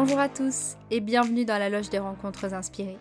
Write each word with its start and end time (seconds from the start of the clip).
Bonjour 0.00 0.20
à 0.20 0.28
tous 0.28 0.76
et 0.92 1.00
bienvenue 1.00 1.44
dans 1.44 1.58
la 1.58 1.68
loge 1.68 1.90
des 1.90 1.98
rencontres 1.98 2.54
inspirées. 2.54 3.00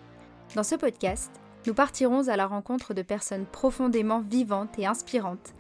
Dans 0.56 0.64
ce 0.64 0.74
podcast, 0.74 1.32
nous 1.68 1.76
partirons 1.76 2.28
à 2.28 2.36
la 2.36 2.48
rencontre 2.48 2.96
de 2.96 3.04
personnes 3.04 3.46
profondément 3.46 4.20
vivantes 4.20 4.80
et 4.80 4.88
inspirantes 4.88 5.54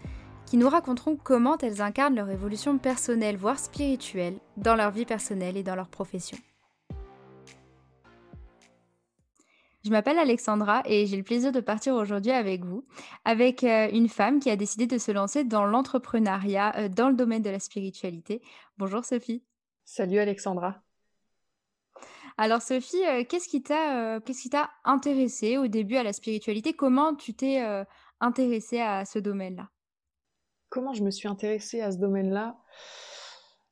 qui 0.47 0.57
nous 0.57 0.67
raconteront 0.67 1.15
comment 1.15 1.55
elles 1.59 1.79
incarnent 1.79 2.15
leur 2.15 2.31
évolution 2.31 2.79
personnelle, 2.79 3.37
voire 3.37 3.59
spirituelle, 3.59 4.39
dans 4.57 4.73
leur 4.73 4.89
vie 4.89 5.05
personnelle 5.05 5.57
et 5.57 5.61
dans 5.61 5.75
leur 5.75 5.89
profession. 5.89 6.39
Je 9.85 9.91
m'appelle 9.91 10.17
Alexandra 10.17 10.81
et 10.85 11.05
j'ai 11.05 11.17
le 11.17 11.23
plaisir 11.23 11.51
de 11.51 11.59
partir 11.59 11.93
aujourd'hui 11.93 12.31
avec 12.31 12.65
vous, 12.65 12.83
avec 13.25 13.63
euh, 13.63 13.89
une 13.93 14.09
femme 14.09 14.39
qui 14.39 14.49
a 14.49 14.55
décidé 14.55 14.87
de 14.87 14.97
se 14.97 15.11
lancer 15.11 15.43
dans 15.43 15.65
l'entrepreneuriat 15.65 16.75
euh, 16.77 16.89
dans 16.89 17.09
le 17.09 17.15
domaine 17.15 17.43
de 17.43 17.51
la 17.51 17.59
spiritualité. 17.59 18.41
Bonjour 18.79 19.05
Sophie. 19.05 19.43
Salut 19.85 20.17
Alexandra. 20.17 20.81
Alors 22.37 22.61
Sophie, 22.61 23.03
euh, 23.05 23.23
qu'est-ce 23.27 23.47
qui 23.47 23.63
t'a 23.63 24.19
qu'est-ce 24.21 24.43
qui 24.43 24.49
t'a 24.49 24.69
intéressé 24.83 25.57
au 25.57 25.67
début 25.67 25.95
à 25.97 26.03
la 26.03 26.13
spiritualité? 26.13 26.73
Comment 26.73 27.15
tu 27.15 27.33
t'es 27.33 27.61
intéressée 28.19 28.79
à 28.79 29.05
ce 29.05 29.19
domaine-là? 29.19 29.69
Comment 30.69 30.93
je 30.93 31.03
me 31.03 31.11
suis 31.11 31.27
intéressée 31.27 31.81
à 31.81 31.91
ce 31.91 31.97
domaine-là? 31.97 32.57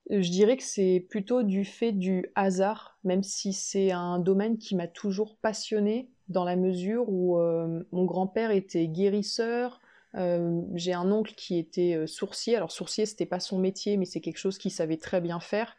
Je 0.10 0.30
dirais 0.30 0.56
que 0.56 0.64
c'est 0.64 1.06
plutôt 1.10 1.42
du 1.42 1.66
fait 1.66 1.92
du 1.92 2.28
hasard, 2.36 3.00
même 3.04 3.24
si 3.24 3.54
c'est 3.54 3.92
un 3.92 4.20
domaine 4.20 4.58
qui 4.58 4.76
m'a 4.76 4.88
toujours 4.88 5.36
passionnée 5.38 6.12
dans 6.28 6.44
la 6.44 6.56
mesure 6.56 7.06
où 7.08 7.40
euh, 7.40 7.84
mon 7.92 8.06
grand-père 8.06 8.52
était 8.52 8.88
guérisseur, 8.88 9.82
euh, 10.16 10.62
j'ai 10.76 10.94
un 10.94 11.12
oncle 11.12 11.34
qui 11.36 11.58
était 11.58 11.96
euh, 11.96 12.08
sourcier. 12.08 12.56
Alors 12.56 12.72
sourcier, 12.72 13.06
c'était 13.06 13.26
pas 13.26 13.40
son 13.40 13.58
métier, 13.58 13.98
mais 13.98 14.06
c'est 14.06 14.22
quelque 14.22 14.38
chose 14.38 14.58
qu'il 14.58 14.72
savait 14.72 14.98
très 14.98 15.22
bien 15.22 15.40
faire. 15.40 15.76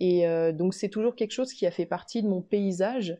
Et 0.00 0.24
donc 0.52 0.74
c'est 0.74 0.88
toujours 0.88 1.14
quelque 1.14 1.32
chose 1.32 1.52
qui 1.52 1.66
a 1.66 1.70
fait 1.70 1.86
partie 1.86 2.22
de 2.22 2.28
mon 2.28 2.42
paysage, 2.42 3.16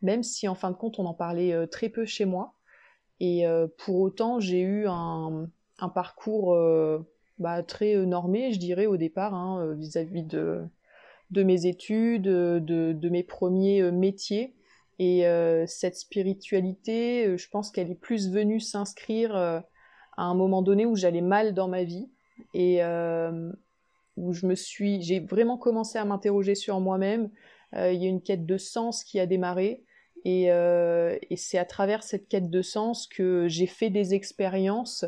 même 0.00 0.22
si 0.22 0.46
en 0.46 0.54
fin 0.54 0.70
de 0.70 0.76
compte 0.76 0.98
on 0.98 1.06
en 1.06 1.14
parlait 1.14 1.66
très 1.68 1.88
peu 1.88 2.04
chez 2.04 2.24
moi. 2.24 2.54
Et 3.20 3.44
pour 3.78 4.00
autant, 4.00 4.40
j'ai 4.40 4.60
eu 4.60 4.86
un, 4.88 5.50
parcours 5.94 6.54
euh, 6.54 6.98
bah, 7.38 7.62
très 7.62 7.94
euh, 7.94 8.06
normé, 8.06 8.52
je 8.52 8.58
dirais, 8.58 8.86
au 8.86 8.96
départ, 8.96 9.34
hein, 9.34 9.62
euh, 9.62 9.74
vis-à-vis 9.74 10.24
de, 10.24 10.68
mes 11.30 11.66
études, 11.66 12.22
de, 12.22 13.08
mes 13.08 13.22
premiers 13.22 13.90
métiers. 13.92 14.54
Et 14.98 15.24
cette 15.66 15.96
spiritualité, 15.96 17.38
je 17.38 17.48
pense 17.48 17.70
qu'elle 17.70 17.90
est 17.90 17.94
plus 17.94 18.30
venue 18.30 18.60
s'inscrire 18.60 19.34
à 19.34 19.62
un 20.18 20.34
moment 20.34 20.60
donné 20.60 20.84
où 20.84 20.94
j'allais 20.94 21.22
mal 21.22 21.54
dans 21.54 21.68
ma 21.68 21.84
vie 21.84 22.10
où 24.16 24.32
je 24.32 24.46
me 24.46 24.54
suis, 24.54 25.02
j'ai 25.02 25.20
vraiment 25.20 25.58
commencé 25.58 25.98
à 25.98 26.04
m'interroger 26.04 26.54
sur 26.54 26.80
moi-même. 26.80 27.30
il 27.74 27.94
y 27.94 28.06
a 28.06 28.08
une 28.08 28.22
quête 28.22 28.46
de 28.46 28.56
sens 28.58 29.04
qui 29.04 29.20
a 29.20 29.26
démarré 29.26 29.84
et, 30.24 30.46
et 30.46 31.36
c'est 31.36 31.58
à 31.58 31.64
travers 31.64 32.02
cette 32.02 32.28
quête 32.28 32.50
de 32.50 32.62
sens 32.62 33.06
que 33.06 33.46
j'ai 33.48 33.66
fait 33.66 33.90
des 33.90 34.14
expériences 34.14 35.04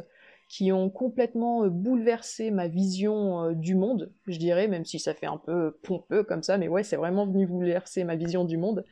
qui 0.53 0.70
ont 0.70 0.91
complètement 0.91 1.64
euh, 1.64 1.70
bouleversé 1.70 2.50
ma 2.50 2.69
vision 2.69 3.42
euh, 3.45 3.55
du 3.55 3.75
monde, 3.75 4.12
je 4.27 4.36
dirais, 4.36 4.69
même 4.69 4.84
si 4.84 4.98
ça 4.98 5.14
fait 5.14 5.25
un 5.25 5.39
peu 5.39 5.78
pompeux 5.83 6.25
comme 6.25 6.42
ça, 6.42 6.58
mais 6.58 6.69
ouais, 6.69 6.83
c'est 6.83 6.97
vraiment 6.97 7.27
venu 7.27 7.47
bouleverser 7.47 8.05
ma 8.05 8.17
vision 8.17 8.45
du 8.45 8.58
monde. 8.58 8.84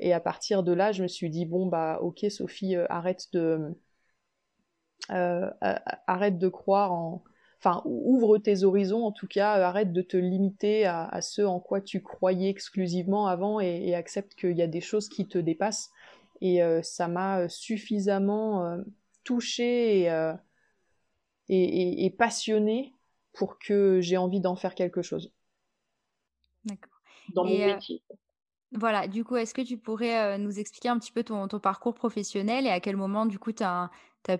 Et 0.00 0.14
à 0.14 0.20
partir 0.20 0.62
de 0.62 0.72
là, 0.72 0.92
je 0.92 1.02
me 1.02 1.08
suis 1.08 1.28
dit, 1.28 1.44
bon, 1.44 1.66
bah, 1.66 1.98
ok, 2.00 2.24
Sophie, 2.30 2.76
euh, 2.76 2.86
arrête 2.88 3.26
de. 3.34 3.74
arrête 5.10 6.38
de 6.38 6.48
croire 6.48 6.92
en. 6.92 7.22
Enfin, 7.64 7.82
ouvre 7.86 8.36
tes 8.36 8.62
horizons, 8.62 9.04
en 9.04 9.12
tout 9.12 9.26
cas, 9.26 9.52
arrête 9.52 9.92
de 9.92 10.02
te 10.02 10.18
limiter 10.18 10.84
à, 10.84 11.20
ce 11.22 11.40
en 11.40 11.60
quoi 11.60 11.80
tu 11.80 12.02
croyais 12.02 12.50
exclusivement 12.50 13.26
avant 13.26 13.58
et, 13.58 13.94
accepte 13.94 14.34
qu'il 14.34 14.58
y 14.58 14.62
a 14.62 14.66
des 14.66 14.82
choses 14.82 15.08
qui 15.08 15.26
te 15.26 15.38
dépassent. 15.38 15.90
Et 16.42 16.60
ça 16.82 17.08
m'a 17.08 17.48
suffisamment 17.48 18.76
touchée 19.24 20.02
et 20.02 20.34
et, 21.48 22.10
passionné 22.16 22.94
pour 23.32 23.58
que 23.58 24.00
j'ai 24.00 24.16
envie 24.16 24.40
d'en 24.40 24.56
faire 24.56 24.74
quelque 24.74 25.02
chose. 25.02 25.32
D'accord. 26.64 27.00
Dans 27.34 27.44
mon 27.44 27.60
euh, 27.60 27.74
métier. 27.74 28.02
Voilà, 28.74 29.06
du 29.06 29.24
coup, 29.24 29.36
est-ce 29.36 29.54
que 29.54 29.62
tu 29.62 29.76
pourrais 29.76 30.34
euh, 30.34 30.38
nous 30.38 30.58
expliquer 30.58 30.88
un 30.88 30.98
petit 30.98 31.12
peu 31.12 31.22
ton, 31.22 31.46
parcours 31.60 31.94
professionnel 31.94 32.66
et 32.66 32.70
à 32.70 32.80
quel 32.80 32.96
moment, 32.96 33.26
du 33.26 33.38
coup, 33.38 33.52
tu 33.52 33.62
as, 33.62 33.90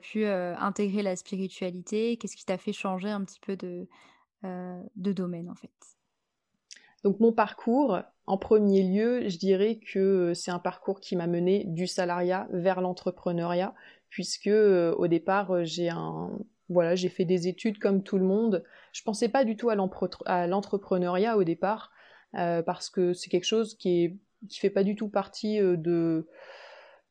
pu 0.00 0.24
euh, 0.24 0.56
intégrer 0.56 1.02
la 1.02 1.16
spiritualité? 1.16 2.16
Qu'est-ce 2.16 2.36
qui 2.36 2.44
t'a 2.44 2.58
fait 2.58 2.72
changer 2.72 3.10
un 3.10 3.24
petit 3.24 3.40
peu 3.40 3.56
de, 3.56 3.86
de 4.42 5.12
domaine, 5.12 5.48
en 5.48 5.54
fait? 5.54 5.70
Donc 7.02 7.20
mon 7.20 7.32
parcours, 7.32 7.98
en 8.26 8.38
premier 8.38 8.82
lieu, 8.82 9.28
je 9.28 9.36
dirais 9.36 9.78
que 9.92 10.32
c'est 10.32 10.50
un 10.50 10.58
parcours 10.58 11.00
qui 11.00 11.16
m'a 11.16 11.26
mené 11.26 11.64
du 11.66 11.86
salariat 11.86 12.48
vers 12.50 12.80
l'entrepreneuriat, 12.80 13.74
puisque 14.08 14.48
au 14.48 15.06
départ 15.06 15.64
j'ai 15.64 15.90
un, 15.90 16.30
voilà, 16.68 16.96
fait 16.96 17.24
des 17.24 17.48
études 17.48 17.78
comme 17.78 18.02
tout 18.02 18.18
le 18.18 18.24
monde. 18.24 18.64
Je 18.92 19.02
pensais 19.02 19.28
pas 19.28 19.44
du 19.44 19.56
tout 19.56 19.70
à 19.70 20.46
l'entrepreneuriat 20.46 21.36
au 21.36 21.44
départ, 21.44 21.90
euh, 22.36 22.62
parce 22.62 22.90
que 22.90 23.12
c'est 23.12 23.30
quelque 23.30 23.44
chose 23.44 23.76
qui 23.76 24.04
est 24.04 24.16
qui 24.48 24.60
fait 24.60 24.70
pas 24.70 24.84
du 24.84 24.96
tout 24.96 25.08
partie 25.08 25.60
euh, 25.60 25.76
de 25.76 26.26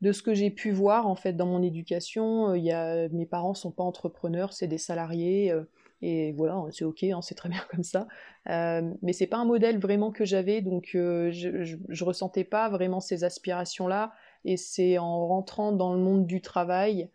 de 0.02 0.12
ce 0.12 0.22
que 0.22 0.34
j'ai 0.34 0.50
pu 0.50 0.72
voir 0.72 1.08
en 1.08 1.16
fait 1.16 1.34
dans 1.34 1.46
mon 1.46 1.62
éducation. 1.62 2.50
Euh, 2.50 2.58
il 2.58 2.64
y 2.66 2.72
a, 2.74 3.08
mes 3.10 3.26
parents 3.26 3.54
sont 3.54 3.72
pas 3.72 3.84
entrepreneurs, 3.84 4.52
c'est 4.52 4.68
des 4.68 4.78
salariés. 4.78 5.54
et 6.02 6.34
voilà, 6.34 6.62
c'est 6.72 6.84
ok, 6.84 7.04
hein, 7.04 7.22
c'est 7.22 7.36
très 7.36 7.50
bien 7.50 7.62
comme 7.72 7.84
ça. 7.84 8.08
mais 8.46 9.14
c'est 9.14 9.28
pas 9.28 9.38
un 9.38 9.46
modèle 9.46 9.80
vraiment 9.80 10.12
que 10.12 10.26
j'avais, 10.26 10.62
donc 10.62 10.90
je, 10.94 11.30
je, 11.32 12.04
ressentais 12.04 12.44
pas 12.44 12.70
vraiment 12.70 13.00
ces 13.00 13.24
aspirations-là. 13.24 14.14
Et 14.46 14.58
c'est 14.58 14.98
en 14.98 15.26
rentrant 15.28 15.72
dans 15.72 15.94
le 15.94 16.00
monde 16.00 16.26
du 16.28 16.42
travail 16.42 17.10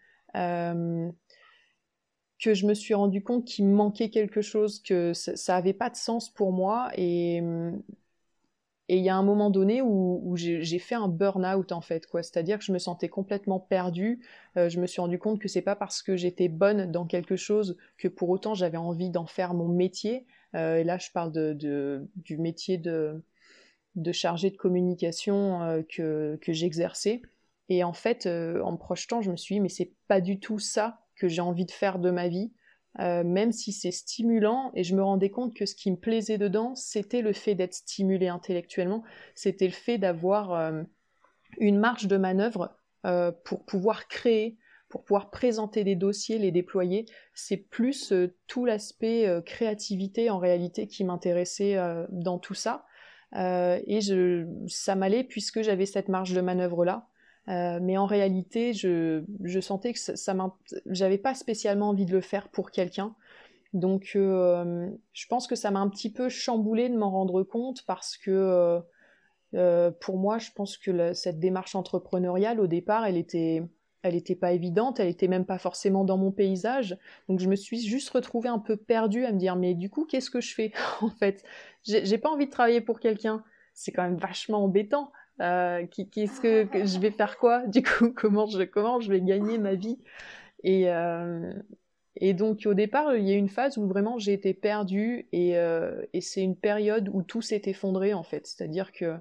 que 2.42 2.54
je 2.54 2.66
me 2.66 2.74
suis 2.74 2.94
rendu 2.94 3.22
compte 3.22 3.44
qu'il 3.44 3.66
manquait 3.66 4.10
quelque 4.10 4.40
chose, 4.40 4.80
que 4.80 5.12
ça 5.12 5.54
n'avait 5.54 5.72
pas 5.72 5.90
de 5.90 5.96
sens 5.96 6.30
pour 6.30 6.52
moi. 6.52 6.90
Et 6.96 7.42
et 8.88 8.96
il 8.96 9.04
y 9.04 9.10
a 9.10 9.16
un 9.16 9.22
moment 9.22 9.50
donné 9.50 9.82
où, 9.82 10.34
j'ai 10.36 10.78
fait 10.78 10.94
un 10.94 11.08
burn-out 11.08 11.72
en 11.72 11.82
fait, 11.82 12.06
quoi. 12.06 12.22
C'est-à-dire 12.22 12.58
que 12.58 12.64
je 12.64 12.72
me 12.72 12.78
sentais 12.78 13.08
complètement 13.08 13.60
perdue. 13.60 14.20
Euh, 14.56 14.70
je 14.70 14.80
me 14.80 14.86
suis 14.86 15.00
rendu 15.02 15.18
compte 15.18 15.40
que 15.40 15.48
c'est 15.48 15.62
pas 15.62 15.76
parce 15.76 16.02
que 16.02 16.16
j'étais 16.16 16.48
bonne 16.48 16.90
dans 16.90 17.04
quelque 17.04 17.36
chose 17.36 17.76
que 17.98 18.08
pour 18.08 18.30
autant 18.30 18.54
j'avais 18.54 18.78
envie 18.78 19.10
d'en 19.10 19.26
faire 19.26 19.52
mon 19.52 19.68
métier. 19.68 20.26
Euh, 20.54 20.76
et 20.78 20.84
là, 20.84 20.96
je 20.96 21.10
parle 21.12 21.32
de, 21.32 22.08
du 22.16 22.38
métier 22.38 22.78
de, 22.78 23.22
de 23.94 24.12
chargé 24.12 24.50
de 24.50 24.56
communication 24.56 25.62
euh, 25.62 25.82
que, 25.82 26.38
que 26.40 26.54
j'exerçais. 26.54 27.20
Et 27.68 27.84
en 27.84 27.92
fait, 27.92 28.26
en 28.26 28.72
me 28.72 28.78
projetant, 28.78 29.20
je 29.20 29.30
me 29.30 29.36
suis 29.36 29.56
dit, 29.56 29.60
mais 29.60 29.68
c'est 29.68 29.92
pas 30.08 30.22
du 30.22 30.40
tout 30.40 30.58
ça 30.58 31.00
que 31.14 31.28
j'ai 31.28 31.42
envie 31.42 31.66
de 31.66 31.70
faire 31.70 31.98
de 31.98 32.10
ma 32.10 32.28
vie, 32.28 32.50
euh, 33.00 33.22
même 33.22 33.52
si 33.52 33.72
c'est 33.72 33.92
stimulant, 33.92 34.72
et 34.74 34.82
je 34.82 34.94
me 34.96 35.02
rendais 35.02 35.30
compte 35.30 35.54
que 35.54 35.66
ce 35.66 35.74
qui 35.74 35.90
me 35.90 35.96
plaisait 35.96 36.38
dedans, 36.38 36.74
c'était 36.74 37.22
le 37.22 37.32
fait 37.32 37.54
d'être 37.54 37.74
stimulé 37.74 38.28
intellectuellement, 38.28 39.04
c'était 39.34 39.66
le 39.66 39.72
fait 39.72 39.98
d'avoir 39.98 40.52
euh, 40.52 40.82
une 41.58 41.78
marge 41.78 42.08
de 42.08 42.16
manœuvre 42.16 42.76
euh, 43.06 43.30
pour 43.44 43.64
pouvoir 43.64 44.08
créer, 44.08 44.58
pour 44.88 45.04
pouvoir 45.04 45.30
présenter 45.30 45.84
des 45.84 45.94
dossiers, 45.94 46.38
les 46.38 46.50
déployer. 46.50 47.04
C'est 47.34 47.58
plus 47.58 48.12
tout 48.46 48.64
l'aspect 48.64 49.42
créativité 49.44 50.30
en 50.30 50.38
réalité 50.38 50.86
qui 50.86 51.04
m'intéressait 51.04 51.76
dans 52.08 52.38
tout 52.38 52.54
ça. 52.54 52.86
et 53.34 54.00
je, 54.00 54.46
ça 54.66 54.94
m'allait 54.94 55.24
puisque 55.24 55.60
j'avais 55.60 55.84
cette 55.84 56.08
marge 56.08 56.32
de 56.32 56.40
manœuvre 56.40 56.86
là. 56.86 57.06
Euh, 57.48 57.78
mais 57.80 57.96
en 57.96 58.06
réalité, 58.06 58.74
je, 58.74 59.22
sentais 59.60 59.92
que 59.94 59.98
ça, 59.98 60.16
ça 60.16 60.36
j'avais 60.86 61.18
pas 61.18 61.34
spécialement 61.34 61.88
envie 61.88 62.04
de 62.04 62.12
le 62.12 62.20
faire 62.20 62.48
pour 62.48 62.70
quelqu'un. 62.70 63.14
Donc, 63.72 64.12
euh, 64.16 64.88
je 65.12 65.26
pense 65.26 65.46
que 65.46 65.54
ça 65.54 65.70
m'a 65.70 65.80
un 65.80 65.88
petit 65.88 66.12
peu 66.12 66.28
chamboulé 66.28 66.88
de 66.88 66.96
m'en 66.96 67.10
rendre 67.10 67.42
compte 67.42 67.84
parce 67.86 68.16
que 68.16 68.80
euh, 69.54 69.90
pour 70.00 70.18
moi, 70.18 70.38
je 70.38 70.50
pense 70.54 70.76
que 70.76 71.12
cette 71.14 71.38
démarche 71.38 71.74
entrepreneuriale, 71.74 72.60
au 72.60 72.66
départ, 72.66 73.06
elle 73.06 73.16
était, 73.16 73.62
elle 74.02 74.14
était 74.14 74.34
pas 74.34 74.52
évidente, 74.52 75.00
elle 75.00 75.08
était 75.08 75.28
même 75.28 75.46
pas 75.46 75.58
forcément 75.58 76.04
dans 76.04 76.18
mon 76.18 76.32
paysage. 76.32 76.98
Donc, 77.28 77.40
je 77.40 77.48
me 77.48 77.56
suis 77.56 77.80
juste 77.80 78.10
retrouvée 78.10 78.50
un 78.50 78.58
peu 78.58 78.76
perdue 78.76 79.24
à 79.24 79.32
me 79.32 79.38
dire, 79.38 79.56
mais 79.56 79.74
du 79.74 79.88
coup, 79.88 80.04
qu'est-ce 80.04 80.30
que 80.30 80.40
je 80.40 80.54
fais 80.54 80.72
en 81.00 81.10
fait? 81.10 81.44
J'ai 81.84 82.18
pas 82.18 82.30
envie 82.30 82.46
de 82.46 82.50
travailler 82.50 82.82
pour 82.82 83.00
quelqu'un. 83.00 83.42
C'est 83.72 83.92
quand 83.92 84.02
même 84.02 84.16
vachement 84.16 84.64
embêtant. 84.64 85.12
Euh, 85.40 85.86
qu'est-ce 85.86 86.40
que, 86.40 86.66
je 86.86 86.98
vais 86.98 87.10
faire 87.10 87.38
quoi? 87.38 87.66
Du 87.66 87.82
coup, 87.82 88.12
comment 88.16 88.46
je 88.46 88.62
comment 88.64 89.00
je 89.00 89.10
vais 89.10 89.20
gagner 89.20 89.58
ma 89.58 89.74
vie? 89.74 89.98
Et 90.64 90.90
euh, 90.90 91.52
et 92.16 92.34
donc 92.34 92.62
au 92.66 92.74
départ, 92.74 93.14
il 93.16 93.28
y 93.28 93.32
a 93.32 93.36
une 93.36 93.48
phase 93.48 93.78
où 93.78 93.86
vraiment 93.86 94.18
j'ai 94.18 94.32
été 94.32 94.52
perdue 94.54 95.28
et, 95.32 95.56
euh, 95.56 96.02
et 96.12 96.20
c'est 96.20 96.42
une 96.42 96.56
période 96.56 97.08
où 97.12 97.22
tout 97.22 97.42
s'est 97.42 97.62
effondré 97.66 98.12
en 98.14 98.24
fait. 98.24 98.46
C'est-à-dire 98.46 98.90
que 98.92 99.16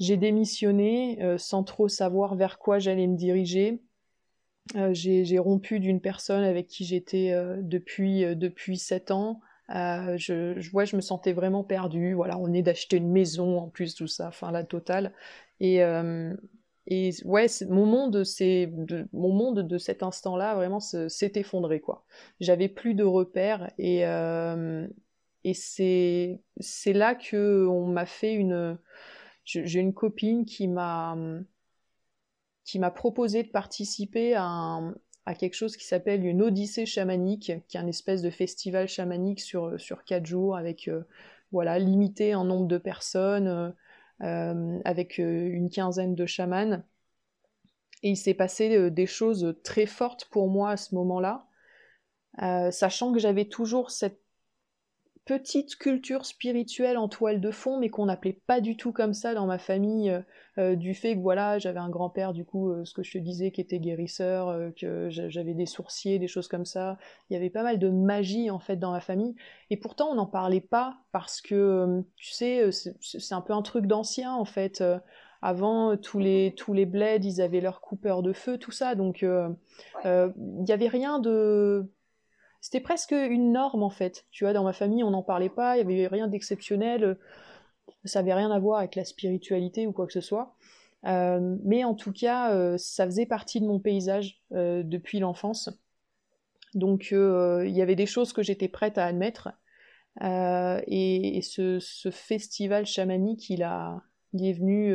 j'ai 0.00 0.16
démissionné 0.16 1.18
sans 1.38 1.62
trop 1.62 1.88
savoir 1.88 2.34
vers 2.34 2.58
quoi 2.58 2.78
j'allais 2.78 3.06
me 3.06 3.16
diriger. 3.16 3.80
j'ai 4.90 5.38
rompu 5.38 5.78
d'une 5.78 6.00
personne 6.00 6.42
avec 6.42 6.66
qui 6.66 6.84
j'étais 6.84 7.32
depuis 7.62 8.24
depuis 8.36 8.78
sept 8.78 9.12
ans. 9.12 9.40
Je, 9.68 10.54
je, 10.58 10.70
ouais, 10.72 10.86
je 10.86 10.96
me 10.96 11.00
sentais 11.00 11.32
vraiment 11.32 11.64
perdue. 11.64 12.14
Voilà, 12.14 12.38
on 12.38 12.52
est 12.52 12.62
d'acheter 12.62 12.96
une 12.96 13.10
maison 13.10 13.58
en 13.58 13.68
plus, 13.68 13.94
tout 13.94 14.06
ça, 14.06 14.28
enfin 14.28 14.50
la 14.50 14.64
totale. 14.64 15.12
Et, 15.60 15.82
et 16.88 17.10
ouais, 17.24 17.46
mon 17.68 17.84
monde, 17.84 18.22
c'est 18.22 18.72
mon 19.12 19.32
monde 19.32 19.66
de 19.66 19.78
cet 19.78 20.02
instant-là 20.04 20.54
vraiment 20.54 20.78
s'est 20.78 21.32
effondré 21.34 21.80
quoi. 21.80 22.04
J'avais 22.38 22.68
plus 22.68 22.94
de 22.94 23.02
repères 23.02 23.72
et 23.76 24.06
euh, 24.06 24.86
et 25.42 25.54
c'est 25.54 26.40
c'est 26.60 26.92
là 26.92 27.16
que 27.16 27.66
on 27.66 27.86
m'a 27.88 28.06
fait 28.06 28.34
une 28.34 28.78
j'ai 29.44 29.80
une 29.80 29.94
copine 29.94 30.44
qui 30.44 30.68
m'a 30.68 31.16
qui 32.64 32.78
m'a 32.78 32.92
proposé 32.92 33.42
de 33.42 33.50
participer 33.50 34.34
à, 34.36 34.80
quelque 35.34 35.54
chose 35.54 35.76
qui 35.76 35.86
s'appelle 35.86 36.24
une 36.24 36.42
odyssée 36.42 36.86
chamanique, 36.86 37.52
qui 37.68 37.76
est 37.76 37.80
un 37.80 37.86
espèce 37.86 38.22
de 38.22 38.30
festival 38.30 38.88
chamanique 38.88 39.40
sur 39.40 39.78
sur 39.80 40.04
quatre 40.04 40.26
jours 40.26 40.56
avec 40.56 40.88
euh, 40.88 41.02
voilà 41.52 41.78
limité 41.78 42.34
en 42.34 42.44
nombre 42.44 42.66
de 42.66 42.78
personnes. 42.78 43.48
Euh, 43.48 43.70
euh, 44.22 44.78
avec 44.86 45.18
euh, 45.20 45.50
une 45.52 45.68
quinzaine 45.68 46.14
de 46.14 46.24
chamans. 46.24 46.82
Et 48.02 48.10
il 48.10 48.16
s'est 48.16 48.32
passé 48.32 48.74
euh, 48.74 48.90
des 48.90 49.04
choses 49.04 49.54
très 49.62 49.84
fortes 49.84 50.24
pour 50.30 50.48
moi 50.48 50.70
à 50.70 50.76
ce 50.78 50.94
moment-là, 50.94 51.46
sachant 52.70 53.12
que 53.12 53.18
j'avais 53.18 53.44
toujours 53.44 53.90
cette 53.90 54.22
petite 55.26 55.74
culture 55.76 56.24
spirituelle 56.24 56.96
en 56.96 57.08
toile 57.08 57.40
de 57.40 57.50
fond, 57.50 57.78
mais 57.78 57.90
qu'on 57.90 58.06
n'appelait 58.06 58.40
pas 58.46 58.60
du 58.60 58.76
tout 58.76 58.92
comme 58.92 59.12
ça 59.12 59.34
dans 59.34 59.46
ma 59.46 59.58
famille, 59.58 60.08
euh, 60.08 60.20
euh, 60.58 60.76
du 60.76 60.94
fait 60.94 61.16
que 61.16 61.20
voilà, 61.20 61.58
j'avais 61.58 61.80
un 61.80 61.90
grand-père, 61.90 62.32
du 62.32 62.44
coup, 62.44 62.70
euh, 62.70 62.84
ce 62.84 62.94
que 62.94 63.02
je 63.02 63.12
te 63.12 63.18
disais, 63.18 63.50
qui 63.50 63.60
était 63.60 63.80
guérisseur, 63.80 64.72
que 64.80 65.08
j'avais 65.10 65.52
des 65.52 65.66
sourciers, 65.66 66.20
des 66.20 66.28
choses 66.28 66.46
comme 66.46 66.64
ça. 66.64 66.96
Il 67.28 67.34
y 67.34 67.36
avait 67.36 67.50
pas 67.50 67.64
mal 67.64 67.80
de 67.80 67.90
magie 67.90 68.50
en 68.50 68.60
fait 68.60 68.76
dans 68.76 68.92
ma 68.92 69.00
famille, 69.00 69.34
et 69.70 69.76
pourtant 69.76 70.10
on 70.10 70.14
n'en 70.14 70.26
parlait 70.26 70.60
pas 70.60 70.96
parce 71.10 71.40
que, 71.40 72.04
tu 72.16 72.32
sais, 72.32 72.70
c'est 73.00 73.34
un 73.34 73.40
peu 73.40 73.52
un 73.52 73.62
truc 73.62 73.86
d'ancien 73.86 74.32
en 74.32 74.44
fait. 74.44 74.82
Avant, 75.42 75.96
tous 75.96 76.18
les, 76.18 76.54
tous 76.56 76.72
les 76.72 76.86
bleds, 76.86 77.20
ils 77.22 77.40
avaient 77.42 77.60
leur 77.60 77.80
coupeur 77.80 78.22
de 78.22 78.32
feu, 78.32 78.58
tout 78.58 78.70
ça, 78.70 78.94
donc 78.94 79.22
il 79.22 80.32
n'y 80.36 80.72
avait 80.72 80.88
rien 80.88 81.18
de 81.18 81.90
c'était 82.66 82.80
presque 82.80 83.12
une 83.12 83.52
norme 83.52 83.84
en 83.84 83.90
fait. 83.90 84.26
Tu 84.32 84.42
vois, 84.42 84.52
dans 84.52 84.64
ma 84.64 84.72
famille, 84.72 85.04
on 85.04 85.10
n'en 85.10 85.22
parlait 85.22 85.48
pas, 85.48 85.78
il 85.78 85.86
n'y 85.86 85.94
avait 85.94 86.08
rien 86.08 86.26
d'exceptionnel, 86.26 87.16
ça 88.04 88.18
n'avait 88.18 88.34
rien 88.34 88.50
à 88.50 88.58
voir 88.58 88.80
avec 88.80 88.96
la 88.96 89.04
spiritualité 89.04 89.86
ou 89.86 89.92
quoi 89.92 90.04
que 90.04 90.12
ce 90.12 90.20
soit. 90.20 90.56
Euh, 91.04 91.56
mais 91.62 91.84
en 91.84 91.94
tout 91.94 92.10
cas, 92.10 92.52
euh, 92.52 92.76
ça 92.76 93.04
faisait 93.06 93.24
partie 93.24 93.60
de 93.60 93.66
mon 93.66 93.78
paysage 93.78 94.42
euh, 94.50 94.82
depuis 94.82 95.20
l'enfance. 95.20 95.70
Donc 96.74 97.12
il 97.12 97.70
y 97.70 97.82
avait 97.82 97.94
des 97.94 98.04
choses 98.04 98.32
que 98.32 98.42
j'étais 98.42 98.66
prête 98.66 98.98
à 98.98 99.06
admettre. 99.06 99.50
et, 100.20 101.40
ce, 101.42 102.10
festival 102.10 102.84
chamanique, 102.84 103.48
il, 103.48 103.62
a, 103.62 104.02
est 104.36 104.54
venu 104.54 104.92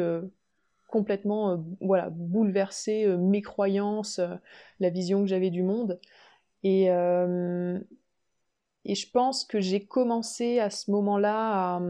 complètement 0.89 1.63
voilà, 1.79 2.09
bouleverser 2.09 3.07
mes 3.17 3.41
croyances, 3.41 4.19
la 4.81 4.89
vision 4.89 5.21
que 5.21 5.27
j'avais 5.27 5.51
du 5.51 5.63
monde. 5.63 6.01
Et, 6.63 6.91
euh, 6.91 7.79
et 8.85 8.95
je 8.95 9.09
pense 9.09 9.45
que 9.45 9.59
j'ai 9.59 9.85
commencé 9.85 10.59
à 10.59 10.69
ce 10.69 10.91
moment-là 10.91 11.81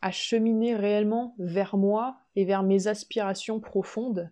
à, 0.00 0.10
cheminer 0.12 0.76
réellement 0.76 1.34
vers 1.38 1.76
moi 1.76 2.18
et 2.36 2.44
vers 2.44 2.62
mes 2.62 2.86
aspirations 2.86 3.58
profondes. 3.58 4.30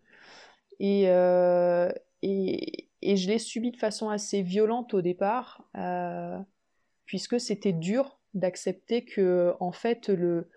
Et, 0.78 1.08
euh, 1.08 1.90
et, 2.22 2.88
et, 3.02 3.16
je 3.16 3.28
l'ai 3.28 3.38
subi 3.38 3.72
de 3.72 3.76
façon 3.76 4.08
assez 4.08 4.42
violente 4.42 4.94
au 4.94 5.02
départ, 5.02 5.64
euh, 5.76 6.38
puisque 7.06 7.40
c'était 7.40 7.72
dur 7.72 8.20
d'accepter 8.34 9.04
que, 9.04 9.54
en 9.58 9.72
fait, 9.72 10.08
le, 10.08 10.48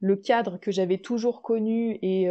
le 0.00 0.16
cadre 0.16 0.58
que 0.58 0.70
j'avais 0.70 0.98
toujours 0.98 1.42
connu 1.42 1.98
et 2.00 2.28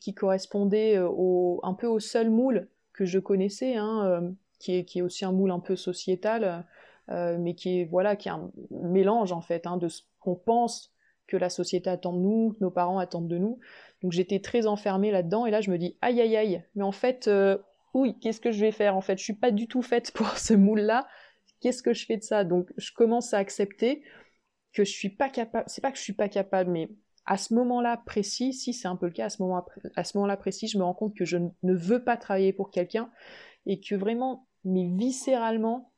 qui 0.00 0.14
correspondait 0.14 0.98
au, 0.98 1.60
un 1.62 1.74
peu 1.74 1.86
au 1.86 2.00
seul 2.00 2.28
moule 2.30 2.68
que 2.92 3.06
je 3.06 3.18
connaissais, 3.18 3.76
hein, 3.76 4.34
qui 4.58 4.72
est, 4.72 5.02
aussi 5.02 5.24
un 5.24 5.32
moule 5.32 5.50
un 5.50 5.60
peu 5.60 5.76
sociétal, 5.76 6.66
euh, 7.10 7.36
mais 7.38 7.54
qui 7.54 7.80
est, 7.80 7.84
voilà, 7.84 8.16
qui 8.16 8.28
est 8.28 8.32
un 8.32 8.50
mélange 8.70 9.32
en 9.32 9.40
fait 9.40 9.66
hein, 9.66 9.76
de 9.76 9.88
ce 9.88 10.02
qu'on 10.20 10.36
pense 10.36 10.92
que 11.26 11.36
la 11.36 11.50
société 11.50 11.90
attend 11.90 12.12
de 12.12 12.18
nous, 12.18 12.54
que 12.54 12.64
nos 12.64 12.70
parents 12.70 12.98
attendent 12.98 13.28
de 13.28 13.38
nous. 13.38 13.58
Donc 14.02 14.12
j'étais 14.12 14.40
très 14.40 14.66
enfermée 14.66 15.10
là-dedans 15.10 15.46
et 15.46 15.50
là 15.50 15.60
je 15.60 15.70
me 15.70 15.78
dis 15.78 15.96
aïe 16.00 16.20
aïe 16.20 16.36
aïe, 16.36 16.64
mais 16.74 16.82
en 16.82 16.92
fait, 16.92 17.28
euh, 17.28 17.58
oui, 17.94 18.18
qu'est-ce 18.20 18.40
que 18.40 18.50
je 18.50 18.60
vais 18.60 18.72
faire 18.72 18.96
en 18.96 19.00
fait? 19.00 19.18
Je 19.18 19.24
suis 19.24 19.34
pas 19.34 19.50
du 19.50 19.68
tout 19.68 19.82
faite 19.82 20.10
pour 20.12 20.36
ce 20.38 20.54
moule-là. 20.54 21.06
Qu'est-ce 21.60 21.82
que 21.82 21.92
je 21.92 22.06
fais 22.06 22.16
de 22.16 22.22
ça? 22.22 22.44
Donc 22.44 22.72
je 22.76 22.92
commence 22.92 23.34
à 23.34 23.38
accepter 23.38 24.02
que 24.72 24.84
je 24.84 24.90
suis 24.90 25.10
pas 25.10 25.28
capable. 25.28 25.64
C'est 25.68 25.80
pas 25.80 25.92
que 25.92 25.98
je 25.98 26.02
suis 26.02 26.12
pas 26.12 26.28
capable, 26.28 26.70
mais 26.70 26.88
à 27.26 27.36
ce 27.36 27.52
moment-là 27.54 27.98
précis, 28.06 28.52
si 28.54 28.72
c'est 28.72 28.88
un 28.88 28.96
peu 28.96 29.06
le 29.06 29.12
cas, 29.12 29.26
à 29.26 29.30
ce 29.30 29.42
moment 29.42 29.64
à 29.96 30.04
ce 30.04 30.16
moment-là 30.16 30.36
précis, 30.36 30.66
je 30.66 30.78
me 30.78 30.84
rends 30.84 30.94
compte 30.94 31.14
que 31.14 31.24
je 31.24 31.36
ne 31.36 31.74
veux 31.74 32.02
pas 32.02 32.16
travailler 32.16 32.52
pour 32.52 32.70
quelqu'un 32.70 33.10
et 33.66 33.80
que 33.80 33.94
vraiment 33.94 34.47
mais 34.64 34.86
viscéralement, 34.86 35.92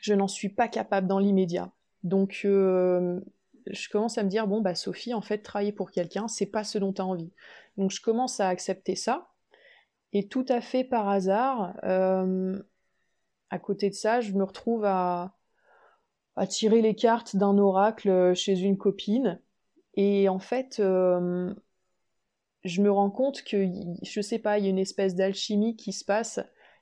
je 0.00 0.14
n'en 0.14 0.28
suis 0.28 0.48
pas 0.48 0.68
capable 0.68 1.06
dans 1.06 1.18
l'immédiat. 1.18 1.72
Donc, 2.02 2.42
euh, 2.44 3.20
je 3.66 3.88
commence 3.88 4.18
à 4.18 4.22
me 4.22 4.28
dire, 4.28 4.46
bon, 4.46 4.60
bah, 4.60 4.74
Sophie, 4.74 5.14
en 5.14 5.20
fait, 5.20 5.38
travailler 5.38 5.72
pour 5.72 5.90
quelqu'un, 5.90 6.28
c'est 6.28 6.46
pas 6.46 6.64
ce 6.64 6.78
dont 6.78 6.92
tu 6.92 7.02
as 7.02 7.06
envie. 7.06 7.32
Donc, 7.76 7.90
je 7.90 8.00
commence 8.00 8.40
à 8.40 8.48
accepter 8.48 8.96
ça. 8.96 9.28
Et 10.12 10.28
tout 10.28 10.46
à 10.48 10.60
fait 10.60 10.84
par 10.84 11.08
hasard, 11.08 11.76
euh, 11.84 12.60
à 13.50 13.58
côté 13.58 13.90
de 13.90 13.94
ça, 13.94 14.20
je 14.20 14.32
me 14.32 14.42
retrouve 14.42 14.84
à, 14.84 15.36
à 16.36 16.46
tirer 16.46 16.80
les 16.80 16.94
cartes 16.94 17.36
d'un 17.36 17.58
oracle 17.58 18.34
chez 18.34 18.58
une 18.58 18.78
copine. 18.78 19.40
Et 19.94 20.28
en 20.28 20.38
fait, 20.38 20.80
euh, 20.80 21.52
je 22.64 22.82
me 22.82 22.90
rends 22.90 23.10
compte 23.10 23.42
que, 23.42 23.66
je 24.02 24.20
sais 24.20 24.38
pas, 24.38 24.58
il 24.58 24.64
y 24.64 24.66
a 24.66 24.70
une 24.70 24.78
espèce 24.78 25.14
d'alchimie 25.14 25.76
qui 25.76 25.92
se 25.92 26.04
passe 26.04 26.40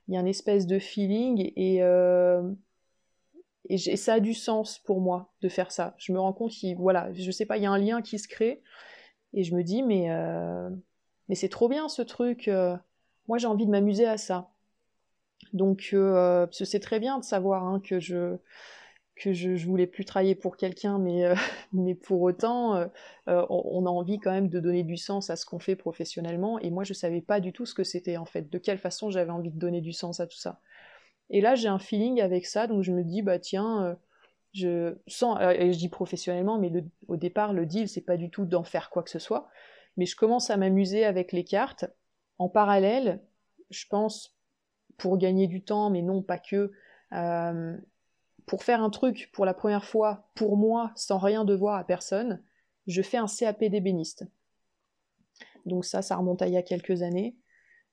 il 0.09 0.15
y 0.15 0.17
a 0.17 0.21
une 0.21 0.27
espèce 0.27 0.67
de 0.67 0.79
feeling 0.79 1.53
et, 1.57 1.83
euh, 1.83 2.43
ça 3.97 4.15
a 4.15 4.21
du 4.21 4.33
sens 4.33 4.79
pour 4.79 5.01
moi 5.01 5.31
de 5.43 5.49
faire 5.49 5.71
ça. 5.71 5.95
Je 5.99 6.13
me 6.13 6.19
rends 6.19 6.33
compte 6.33 6.51
qu'il, 6.51 6.77
voilà, 6.77 7.13
je 7.13 7.31
sais 7.31 7.45
pas, 7.45 7.59
il 7.59 7.63
y 7.63 7.67
a 7.67 7.71
un 7.71 7.79
lien 7.79 8.01
qui 8.01 8.19
se 8.19 8.27
crée 8.27 8.63
et 9.35 9.45
je 9.45 9.55
me 9.55 9.63
dis, 9.63 9.83
mais, 9.83 10.11
euh, 10.11 10.71
mais 11.29 11.35
c'est 11.35 11.51
trop 11.51 11.69
bien 11.69 11.89
ce 11.89 12.01
truc, 12.01 12.49
euh, 12.49 12.77
moi 13.27 13.37
j'ai 13.37 13.47
envie 13.47 13.67
de 13.67 13.71
m'amuser 13.71 14.07
à 14.07 14.17
ça. 14.17 14.51
Donc, 15.53 15.95
c'est 16.51 16.81
très 16.81 16.99
bien 16.99 17.19
de 17.19 17.25
savoir 17.25 17.65
hein, 17.65 17.81
que 17.81 18.01
je 18.01 18.37
que 19.19 19.33
je, 19.33 19.67
voulais 19.67 19.87
plus 19.87 20.05
travailler 20.05 20.35
pour 20.35 20.57
quelqu'un, 20.57 20.99
mais, 20.99 21.25
euh, 21.25 21.35
mais 21.73 21.95
pour 21.95 22.23
autant, 22.23 22.77
euh, 22.77 22.87
euh, 23.29 23.45
on, 23.51 23.85
a 23.85 23.91
envie 23.91 24.19
quand 24.19 24.31
même 24.31 24.49
de 24.49 24.61
donner 24.61 24.85
du 24.85 24.97
sens 24.97 25.31
à 25.31 25.37
ce 25.37 25.45
qu'on 25.45 25.59
fait 25.59 25.77
professionnellement. 25.77 26.59
Et 26.61 26.71
moi, 26.71 26.85
je 26.85 26.95
savais 26.95 27.21
pas 27.21 27.41
du 27.41 27.53
tout 27.53 27.67
ce 27.67 27.75
que 27.75 27.85
c'était 27.85 28.17
en 28.17 28.25
fait, 28.25 28.51
de 28.51 28.59
quelle 28.59 28.79
façon 28.79 29.11
j'avais 29.11 29.31
envie 29.31 29.51
de 29.51 29.59
donner 29.59 29.81
du 29.81 29.93
sens 29.93 30.21
à 30.21 30.27
tout 30.27 30.39
ça. 30.39 30.61
Et 31.31 31.41
là, 31.41 31.55
j'ai 31.55 31.69
un 31.69 31.79
feeling 31.79 32.21
avec 32.21 32.47
ça, 32.47 32.67
donc 32.67 32.83
je 32.83 32.93
me 32.93 33.05
dis, 33.05 33.21
bah 33.21 33.39
tiens, 33.39 33.99
je 34.55 34.97
sens, 35.07 35.39
et 35.43 35.73
je 35.75 35.79
dis 35.79 35.91
professionnellement, 35.91 36.59
mais 36.59 36.73
au 37.07 37.17
départ, 37.17 37.53
le 37.53 37.67
deal, 37.67 37.87
c'est 37.87 38.01
pas 38.01 38.17
du 38.17 38.31
tout 38.31 38.47
d'en 38.47 38.65
faire 38.65 38.89
quoi 38.89 39.03
que 39.03 39.11
ce 39.11 39.19
soit, 39.19 39.51
mais 39.99 40.07
je 40.07 40.17
commence 40.17 40.49
à 40.49 40.57
m'amuser 40.57 41.05
avec 41.05 41.33
les 41.33 41.45
cartes. 41.45 41.85
En 42.39 42.49
parallèle, 42.49 43.21
je 43.69 43.85
pense, 43.91 44.39
pour 44.97 45.19
gagner 45.19 45.49
du 45.49 45.63
temps, 45.63 45.91
mais 45.91 46.01
non 46.01 46.23
pas 46.23 46.39
que, 46.39 46.73
pour 48.49 48.65
faire 48.65 48.83
un 48.83 48.91
truc 48.91 49.31
pour 49.33 49.45
la 49.45 49.55
première 49.55 49.85
fois, 49.85 50.29
pour 50.35 50.57
moi, 50.57 50.91
sans 50.97 51.19
rien 51.19 51.45
devoir 51.45 51.77
à 51.77 51.85
personne, 51.85 52.43
je 52.89 53.03
fais 53.03 53.19
un 53.19 53.27
CAP 53.27 53.65
d'ébéniste. 53.65 54.25
Donc 55.67 55.85
ça, 55.85 56.03
ça 56.03 56.17
remonte 56.17 56.43
à 56.43 56.49
il 56.49 56.55
y 56.55 56.57
a 56.57 56.63
quelques 56.63 57.03
années. 57.03 57.37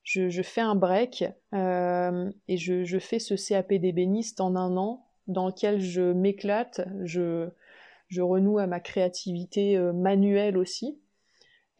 Je, 0.04 0.42
fais 0.44 0.62
un 0.62 0.76
break 0.76 1.26
euh, 1.54 2.32
et 2.48 2.58
je, 2.58 3.00
fais 3.00 3.20
ce 3.20 3.34
CAP 3.36 3.74
d'ébéniste 3.74 4.40
en 4.40 4.56
un 4.56 4.78
an 4.78 5.08
dans 5.28 5.48
lequel 5.48 5.82
je 5.82 6.14
m'éclate, 6.14 6.88
je, 7.04 7.50
renoue 8.18 8.60
à 8.60 8.68
ma 8.68 8.80
créativité 8.80 9.78
euh, 9.78 9.94
manuelle 9.94 10.58
aussi. 10.58 11.00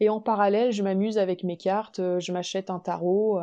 Et 0.00 0.08
en 0.08 0.20
parallèle, 0.20 0.72
je 0.72 0.82
m'amuse 0.82 1.18
avec 1.18 1.44
mes 1.44 1.56
cartes, 1.56 2.00
euh, 2.00 2.20
je 2.20 2.32
m'achète 2.32 2.68
un 2.68 2.80
tarot 2.80 3.40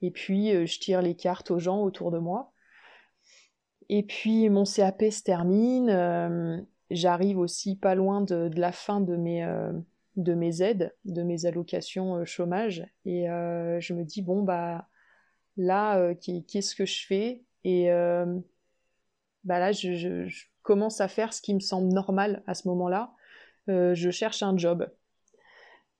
et 0.00 0.10
puis 0.10 0.50
je 0.66 0.78
tire 0.78 1.02
les 1.02 1.16
cartes 1.16 1.50
aux 1.50 1.58
gens 1.58 1.82
autour 1.82 2.10
de 2.10 2.18
moi. 2.18 2.53
Et 3.88 4.02
puis 4.02 4.48
mon 4.48 4.64
CAP 4.64 5.04
se 5.10 5.22
termine, 5.22 5.90
euh, 5.90 6.60
j'arrive 6.90 7.38
aussi 7.38 7.76
pas 7.76 7.94
loin 7.94 8.20
de, 8.20 8.50
la 8.56 8.72
fin 8.72 9.00
de 9.00 9.16
mes, 9.16 9.44
euh, 9.44 9.72
de 10.16 10.34
mes 10.34 10.62
aides, 10.62 10.94
de 11.04 11.22
mes 11.22 11.46
allocations 11.46 12.16
euh, 12.16 12.24
chômage, 12.24 12.86
et 13.04 13.26
je 13.26 13.94
me 13.94 14.04
dis 14.04 14.22
bon 14.22 14.42
bah 14.42 14.88
là 15.56 16.14
qu'est-ce 16.14 16.74
que 16.74 16.86
je 16.86 17.06
fais? 17.06 17.44
Et 17.64 17.88
bah 19.44 19.58
là 19.58 19.72
je, 19.72 20.28
commence 20.62 21.02
à 21.02 21.08
faire 21.08 21.34
ce 21.34 21.42
qui 21.42 21.54
me 21.54 21.60
semble 21.60 21.92
normal 21.92 22.42
à 22.46 22.54
ce 22.54 22.68
moment-là. 22.68 23.12
je 23.68 24.10
cherche 24.10 24.42
un 24.42 24.56
job. 24.56 24.90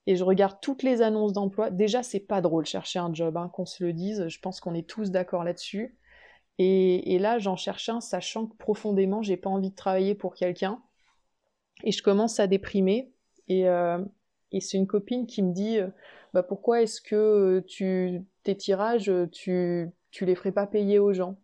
Et 0.07 0.15
je 0.15 0.23
regarde 0.23 0.57
toutes 0.61 0.83
les 0.83 1.01
annonces 1.01 1.33
d'emploi. 1.33 1.71
Déjà, 1.71 2.03
c'est 2.03 2.19
pas 2.19 2.39
drôle 2.39 2.65
chercher 2.65 2.99
un 2.99 3.11
job, 3.11 3.37
hein, 3.37 3.49
qu'on 3.51 3.65
se 3.65 3.83
le 3.83 3.91
dise. 3.91 4.27
Je 4.27 4.39
pense 4.39 4.59
qu'on 4.59 4.75
est 4.75 4.87
tous 4.87 5.09
d'accord 5.09 5.43
là-dessus. 5.43 5.97
Et, 6.57 7.19
là, 7.19 7.37
j'en 7.37 7.57
cherche 7.57 7.89
un, 7.89 7.99
sachant 7.99 8.47
que 8.47 8.55
profondément, 8.55 9.21
j'ai 9.21 9.37
pas 9.37 9.49
envie 9.49 9.71
de 9.71 9.75
travailler 9.75 10.15
pour 10.15 10.35
quelqu'un. 10.35 10.81
Et 11.83 11.91
je 11.91 12.01
commence 12.01 12.39
à 12.39 12.47
déprimer. 12.47 13.11
Et, 13.47 13.67
euh, 13.67 13.99
c'est 14.61 14.77
une 14.77 14.87
copine 14.87 15.27
qui 15.27 15.43
me 15.43 15.51
dit 15.51 15.79
bah, 16.33 16.43
Pourquoi 16.43 16.81
est-ce 16.81 17.01
que 17.01 17.63
tu, 17.67 18.21
tes 18.43 18.55
tirages, 18.55 19.11
tu, 19.33 19.89
tu 20.11 20.25
les 20.25 20.35
ferais 20.35 20.53
pas 20.53 20.65
payer 20.65 20.97
aux 20.97 21.11
gens? 21.11 21.37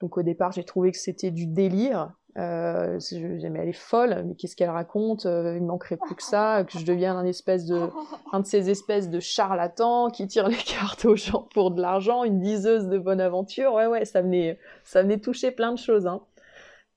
Donc 0.00 0.16
au 0.16 0.22
départ, 0.22 0.50
j'ai 0.52 0.64
trouvé 0.64 0.90
que 0.90 0.98
c'était 0.98 1.30
du 1.30 1.46
délire. 1.46 2.12
Euh, 2.38 2.98
mais 3.12 3.58
elle 3.58 3.68
est 3.68 3.72
folle, 3.72 4.22
mais 4.24 4.34
qu'est-ce 4.36 4.54
qu'elle 4.54 4.70
raconte 4.70 5.26
euh, 5.26 5.56
Il 5.56 5.64
manquerait 5.64 5.96
plus 5.96 6.14
que 6.14 6.22
ça, 6.22 6.64
que 6.64 6.78
je 6.78 6.84
devienne 6.84 7.16
un 7.16 7.24
espèce 7.24 7.66
de, 7.66 7.88
un 8.32 8.40
de 8.40 8.46
ces 8.46 8.70
espèces 8.70 9.10
de 9.10 9.18
charlatans 9.18 10.10
qui 10.10 10.26
tire 10.28 10.48
les 10.48 10.56
cartes 10.64 11.04
aux 11.04 11.16
gens 11.16 11.48
pour 11.52 11.72
de 11.72 11.80
l'argent, 11.80 12.22
une 12.22 12.40
diseuse 12.40 12.86
de 12.86 12.98
bonne 12.98 13.20
aventure. 13.20 13.74
Ouais, 13.74 13.86
ouais, 13.86 14.04
ça 14.04 14.22
venait, 14.22 14.58
ça 14.84 15.02
venait 15.02 15.18
toucher 15.18 15.50
plein 15.50 15.72
de 15.72 15.78
choses. 15.78 16.06
Hein. 16.06 16.20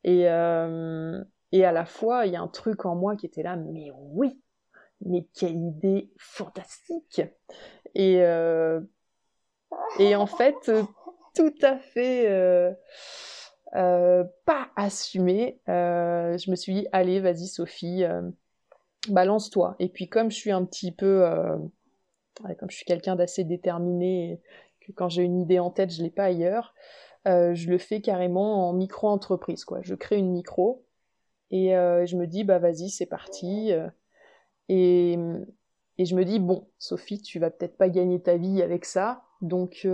Et, 0.03 0.29
euh, 0.29 1.23
et 1.51 1.65
à 1.65 1.71
la 1.71 1.85
fois, 1.85 2.27
il 2.27 2.33
y 2.33 2.35
a 2.35 2.41
un 2.41 2.47
truc 2.47 2.85
en 2.85 2.95
moi 2.95 3.15
qui 3.15 3.25
était 3.25 3.43
là, 3.43 3.55
mais 3.55 3.91
oui, 4.11 4.39
mais 5.03 5.27
quelle 5.33 5.55
idée 5.55 6.11
fantastique 6.17 7.21
Et, 7.95 8.21
euh, 8.21 8.81
et 9.97 10.15
en 10.15 10.27
fait, 10.27 10.71
tout 11.33 11.55
à 11.63 11.77
fait 11.77 12.75
euh, 13.75 14.23
pas 14.45 14.69
assumé, 14.75 15.59
euh, 15.67 16.37
je 16.37 16.51
me 16.51 16.55
suis 16.55 16.73
dit, 16.73 16.87
allez, 16.91 17.19
vas-y 17.19 17.47
Sophie, 17.47 18.03
euh, 18.03 18.21
balance-toi. 19.09 19.75
Et 19.79 19.89
puis 19.89 20.07
comme 20.07 20.29
je 20.29 20.37
suis 20.37 20.51
un 20.51 20.63
petit 20.63 20.91
peu, 20.91 21.25
comme 22.59 22.69
je 22.69 22.75
suis 22.75 22.85
quelqu'un 22.85 23.15
d'assez 23.15 23.43
déterminé, 23.43 24.39
que 24.81 24.91
quand 24.91 25.09
j'ai 25.09 25.23
une 25.23 25.39
idée 25.39 25.59
en 25.59 25.71
tête, 25.71 25.91
je 25.91 26.03
l'ai 26.03 26.11
pas 26.11 26.25
ailleurs, 26.25 26.75
je 27.25 27.69
le 27.69 27.77
fais 27.77 28.01
carrément 28.01 28.69
en 28.69 28.73
micro-entreprise. 28.73 29.65
quoi. 29.65 29.79
Je 29.81 29.95
crée 29.95 30.17
une 30.17 30.31
micro 30.31 30.85
et 31.49 31.69
je 31.69 32.15
me 32.15 32.27
dis, 32.27 32.43
bah 32.43 32.59
vas-y, 32.59 32.89
c'est 32.89 33.05
parti. 33.07 33.71
Et, 34.69 35.17
et, 35.97 36.05
je 36.05 36.15
me 36.15 36.23
dis, 36.23 36.39
bon, 36.39 36.67
Sophie, 36.77 37.21
tu 37.21 37.39
vas 37.39 37.49
peut-être 37.49 37.77
pas 37.77 37.89
gagner 37.89 38.21
ta 38.21 38.37
vie 38.37 38.61
avec 38.61 38.85
ça, 38.85 39.23
donc 39.41 39.87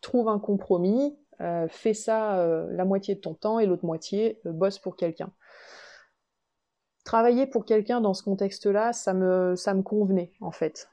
trouve 0.00 0.28
un 0.28 0.38
compromis, 0.38 1.16
euh, 1.40 1.68
fais 1.68 1.94
ça 1.94 2.38
euh, 2.38 2.66
la 2.72 2.84
moitié 2.84 3.14
de 3.14 3.20
ton 3.20 3.34
temps 3.34 3.58
et 3.58 3.66
l'autre 3.66 3.84
moitié 3.84 4.40
euh, 4.46 4.52
bosse 4.52 4.78
pour 4.78 4.96
quelqu'un. 4.96 5.30
Travailler 7.04 7.46
pour 7.46 7.64
quelqu'un 7.64 8.00
dans 8.00 8.14
ce 8.14 8.22
contexte-là, 8.22 8.92
ça 8.92 9.12
me, 9.14 9.54
ça 9.54 9.74
me 9.74 9.82
convenait 9.82 10.32
en 10.40 10.50
fait, 10.50 10.90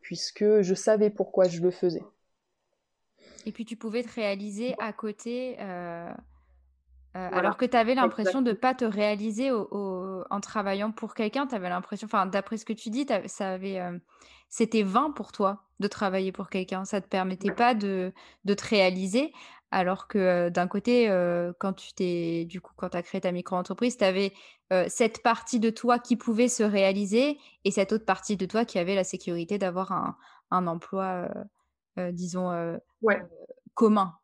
puisque 0.00 0.60
je 0.60 0.74
savais 0.74 1.10
pourquoi 1.10 1.48
je 1.48 1.60
le 1.60 1.72
faisais. 1.72 2.04
Et 3.46 3.52
puis 3.52 3.64
tu 3.64 3.74
pouvais 3.74 4.04
te 4.04 4.14
réaliser 4.14 4.76
à 4.78 4.92
côté, 4.92 5.58
alors 7.14 7.56
que 7.56 7.64
tu 7.64 7.76
avais 7.76 7.96
l'impression 7.96 8.42
de 8.42 8.50
ne 8.50 8.54
pas 8.56 8.74
te 8.74 8.84
réaliser 8.84 9.50
en 9.50 10.40
travaillant 10.40 10.92
pour 10.92 11.14
quelqu'un. 11.14 11.48
Tu 11.48 11.56
avais 11.56 11.68
l'impression, 11.68 12.06
enfin 12.06 12.26
d'après 12.26 12.58
ce 12.58 12.64
que 12.64 12.72
tu 12.72 12.90
dis, 12.90 13.04
ça 13.26 13.50
avait, 13.50 13.80
c'était 14.48 14.84
vain 14.84 15.10
pour 15.10 15.32
toi 15.32 15.64
de 15.80 15.88
travailler 15.88 16.32
pour 16.32 16.48
quelqu'un. 16.48 16.84
Ça 16.84 16.98
ne 16.98 17.02
te 17.02 17.08
permettait 17.08 17.50
pas 17.50 17.74
de, 17.74 18.12
de 18.44 18.54
te 18.54 18.66
réaliser. 18.68 19.32
Alors 19.70 20.08
que 20.08 20.48
d'un 20.48 20.68
côté, 20.68 21.08
quand 21.58 21.72
tu 21.72 21.92
t'es 21.92 22.44
du 22.44 22.60
coup, 22.60 22.72
quand 22.76 22.90
tu 22.90 22.96
as 22.96 23.02
créé 23.02 23.20
ta 23.20 23.32
micro-entreprise, 23.32 23.96
tu 23.96 24.04
avais 24.04 24.32
cette 24.88 25.22
partie 25.22 25.60
de 25.60 25.70
toi 25.70 25.98
qui 25.98 26.16
pouvait 26.16 26.48
se 26.48 26.62
réaliser 26.62 27.38
et 27.64 27.70
cette 27.70 27.92
autre 27.92 28.04
partie 28.04 28.36
de 28.36 28.46
toi 28.46 28.64
qui 28.64 28.78
avait 28.78 28.94
la 28.94 29.04
sécurité 29.04 29.58
d'avoir 29.58 30.16
un, 30.50 30.66
emploi, 30.66 31.28
disons, 32.12 32.78
commun. 33.74 34.14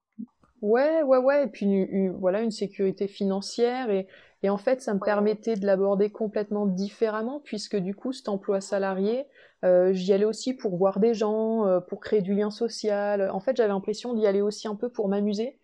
Ouais, 0.62 1.02
ouais, 1.02 1.18
ouais. 1.18 1.44
Et 1.44 1.48
puis 1.48 2.08
voilà, 2.10 2.40
une 2.40 2.52
sécurité 2.52 3.08
financière 3.08 3.90
et, 3.90 4.06
en 4.50 4.58
fait, 4.58 4.82
ça 4.82 4.94
me 4.94 5.00
permettait 5.00 5.54
de 5.56 5.66
l'aborder 5.66 6.10
complètement 6.10 6.66
différemment 6.66 7.40
puisque 7.44 7.76
du 7.76 7.94
coup, 7.94 8.12
cet 8.12 8.28
emploi 8.28 8.60
salarié, 8.60 9.26
euh, 9.64 9.92
j'y 9.92 10.12
allais 10.12 10.24
aussi 10.24 10.54
pour 10.54 10.76
voir 10.76 10.98
des 10.98 11.14
gens, 11.14 11.66
euh, 11.66 11.80
pour 11.80 12.00
créer 12.00 12.22
du 12.22 12.34
lien 12.34 12.50
social. 12.50 13.30
En 13.30 13.40
fait, 13.40 13.56
j'avais 13.56 13.68
l'impression 13.68 14.14
d'y 14.14 14.26
aller 14.26 14.40
aussi 14.40 14.66
un 14.66 14.74
peu 14.74 14.88
pour 14.88 15.08
m'amuser. 15.08 15.58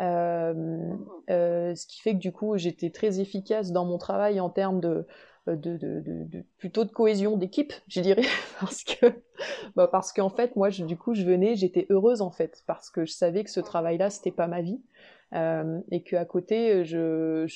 Euh, 0.00 0.94
ce 1.28 1.86
qui 1.86 2.00
fait 2.00 2.12
que 2.14 2.18
du 2.18 2.32
coup, 2.32 2.56
j'étais 2.56 2.90
très 2.90 3.20
efficace 3.20 3.72
dans 3.72 3.84
mon 3.84 3.98
travail 3.98 4.40
en 4.40 4.50
termes 4.50 4.80
de, 4.80 5.06
plutôt 6.58 6.84
de 6.84 6.90
cohésion 6.90 7.36
d'équipe, 7.36 7.72
je 7.88 8.00
dirais, 8.00 8.26
parce 8.60 8.84
que 8.84 9.06
bah 9.76 9.88
parce 9.88 10.12
qu'en 10.12 10.30
fait, 10.30 10.56
moi, 10.56 10.70
du 10.70 10.96
coup, 10.96 11.14
je 11.14 11.24
venais, 11.24 11.56
j'étais 11.56 11.86
heureuse 11.90 12.20
en 12.20 12.30
fait, 12.30 12.62
parce 12.66 12.90
que 12.90 13.04
je 13.04 13.12
savais 13.12 13.44
que 13.44 13.50
ce 13.50 13.60
travail-là, 13.60 14.10
c'était 14.10 14.32
pas 14.32 14.46
ma 14.46 14.60
vie, 14.60 14.80
et 15.32 16.02
qu'à 16.02 16.24
côté, 16.24 16.84
je, 16.84 17.46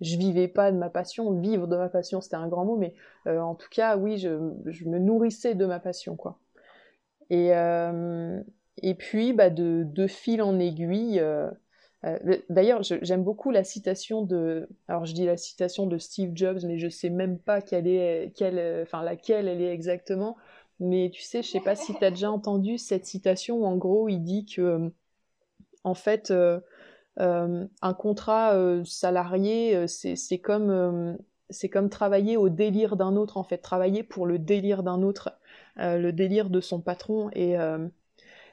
je 0.00 0.16
vivais 0.16 0.48
pas 0.48 0.72
de 0.72 0.76
ma 0.76 0.90
passion, 0.90 1.38
vivre 1.38 1.66
de 1.66 1.76
ma 1.76 1.88
passion, 1.88 2.20
c'était 2.20 2.36
un 2.36 2.48
grand 2.48 2.64
mot, 2.64 2.76
mais 2.76 2.94
euh, 3.26 3.40
en 3.40 3.54
tout 3.54 3.68
cas, 3.70 3.96
oui, 3.96 4.18
je, 4.18 4.28
me 4.28 4.98
nourrissais 4.98 5.54
de 5.54 5.66
ma 5.66 5.78
passion, 5.78 6.16
quoi. 6.16 6.38
Et, 7.28 7.54
euh, 7.54 8.40
et 8.82 8.94
puis, 8.94 9.32
bah, 9.32 9.50
de, 9.50 9.84
de, 9.86 10.06
fil 10.06 10.42
en 10.42 10.58
aiguille, 10.58 11.20
euh, 11.20 11.50
d'ailleurs, 12.48 12.82
j'aime 12.82 13.22
beaucoup 13.22 13.50
la 13.50 13.62
citation 13.62 14.22
de, 14.22 14.68
alors 14.88 15.04
je 15.04 15.12
dis 15.12 15.26
la 15.26 15.36
citation 15.36 15.86
de 15.86 15.98
Steve 15.98 16.32
Jobs, 16.34 16.60
mais 16.64 16.78
je 16.78 16.88
sais 16.88 17.10
même 17.10 17.38
pas 17.38 17.60
quelle 17.60 17.86
est, 17.86 18.32
quelle, 18.34 18.82
enfin 18.82 19.02
laquelle 19.02 19.48
elle 19.48 19.60
est 19.60 19.72
exactement, 19.72 20.36
mais 20.80 21.10
tu 21.12 21.22
sais, 21.22 21.42
je 21.42 21.50
sais 21.50 21.60
pas 21.60 21.76
si 21.76 21.94
tu 21.94 22.02
as 22.02 22.10
déjà 22.10 22.32
entendu 22.32 22.78
cette 22.78 23.04
citation 23.04 23.58
où 23.58 23.66
en 23.66 23.76
gros 23.76 24.08
il 24.08 24.20
dit 24.20 24.46
que, 24.46 24.90
en 25.84 25.94
fait, 25.94 26.32
euh, 27.18 27.66
un 27.82 27.94
contrat 27.94 28.54
euh, 28.54 28.84
salarié, 28.84 29.76
euh, 29.76 29.86
c'est 29.86 30.38
comme 30.38 31.18
comme 31.72 31.90
travailler 31.90 32.36
au 32.36 32.48
délire 32.48 32.96
d'un 32.96 33.16
autre 33.16 33.36
en 33.36 33.42
fait, 33.42 33.58
travailler 33.58 34.04
pour 34.04 34.26
le 34.26 34.38
délire 34.38 34.82
d'un 34.84 35.02
autre, 35.02 35.30
le 35.76 36.12
délire 36.12 36.48
de 36.48 36.60
son 36.60 36.80
patron 36.80 37.28
et 37.32 37.56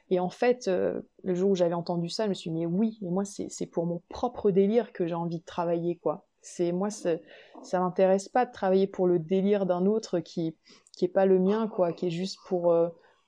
et 0.09 0.19
en 0.19 0.29
fait, 0.29 0.67
le 0.67 1.35
jour 1.35 1.51
où 1.51 1.55
j'avais 1.55 1.75
entendu 1.75 2.09
ça, 2.09 2.23
je 2.23 2.29
me 2.29 2.33
suis 2.33 2.49
dit 2.49 2.57
mais 2.57 2.65
oui, 2.65 2.97
moi 3.01 3.23
c'est 3.23 3.67
pour 3.67 3.85
mon 3.85 4.01
propre 4.09 4.49
délire 4.49 4.93
que 4.93 5.05
j'ai 5.05 5.13
envie 5.13 5.39
de 5.39 5.45
travailler 5.45 5.97
quoi. 5.97 6.25
C'est 6.41 6.71
moi 6.71 6.89
ça 6.89 7.79
m'intéresse 7.79 8.29
pas 8.29 8.47
de 8.47 8.51
travailler 8.51 8.87
pour 8.87 9.05
le 9.05 9.19
délire 9.19 9.67
d'un 9.67 9.85
autre 9.85 10.19
qui 10.19 10.55
qui 10.93 11.05
est 11.05 11.09
pas 11.09 11.27
le 11.27 11.37
mien 11.37 11.67
quoi, 11.67 11.93
qui 11.93 12.07
est 12.07 12.11
juste 12.11 12.39
pour 12.47 12.75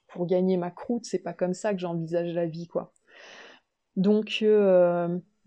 pour 0.08 0.26
gagner 0.26 0.58
ma 0.58 0.72
croûte. 0.72 1.06
C'est 1.06 1.20
pas 1.20 1.34
comme 1.34 1.54
ça 1.54 1.74
que 1.74 1.80
j'envisage 1.80 2.34
la 2.34 2.48
vie 2.48 2.66
quoi. 2.66 2.92
Donc 3.96 4.44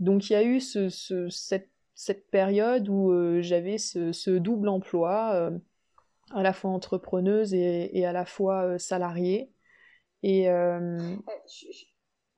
donc 0.02 0.28
il 0.28 0.32
y 0.32 0.36
a 0.36 0.42
eu 0.42 0.60
cette, 0.60 2.30
période 2.32 2.88
où 2.88 3.12
euh, 3.12 3.40
j'avais 3.40 3.78
ce, 3.78 4.30
double 4.30 4.68
emploi, 4.68 5.32
euh, 5.34 5.56
à 6.32 6.42
la 6.42 6.52
fois 6.52 6.72
entrepreneuse 6.72 7.54
et, 7.54 8.04
à 8.04 8.12
la 8.12 8.24
fois 8.24 8.64
euh, 8.64 8.78
salariée. 8.78 9.52
Et 10.24 10.48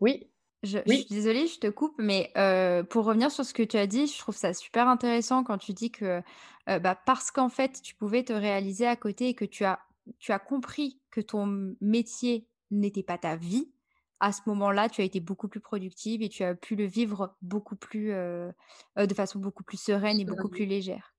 oui. 0.01 0.31
Je, 0.63 0.79
suis 0.79 1.05
désolée, 1.11 1.47
je 1.47 1.59
te 1.59 1.67
coupe, 1.67 1.95
mais 1.99 2.33
pour 2.91 3.05
revenir 3.05 3.31
sur 3.31 3.45
ce 3.45 3.53
que 3.53 3.63
tu 3.63 3.77
as 3.77 3.87
dit, 3.87 4.07
je 4.07 4.19
trouve 4.19 4.37
ça 4.37 4.55
super 4.55 4.89
intéressant 4.89 5.45
quand 5.45 5.59
tu 5.59 5.73
dis 5.73 5.91
que 5.91 6.23
bah, 6.67 6.99
parce 7.07 7.31
qu'en 7.31 7.51
fait, 7.51 7.81
tu 7.83 7.95
pouvais 7.95 8.25
te 8.25 8.33
réaliser 8.33 8.87
à 8.87 8.97
côté 8.97 9.29
et 9.29 9.35
que 9.35 9.45
tu 9.45 9.65
as, 9.65 9.81
tu 10.19 10.33
as 10.33 10.39
compris 10.39 11.01
que 11.11 11.21
ton 11.21 11.75
métier 11.83 12.47
n'était 12.71 13.03
pas 13.03 13.19
ta 13.19 13.37
vie, 13.37 13.74
à 14.21 14.33
ce 14.33 14.41
moment-là, 14.47 14.89
tu 14.89 15.01
as 15.01 15.05
été 15.05 15.21
beaucoup 15.21 15.49
plus 15.49 15.61
productive 15.61 16.23
et 16.23 16.29
tu 16.29 16.45
as 16.45 16.55
pu 16.55 16.77
le 16.77 16.85
vivre 16.85 17.37
beaucoup 17.43 17.77
plus, 17.77 18.13
euh, 18.13 18.51
euh, 18.99 19.07
de 19.07 19.15
façon 19.15 19.39
beaucoup 19.39 19.65
plus 19.65 19.81
sereine 19.81 20.21
et 20.21 20.25
beaucoup 20.25 20.49
plus 20.49 20.67
légère. 20.67 21.15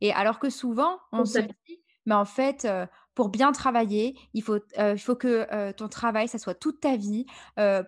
Et 0.00 0.12
alors 0.12 0.38
que 0.38 0.50
souvent, 0.50 0.98
on 1.12 1.24
se 1.24 1.40
dit, 1.40 1.82
mais 2.04 2.14
en 2.14 2.24
fait, 2.24 2.68
pour 3.16 3.30
bien 3.30 3.50
travailler, 3.50 4.14
il 4.34 4.42
faut, 4.42 4.58
il 4.78 4.98
faut 4.98 5.16
que 5.16 5.72
ton 5.72 5.88
travail, 5.88 6.28
ça 6.28 6.38
soit 6.38 6.54
toute 6.54 6.80
ta 6.80 6.96
vie. 6.96 7.24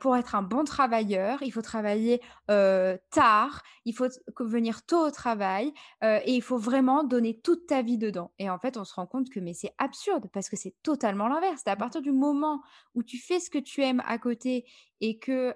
pour 0.01 0.17
être 0.17 0.35
un 0.35 0.43
bon 0.43 0.65
travailleur, 0.65 1.43
il 1.43 1.53
faut 1.53 1.61
travailler 1.63 2.23
tard, 2.47 3.63
il 3.85 3.95
faut 3.95 4.09
venir 4.41 4.87
tôt 4.87 5.07
au 5.07 5.11
travail 5.11 5.75
et 6.03 6.35
il 6.35 6.41
faut 6.41 6.57
vraiment 6.57 7.05
donner 7.05 7.39
toute 7.39 7.67
ta 7.67 7.83
vie 7.83 7.99
dedans. 7.99 8.33
Et 8.39 8.49
en 8.49 8.59
fait, 8.59 8.79
on 8.79 8.85
se 8.85 8.95
rend 8.95 9.07
compte 9.07 9.29
que 9.29 9.39
mais 9.39 9.53
c'est 9.53 9.75
absurde 9.77 10.31
parce 10.33 10.49
que 10.49 10.57
c'est 10.57 10.75
totalement 10.83 11.29
l'inverse. 11.29 11.61
C'est 11.63 11.71
à 11.71 11.77
partir 11.77 12.01
du 12.01 12.11
moment 12.11 12.63
où 12.95 13.03
tu 13.03 13.19
fais 13.19 13.39
ce 13.39 13.51
que 13.51 13.59
tu 13.59 13.83
aimes 13.83 14.03
à 14.07 14.17
côté 14.17 14.65
et 15.03 15.19
que 15.19 15.55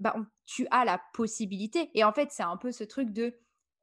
bah, 0.00 0.14
tu 0.46 0.68
as 0.70 0.84
la 0.84 1.00
possibilité. 1.12 1.90
Et 1.94 2.04
en 2.04 2.12
fait, 2.12 2.30
c'est 2.30 2.44
un 2.44 2.56
peu 2.56 2.70
ce 2.70 2.84
truc 2.84 3.10
de, 3.10 3.34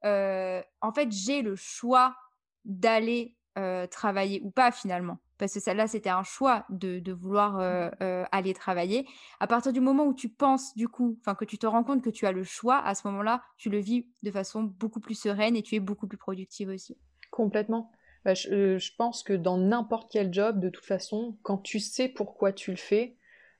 en 0.02 0.92
fait, 0.94 1.12
j'ai 1.12 1.42
le 1.42 1.56
choix 1.56 2.16
d'aller 2.64 3.36
euh, 3.58 3.86
travailler 3.86 4.40
ou 4.42 4.50
pas 4.50 4.70
finalement. 4.70 5.18
Parce 5.38 5.54
que 5.54 5.60
celle-là, 5.60 5.86
c'était 5.86 6.10
un 6.10 6.22
choix 6.22 6.64
de, 6.70 7.12
vouloir 7.12 7.58
euh, 7.58 7.90
euh, 8.02 8.24
aller 8.32 8.54
travailler. 8.54 9.06
À 9.40 9.46
partir 9.46 9.72
du 9.72 9.80
moment 9.80 10.04
où 10.04 10.14
tu 10.14 10.28
penses, 10.28 10.74
du 10.76 10.88
coup, 10.88 11.18
enfin 11.20 11.34
que 11.34 11.44
tu 11.44 11.58
te 11.58 11.66
rends 11.66 11.84
compte 11.84 12.02
que 12.02 12.10
tu 12.10 12.26
as 12.26 12.32
le 12.32 12.44
choix, 12.44 12.78
à 12.78 12.94
ce 12.94 13.06
moment-là, 13.08 13.42
tu 13.56 13.68
le 13.68 13.78
vis 13.78 14.06
de 14.22 14.30
façon 14.30 14.62
beaucoup 14.62 15.00
plus 15.00 15.14
sereine 15.14 15.56
et 15.56 15.62
tu 15.62 15.74
es 15.74 15.80
beaucoup 15.80 16.06
plus 16.06 16.18
productive 16.18 16.68
aussi. 16.68 16.96
Complètement. 17.30 17.90
Bah, 18.24 18.34
je, 18.34 18.96
pense 18.96 19.22
que 19.22 19.34
dans 19.34 19.56
n'importe 19.56 20.10
quel 20.10 20.32
job, 20.32 20.58
de 20.58 20.68
toute 20.68 20.86
façon, 20.86 21.36
quand 21.42 21.58
tu 21.58 21.80
sais 21.80 22.08
pourquoi 22.08 22.52
tu 22.52 22.70
le 22.70 22.76
fais, 22.76 23.16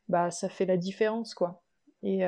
bah 0.08 0.30
ça 0.30 0.48
fait 0.48 0.66
la 0.66 0.76
différence, 0.76 1.34
quoi. 1.34 1.62
Et 2.02 2.24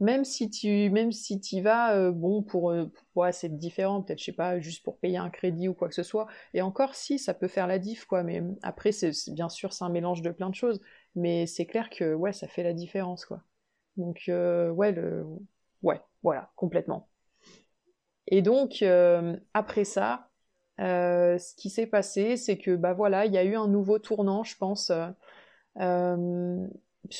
même 0.00 0.24
si 0.24 0.50
tu 0.50 0.90
même 0.90 1.12
si 1.12 1.40
y 1.52 1.60
vas, 1.60 2.10
bon, 2.10 2.42
pour, 2.42 2.74
ouais, 3.14 3.32
c'est 3.32 3.56
différent, 3.56 4.02
peut-être, 4.02 4.18
je 4.18 4.24
sais 4.24 4.32
pas, 4.32 4.60
juste 4.60 4.84
pour 4.84 4.98
payer 4.98 5.18
un 5.18 5.30
crédit 5.30 5.68
ou 5.68 5.74
quoi 5.74 5.88
que 5.88 5.94
ce 5.94 6.02
soit. 6.02 6.26
Et 6.54 6.62
encore, 6.62 6.94
si, 6.94 7.18
ça 7.18 7.34
peut 7.34 7.48
faire 7.48 7.66
la 7.66 7.78
diff, 7.78 8.04
quoi. 8.04 8.22
Mais 8.22 8.42
après, 8.62 8.92
c'est 8.92 9.12
bien 9.32 9.48
sûr, 9.48 9.72
c'est 9.72 9.84
un 9.84 9.88
mélange 9.90 10.22
de 10.22 10.30
plein 10.30 10.50
de 10.50 10.54
choses. 10.54 10.80
Mais 11.14 11.46
c'est 11.46 11.66
clair 11.66 11.90
que, 11.90 12.14
ouais, 12.14 12.32
ça 12.32 12.48
fait 12.48 12.62
la 12.62 12.74
différence, 12.74 13.24
quoi. 13.24 13.42
Donc, 13.96 14.24
ouais, 14.28 14.92
le, 14.92 15.24
ouais, 15.82 16.00
voilà, 16.22 16.50
complètement. 16.56 17.08
Et 18.28 18.42
donc, 18.42 18.84
après 19.54 19.84
ça, 19.84 20.28
euh, 20.80 21.38
ce 21.38 21.54
qui 21.54 21.70
s'est 21.70 21.86
passé, 21.86 22.36
c'est 22.36 22.58
que 22.58 22.76
bah 22.76 22.92
voilà, 22.92 23.24
il 23.26 23.32
y 23.32 23.38
a 23.38 23.44
eu 23.44 23.56
un 23.56 23.68
nouveau 23.68 23.98
tournant, 23.98 24.44
je 24.44 24.56
pense. 24.56 24.92
Euh, 25.80 26.66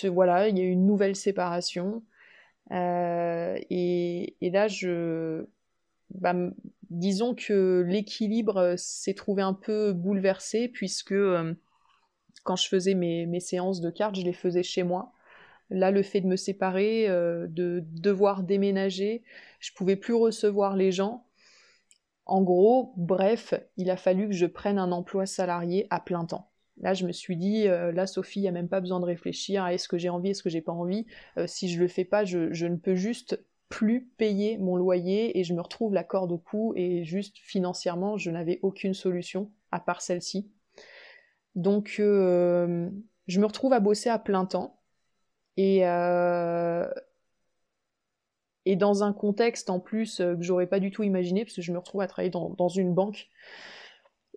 voilà, 0.04 0.48
il 0.48 0.58
y 0.58 0.60
a 0.60 0.64
eu 0.64 0.70
une 0.70 0.86
nouvelle 0.86 1.16
séparation. 1.16 2.02
Euh, 2.72 3.58
et, 3.70 4.36
là, 4.40 4.68
je, 4.68 5.46
bah, 6.10 6.34
disons 6.90 7.34
que 7.34 7.84
l'équilibre 7.86 8.74
s'est 8.76 9.14
trouvé 9.14 9.42
un 9.42 9.54
peu 9.54 9.92
bouleversé 9.92 10.68
puisque 10.68 11.14
quand 12.44 12.56
je 12.56 12.68
faisais 12.68 12.94
mes, 12.94 13.26
mes, 13.26 13.40
séances 13.40 13.80
de 13.80 13.90
cartes, 13.90 14.16
je 14.16 14.22
les 14.22 14.32
faisais 14.32 14.62
chez 14.62 14.82
moi. 14.82 15.12
Là, 15.70 15.90
le 15.90 16.02
fait 16.02 16.20
de 16.20 16.26
me 16.26 16.36
séparer, 16.36 17.08
de 17.08 17.82
devoir 17.84 18.44
déménager, 18.44 19.24
je 19.58 19.72
pouvais 19.72 19.96
plus 19.96 20.14
recevoir 20.14 20.76
les 20.76 20.92
gens. 20.92 21.26
En 22.24 22.42
gros, 22.42 22.92
bref, 22.96 23.54
il 23.76 23.90
a 23.90 23.96
fallu 23.96 24.28
que 24.28 24.34
je 24.34 24.46
prenne 24.46 24.78
un 24.78 24.92
emploi 24.92 25.26
salarié 25.26 25.86
à 25.90 26.00
plein 26.00 26.24
temps. 26.24 26.50
Là, 26.78 26.92
je 26.92 27.06
me 27.06 27.12
suis 27.12 27.36
dit, 27.36 27.68
euh, 27.68 27.90
là, 27.90 28.06
Sophie, 28.06 28.40
il 28.40 28.42
n'y 28.42 28.48
a 28.48 28.52
même 28.52 28.68
pas 28.68 28.80
besoin 28.80 29.00
de 29.00 29.06
réfléchir 29.06 29.64
à 29.64 29.72
est-ce 29.72 29.88
que 29.88 29.96
j'ai 29.96 30.10
envie, 30.10 30.30
est-ce 30.30 30.42
que 30.42 30.50
j'ai 30.50 30.60
pas 30.60 30.72
envie. 30.72 31.06
Euh, 31.38 31.46
si 31.46 31.68
je 31.68 31.80
le 31.80 31.88
fais 31.88 32.04
pas, 32.04 32.24
je, 32.24 32.66
ne 32.66 32.76
peux 32.76 32.94
juste 32.94 33.42
plus 33.68 34.04
payer 34.04 34.58
mon 34.58 34.76
loyer 34.76 35.38
et 35.38 35.44
je 35.44 35.54
me 35.54 35.60
retrouve 35.60 35.94
la 35.94 36.04
corde 36.04 36.32
au 36.32 36.38
cou 36.38 36.72
et 36.76 37.04
juste 37.04 37.38
financièrement, 37.38 38.16
je 38.18 38.30
n'avais 38.30 38.60
aucune 38.62 38.94
solution 38.94 39.50
à 39.72 39.80
part 39.80 40.02
celle-ci. 40.02 40.50
Donc, 41.54 41.96
euh, 41.98 42.90
je 43.26 43.40
me 43.40 43.46
retrouve 43.46 43.72
à 43.72 43.80
bosser 43.80 44.10
à 44.10 44.18
plein 44.18 44.44
temps 44.44 44.78
et, 45.56 45.78
et 48.66 48.76
dans 48.76 49.02
un 49.02 49.14
contexte 49.14 49.70
en 49.70 49.80
plus 49.80 50.18
que 50.18 50.36
j'aurais 50.40 50.66
pas 50.66 50.78
du 50.78 50.90
tout 50.90 51.02
imaginé, 51.02 51.44
parce 51.44 51.56
que 51.56 51.62
je 51.62 51.72
me 51.72 51.78
retrouve 51.78 52.02
à 52.02 52.06
travailler 52.06 52.30
dans, 52.30 52.68
une 52.68 52.92
banque. 52.92 53.30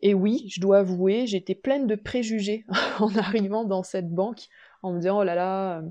Et 0.01 0.13
oui, 0.13 0.45
je 0.49 0.61
dois 0.61 0.79
avouer, 0.79 1.27
j'étais 1.27 1.55
pleine 1.55 1.87
de 1.87 1.95
préjugés 1.95 2.65
en 2.99 3.15
arrivant 3.15 3.63
dans 3.63 3.83
cette 3.83 4.09
banque, 4.09 4.47
en 4.81 4.93
me 4.93 4.99
disant 4.99 5.19
oh 5.19 5.23
là 5.23 5.35
là, 5.35 5.79
euh, 5.79 5.81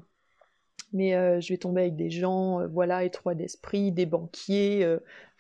mais 0.93 1.15
euh, 1.15 1.41
je 1.41 1.53
vais 1.53 1.59
tomber 1.59 1.83
avec 1.83 1.97
des 1.97 2.11
gens, 2.11 2.67
voilà, 2.69 3.05
étroits 3.05 3.35
d'esprit, 3.35 3.93
des 3.93 4.07
banquiers, 4.07 4.87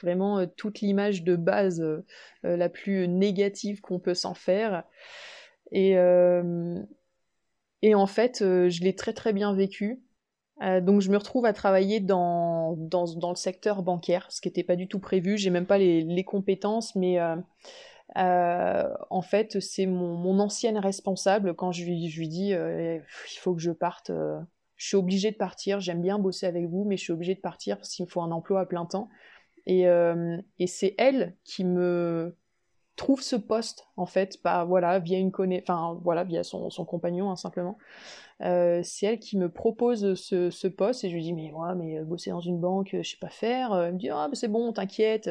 vraiment 0.02 0.46
toute 0.46 0.80
l'image 0.80 1.24
de 1.24 1.36
base 1.36 1.82
la 2.42 2.68
plus 2.68 3.08
négative 3.08 3.80
qu'on 3.80 3.98
peut 3.98 4.14
s'en 4.14 4.34
faire. 4.34 4.84
Et, 5.72 5.96
en 5.98 6.86
fait, 8.06 8.40
je 8.40 8.82
l'ai 8.82 8.94
très 8.94 9.14
très 9.14 9.32
bien 9.32 9.54
vécu. 9.54 10.02
Euh, 10.62 10.80
donc 10.80 11.00
je 11.00 11.10
me 11.10 11.16
retrouve 11.16 11.46
à 11.46 11.52
travailler 11.52 12.00
dans 12.00 12.76
le 12.76 13.34
secteur 13.36 13.82
bancaire, 13.82 14.26
ce 14.30 14.40
qui 14.40 14.48
n'était 14.48 14.64
pas 14.64 14.76
du 14.76 14.88
tout 14.88 14.98
prévu. 14.98 15.38
J'ai 15.38 15.50
même 15.50 15.66
pas 15.66 15.78
les, 15.78 16.02
les 16.02 16.24
compétences, 16.24 16.94
mais 16.96 17.18
euh, 18.16 18.20
euh, 18.20 18.94
en 19.10 19.20
fait 19.22 19.60
c'est 19.60 19.86
mon, 19.86 20.16
mon, 20.16 20.38
ancienne 20.40 20.78
responsable 20.78 21.54
quand 21.54 21.72
je 21.72 21.84
lui, 21.84 22.08
je 22.08 22.18
lui 22.18 22.28
dis 22.28 22.50
il 22.50 23.38
faut 23.38 23.54
que 23.54 23.60
je 23.60 23.70
parte. 23.70 24.10
je 24.76 24.86
suis 24.86 24.96
obligée 24.96 25.30
de 25.30 25.36
partir. 25.36 25.80
J'aime 25.80 26.02
bien 26.02 26.18
bosser 26.18 26.46
avec 26.46 26.66
vous, 26.66 26.84
mais 26.84 26.96
je 26.96 27.02
suis 27.02 27.12
obligée 27.12 27.34
de 27.34 27.40
partir 27.40 27.76
parce 27.76 27.90
qu'il 27.90 28.04
me 28.04 28.10
faut 28.10 28.22
un 28.22 28.30
emploi 28.30 28.60
à 28.60 28.66
plein 28.66 28.86
temps. 28.86 29.08
Et, 29.66 29.82
et 29.82 30.66
c'est 30.66 30.94
elle 30.98 31.36
qui 31.44 31.64
me 31.64 32.36
trouve 32.96 33.22
ce 33.22 33.36
poste 33.36 33.88
en 33.96 34.06
fait, 34.06 34.42
pas 34.42 34.64
voilà 34.64 34.98
via 34.98 35.18
une 35.18 35.30
connaissance, 35.30 35.64
enfin 35.68 35.98
voilà 36.02 36.24
via 36.24 36.42
son, 36.42 36.68
son 36.70 36.84
compagnon 36.84 37.30
hein, 37.30 37.36
simplement. 37.36 37.78
Euh, 38.42 38.82
c'est 38.84 39.06
elle 39.06 39.18
qui 39.18 39.36
me 39.36 39.50
propose 39.50 40.14
ce, 40.14 40.68
poste 40.68 41.02
et 41.02 41.10
je 41.10 41.14
lui 41.14 41.22
dis 41.22 41.32
mais 41.32 41.50
moi 41.50 41.74
mais 41.74 41.98
euh, 41.98 42.04
bosser 42.04 42.30
dans 42.30 42.40
une 42.40 42.60
banque 42.60 42.90
je 42.92 43.08
sais 43.08 43.16
pas 43.20 43.30
faire. 43.30 43.74
Elle 43.74 43.94
me 43.94 43.98
dit 43.98 44.10
ah 44.10 44.28
c'est 44.32 44.48
bon 44.48 44.72
t'inquiète 44.72 45.30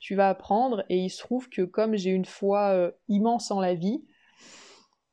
tu 0.00 0.14
vas 0.14 0.28
apprendre. 0.28 0.84
Et 0.88 0.98
il 0.98 1.10
se 1.10 1.18
trouve 1.18 1.48
que 1.48 1.62
comme 1.62 1.96
j'ai 1.96 2.10
une 2.10 2.24
foi 2.24 2.70
euh, 2.70 2.90
immense 3.08 3.50
en 3.50 3.60
la 3.60 3.74
vie 3.74 4.04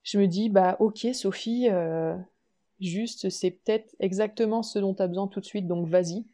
je 0.03 0.19
me 0.19 0.27
dis 0.27 0.49
bah 0.49 0.77
ok 0.79 1.07
Sophie 1.13 1.67
juste 2.79 3.29
c'est 3.29 3.51
peut-être 3.51 3.95
exactement 3.99 4.61
ce 4.61 4.77
dont 4.77 4.93
tu 4.93 5.01
as 5.01 5.07
besoin 5.07 5.27
tout 5.27 5.39
de 5.39 5.45
suite 5.45 5.67
donc 5.67 5.87
vas-y. 5.87 6.25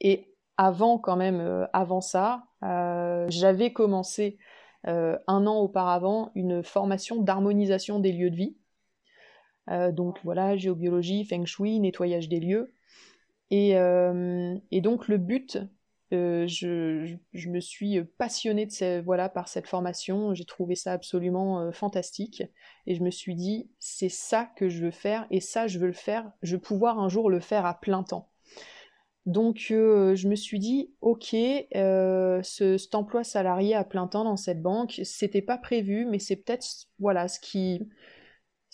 Et 0.00 0.34
avant 0.58 0.98
quand 0.98 1.16
même 1.16 1.68
avant 1.72 2.02
ça 2.02 2.44
j'avais 2.60 3.72
commencé 3.72 4.36
un 4.84 5.46
an 5.46 5.56
auparavant 5.56 6.32
une 6.34 6.62
formation 6.62 7.22
d'harmonisation 7.22 7.98
des 7.98 8.12
lieux 8.12 8.30
de 8.30 8.36
vie 8.36 8.56
euh, 9.70 9.92
donc 9.92 10.18
voilà, 10.24 10.56
géobiologie, 10.56 11.24
feng 11.24 11.44
shui, 11.44 11.80
nettoyage 11.80 12.28
des 12.28 12.40
lieux. 12.40 12.72
Et, 13.50 13.76
euh, 13.76 14.56
donc 14.72 15.08
le 15.08 15.18
but, 15.18 15.58
euh, 16.12 16.46
je, 16.46 17.16
me 17.48 17.60
suis 17.60 18.02
passionnée 18.18 18.66
de 18.66 19.00
voilà, 19.00 19.28
par 19.28 19.48
cette 19.48 19.66
formation, 19.66 20.34
j'ai 20.34 20.44
trouvé 20.44 20.74
ça 20.74 20.92
absolument 20.92 21.70
fantastique, 21.72 22.42
et 22.86 22.94
je 22.94 23.02
me 23.02 23.10
suis 23.10 23.34
dit, 23.34 23.70
c'est 23.78 24.08
ça 24.08 24.50
que 24.56 24.68
je 24.68 24.84
veux 24.84 24.90
faire, 24.90 25.26
et 25.30 25.40
ça 25.40 25.66
je 25.66 25.78
veux 25.78 25.86
le 25.86 25.92
faire, 25.92 26.30
je 26.42 26.56
veux 26.56 26.62
pouvoir 26.62 26.98
un 26.98 27.08
jour 27.08 27.30
le 27.30 27.40
faire 27.40 27.66
à 27.66 27.78
plein 27.78 28.02
temps. 28.02 28.30
Donc 29.26 29.66
je 29.68 30.28
me 30.28 30.36
suis 30.36 30.60
dit, 30.60 30.92
ok, 31.00 31.30
ce, 31.32 32.76
cet 32.78 32.94
emploi 32.94 33.24
salarié 33.24 33.74
à 33.74 33.82
plein 33.82 34.06
temps 34.06 34.24
dans 34.24 34.36
cette 34.36 34.62
banque, 34.62 35.00
c'était 35.02 35.42
pas 35.42 35.58
prévu, 35.58 36.04
mais 36.04 36.20
c'est 36.20 36.36
peut-être 36.36 36.66
voilà 37.00 37.26
ce 37.26 37.40
qui 37.40 37.88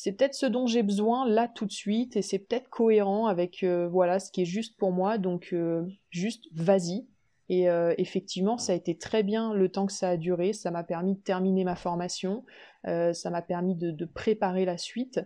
c'est 0.03 0.11
peut-être 0.11 0.35
ce 0.35 0.47
dont 0.47 0.67
j'ai 0.67 0.83
besoin 0.83 1.29
là 1.29 1.47
tout 1.47 1.65
de 1.65 1.71
suite 1.71 2.17
et 2.17 2.23
c'est 2.23 2.41
peut-être 2.41 2.69
cohérent 2.69 3.29
avec 3.29 3.63
euh, 3.63 3.87
voilà 3.87 4.19
ce 4.19 4.33
qui 4.33 4.43
est 4.43 4.47
juste 4.47 4.77
pour 4.77 4.91
moi. 4.91 5.17
Donc 5.17 5.51
euh, 5.53 5.87
juste 6.11 6.49
vas-y. 6.53 7.07
Et 7.49 7.71
euh, 7.71 7.95
effectivement 7.99 8.59
ça 8.59 8.73
a 8.73 8.75
été 8.75 8.99
très 8.99 9.23
bien 9.23 9.55
le 9.55 9.69
temps 9.69 9.87
que 9.87 9.93
ça 9.93 10.09
a 10.09 10.17
duré. 10.17 10.55
Ça 10.55 10.73
m'a 10.73 10.83
permis 10.83 11.15
de 11.15 11.21
terminer 11.21 11.63
ma 11.63 11.77
formation. 11.77 12.45
Ça 12.83 13.31
m'a 13.31 13.43
permis 13.43 13.77
de, 13.77 14.05
préparer 14.05 14.65
la 14.65 14.77
suite. 14.77 15.21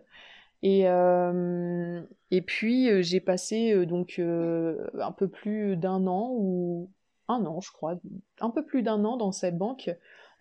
Et, 0.63 0.83
et 0.83 2.43
puis 2.43 3.03
j'ai 3.03 3.21
passé 3.21 3.87
donc 3.87 4.19
un 4.19 5.13
peu 5.17 5.29
plus 5.29 5.79
d'un 5.79 6.07
an 6.07 6.35
ou 6.35 6.91
un 7.29 7.47
an 7.47 7.61
je 7.63 7.73
crois 7.73 7.99
un 8.41 8.51
peu 8.51 8.63
plus 8.63 8.83
d'un 8.83 9.07
an 9.07 9.17
dans 9.17 9.33
cette 9.33 9.57
banque 9.57 9.91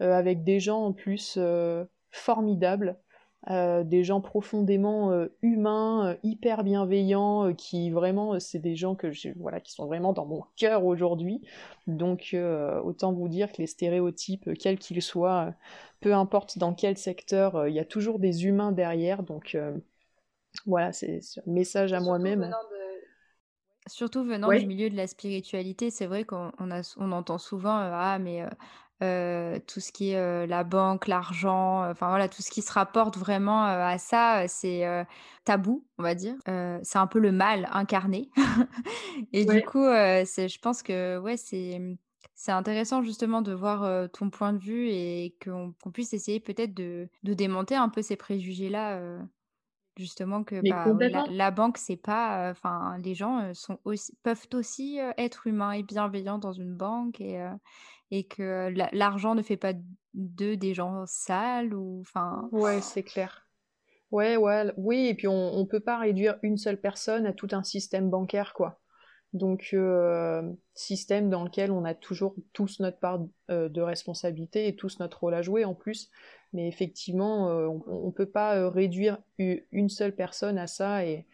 avec 0.02 0.44
des 0.44 0.60
gens 0.60 0.84
en 0.84 0.92
plus 0.92 1.40
formidables 2.12 2.98
euh, 3.52 3.84
des 3.84 4.04
gens 4.04 4.22
profondément 4.22 5.12
euh, 5.12 5.28
humains, 5.44 6.08
euh, 6.08 6.16
hyper 6.24 6.64
bienveillants, 6.64 7.54
qui 7.54 7.92
vraiment, 7.92 8.40
c'est 8.40 8.60
des 8.60 8.76
gens 8.76 8.96
que 8.96 9.08
voilà, 9.38 9.60
qui 9.60 9.72
sont 9.72 9.86
vraiment 9.86 10.14
dans 10.14 10.26
mon 10.26 10.44
cœur 10.56 10.86
aujourd'hui. 10.86 11.42
Donc, 11.86 12.36
autant 12.84 13.14
vous 13.14 13.28
dire 13.28 13.52
que 13.52 13.58
les 13.60 13.68
stéréotypes, 13.68 14.54
quels 14.58 14.80
qu'ils 14.80 15.02
soient, 15.02 15.54
peu 16.00 16.14
importe 16.16 16.58
dans 16.58 16.74
quel 16.74 16.98
secteur, 16.98 17.68
il 17.68 17.76
y 17.76 17.80
a 17.80 17.86
toujours 17.86 18.18
des 18.18 18.46
humains 18.46 18.72
derrière. 18.72 19.22
Donc, 19.22 19.56
voilà, 20.66 20.92
c'est 20.92 21.20
un 21.38 21.52
message 21.52 21.94
à 21.94 22.00
moi-même. 22.00 22.52
Surtout 23.88 24.24
venant 24.24 24.50
du 24.50 24.66
milieu 24.66 24.90
de 24.90 24.96
la 24.96 25.06
spiritualité, 25.06 25.92
c'est 25.92 26.08
vrai 26.08 26.24
qu'on 26.24 26.52
on 26.60 27.12
entend 27.12 27.38
souvent 27.38 27.78
ah 27.78 28.18
mais 28.20 28.44
tout 29.00 29.80
ce 29.80 29.92
qui 29.92 30.12
est 30.12 30.48
la 30.48 30.64
banque, 30.64 31.08
l'argent, 31.08 31.90
enfin 31.90 32.10
voilà, 32.10 32.30
tout 32.30 32.42
ce 32.42 32.50
qui 32.50 32.62
se 32.62 32.72
rapporte 32.72 33.18
vraiment 33.18 33.64
à 33.64 33.98
ça, 33.98 34.48
c'est 34.48 34.86
tabou, 35.44 35.86
on 35.98 36.04
va 36.04 36.16
dire. 36.16 36.36
c'est 36.84 36.98
un 36.98 37.08
peu 37.08 37.20
le 37.20 37.32
mal 37.32 37.70
incarné. 37.72 38.30
Et 39.34 39.46
du 39.46 39.62
coup, 39.64 39.84
je 39.84 40.60
pense 40.60 40.82
que 40.84 41.18
ouais, 41.20 41.38
c'est, 41.38 41.80
mmh, 41.80 41.98
c'est 42.36 42.52
intéressant 42.52 43.02
justement 43.02 43.42
de 43.42 43.54
voir 43.54 44.10
ton 44.12 44.30
point 44.30 44.54
de 44.54 44.60
vue 44.60 44.90
et 44.90 45.36
qu'on 45.44 45.92
puisse 45.92 46.14
essayer 46.14 46.40
peut-être 46.40 46.74
de, 46.74 47.10
de 47.24 47.34
démonter 47.34 47.76
un 47.76 47.90
peu 47.90 48.02
ces 48.02 48.16
préjugés-là. 48.16 49.20
Justement 49.98 50.44
que 50.44 50.60
bah, 50.70 51.26
la, 51.30 51.52
banque, 51.52 51.78
c'est 51.78 51.96
pas, 51.96 52.50
enfin, 52.52 52.98
les 53.02 53.16
gens 53.16 53.54
sont 53.54 53.80
aussi, 53.86 54.14
peuvent 54.24 54.46
aussi 54.54 55.00
être 55.18 55.48
humains 55.48 55.72
et 55.72 55.84
bienveillants 55.84 56.38
dans 56.38 56.52
une 56.52 56.76
banque 56.76 57.22
et, 57.22 57.42
et 58.12 58.26
que 58.26 58.74
l'argent 58.94 59.36
ne 59.36 59.42
fait 59.42 59.58
pas 59.58 59.74
d'eux 60.14 60.58
des 60.58 60.74
gens 60.74 61.04
sales 61.06 61.74
ou 61.74 62.02
enfin. 62.02 62.48
Ouais, 62.52 62.82
c'est 62.82 63.04
clair. 63.04 63.48
Ouais, 64.12 64.38
ouais, 64.38 64.72
oui, 64.78 65.08
et 65.08 65.14
puis 65.14 65.28
on, 65.28 65.60
ne 65.60 65.66
peut 65.66 65.80
pas 65.80 65.98
réduire 65.98 66.38
une 66.42 66.58
seule 66.58 66.80
personne 66.80 67.26
à 67.26 67.34
tout 67.34 67.50
un 67.52 67.64
système 67.64 68.10
bancaire, 68.10 68.54
quoi. 68.54 68.80
Donc, 69.34 69.72
euh, 69.74 70.42
système 70.74 71.30
dans 71.30 71.44
lequel 71.44 71.72
on 71.72 71.84
a 71.84 71.94
toujours 71.94 72.36
tous 72.54 72.80
notre 72.80 73.00
part 73.00 73.20
euh, 73.50 73.68
de 73.68 73.82
responsabilité 73.82 74.68
et 74.68 74.76
tous 74.76 75.00
notre 75.00 75.20
rôle 75.20 75.34
à 75.34 75.42
jouer 75.42 75.66
en 75.66 75.74
plus. 75.74 76.10
Mais 76.54 76.70
effectivement, 76.70 77.50
euh, 77.50 77.68
on 77.88 78.08
ne 78.08 78.12
peut 78.12 78.30
pas 78.30 78.70
réduire 78.70 79.18
une 79.38 79.90
seule 79.90 80.16
personne 80.16 80.58
à 80.58 80.68
ça 80.68 81.06
et, 81.06 81.26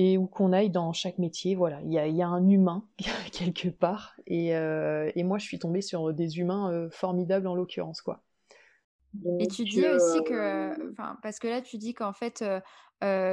et 0.00 0.16
où 0.16 0.28
qu'on 0.28 0.52
aille 0.52 0.70
dans 0.70 0.92
chaque 0.92 1.18
métier, 1.18 1.56
voilà, 1.56 1.80
il 1.82 1.92
y 1.92 2.22
a, 2.22 2.28
un 2.28 2.48
humain 2.48 2.84
quelque 3.32 3.68
part. 3.68 4.14
Et, 4.28 4.50
et, 4.50 5.24
moi, 5.24 5.38
je 5.38 5.44
suis 5.44 5.58
tombée 5.58 5.80
sur 5.82 6.14
des 6.14 6.38
humains 6.38 6.88
formidables 6.92 7.48
en 7.48 7.56
l'occurrence, 7.56 8.00
quoi. 8.00 8.22
et 9.40 9.48
tu 9.48 9.64
dis 9.64 9.84
aussi 9.88 10.22
que, 10.22 10.94
parce 11.20 11.40
que 11.40 11.48
là, 11.48 11.62
tu 11.62 11.78
dis 11.78 11.94
qu'en 11.94 12.12
fait, 12.12 12.44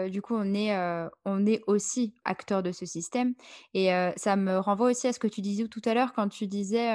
du 0.10 0.22
coup, 0.24 0.34
on 0.34 0.56
est, 0.56 0.76
on 1.24 1.46
est 1.46 1.62
aussi 1.68 2.16
acteur 2.24 2.64
de 2.64 2.72
ce 2.72 2.88
système. 2.88 3.36
Et 3.76 3.92
ça 4.16 4.36
me 4.36 4.58
renvoie 4.58 4.90
aussi 4.90 5.08
à 5.08 5.14
ce 5.14 5.20
que 5.20 5.28
tu 5.28 5.42
disais 5.42 5.68
tout 5.68 5.84
à 5.86 5.94
l'heure 5.94 6.14
quand 6.14 6.30
tu 6.30 6.48
disais, 6.48 6.90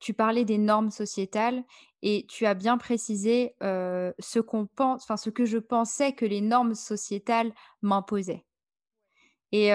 tu 0.00 0.12
parlais 0.12 0.44
des 0.44 0.58
normes 0.58 0.90
sociétales 0.90 1.64
et 2.02 2.26
tu 2.28 2.44
as 2.44 2.52
bien 2.52 2.76
précisé 2.76 3.54
ce 3.62 4.38
qu'on 4.38 4.66
pense, 4.66 5.04
enfin 5.04 5.16
ce 5.16 5.30
que 5.30 5.46
je 5.46 5.56
pensais 5.56 6.12
que 6.12 6.26
les 6.26 6.42
normes 6.42 6.74
sociétales 6.74 7.54
m'imposaient. 7.80 8.44
Et 9.52 9.70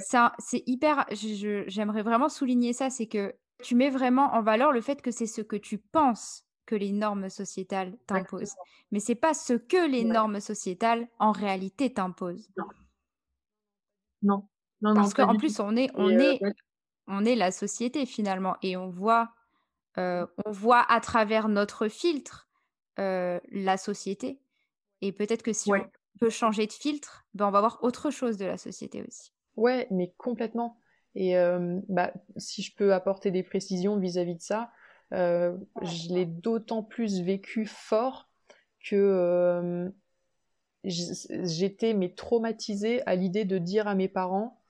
ça, 0.00 0.32
c'est 0.38 0.62
hyper. 0.66 1.06
J'aimerais 1.12 2.02
vraiment 2.02 2.28
souligner 2.28 2.72
ça, 2.72 2.90
c'est 2.90 3.06
que 3.06 3.34
tu 3.62 3.74
mets 3.74 3.90
vraiment 3.90 4.34
en 4.34 4.42
valeur 4.42 4.72
le 4.72 4.80
fait 4.80 5.00
que 5.02 5.10
c'est 5.10 5.26
ce 5.26 5.40
que 5.40 5.56
tu 5.56 5.78
penses 5.78 6.44
que 6.66 6.74
les 6.74 6.92
normes 6.92 7.28
sociétales 7.28 7.96
t'imposent. 8.06 8.54
Mais 8.90 9.00
c'est 9.00 9.14
pas 9.14 9.34
ce 9.34 9.52
que 9.52 9.88
les 9.88 10.04
normes 10.04 10.40
sociétales 10.40 11.08
en 11.18 11.32
réalité 11.32 11.92
t'imposent. 11.92 12.48
Non. 14.22 14.48
non. 14.80 14.94
Parce 14.94 15.12
qu'en 15.12 15.36
plus, 15.36 15.60
on 15.60 15.76
est, 15.76 15.90
on, 15.94 16.08
est, 16.08 16.40
on 17.06 17.24
est 17.24 17.36
la 17.36 17.50
société 17.50 18.06
finalement 18.06 18.56
et 18.62 18.76
on 18.78 18.88
voit, 18.88 19.34
on 19.96 20.26
voit 20.46 20.90
à 20.90 21.00
travers 21.00 21.48
notre 21.48 21.88
filtre 21.88 22.48
la 22.96 23.76
société. 23.76 24.40
Et 25.02 25.12
peut-être 25.12 25.42
que 25.42 25.52
si 25.52 25.70
on 25.70 25.86
peut 26.20 26.30
changer 26.30 26.66
de 26.66 26.72
filtre, 26.72 27.26
ben 27.34 27.48
on 27.48 27.50
va 27.50 27.60
voir 27.60 27.78
autre 27.82 28.10
chose 28.10 28.36
de 28.36 28.44
la 28.44 28.56
société 28.56 29.02
aussi. 29.06 29.32
Ouais, 29.56 29.86
mais 29.90 30.12
complètement. 30.16 30.78
Et 31.16 31.36
bah, 31.88 32.12
si 32.36 32.62
je 32.62 32.74
peux 32.74 32.92
apporter 32.92 33.30
des 33.30 33.44
précisions 33.44 33.98
vis-à-vis 33.98 34.32
-vis 34.32 34.38
de 34.38 34.42
ça, 34.42 34.72
euh, 35.12 35.56
je 35.82 36.12
l'ai 36.12 36.26
d'autant 36.26 36.82
plus 36.82 37.20
vécu 37.20 37.66
fort 37.66 38.28
que 38.80 38.96
euh, 38.96 39.88
j'étais 40.84 41.94
mais 41.94 42.14
traumatisée 42.14 43.06
à 43.06 43.14
l'idée 43.14 43.44
de 43.44 43.58
dire 43.58 43.86
à 43.86 43.94
mes 43.94 44.08
parents 44.08 44.60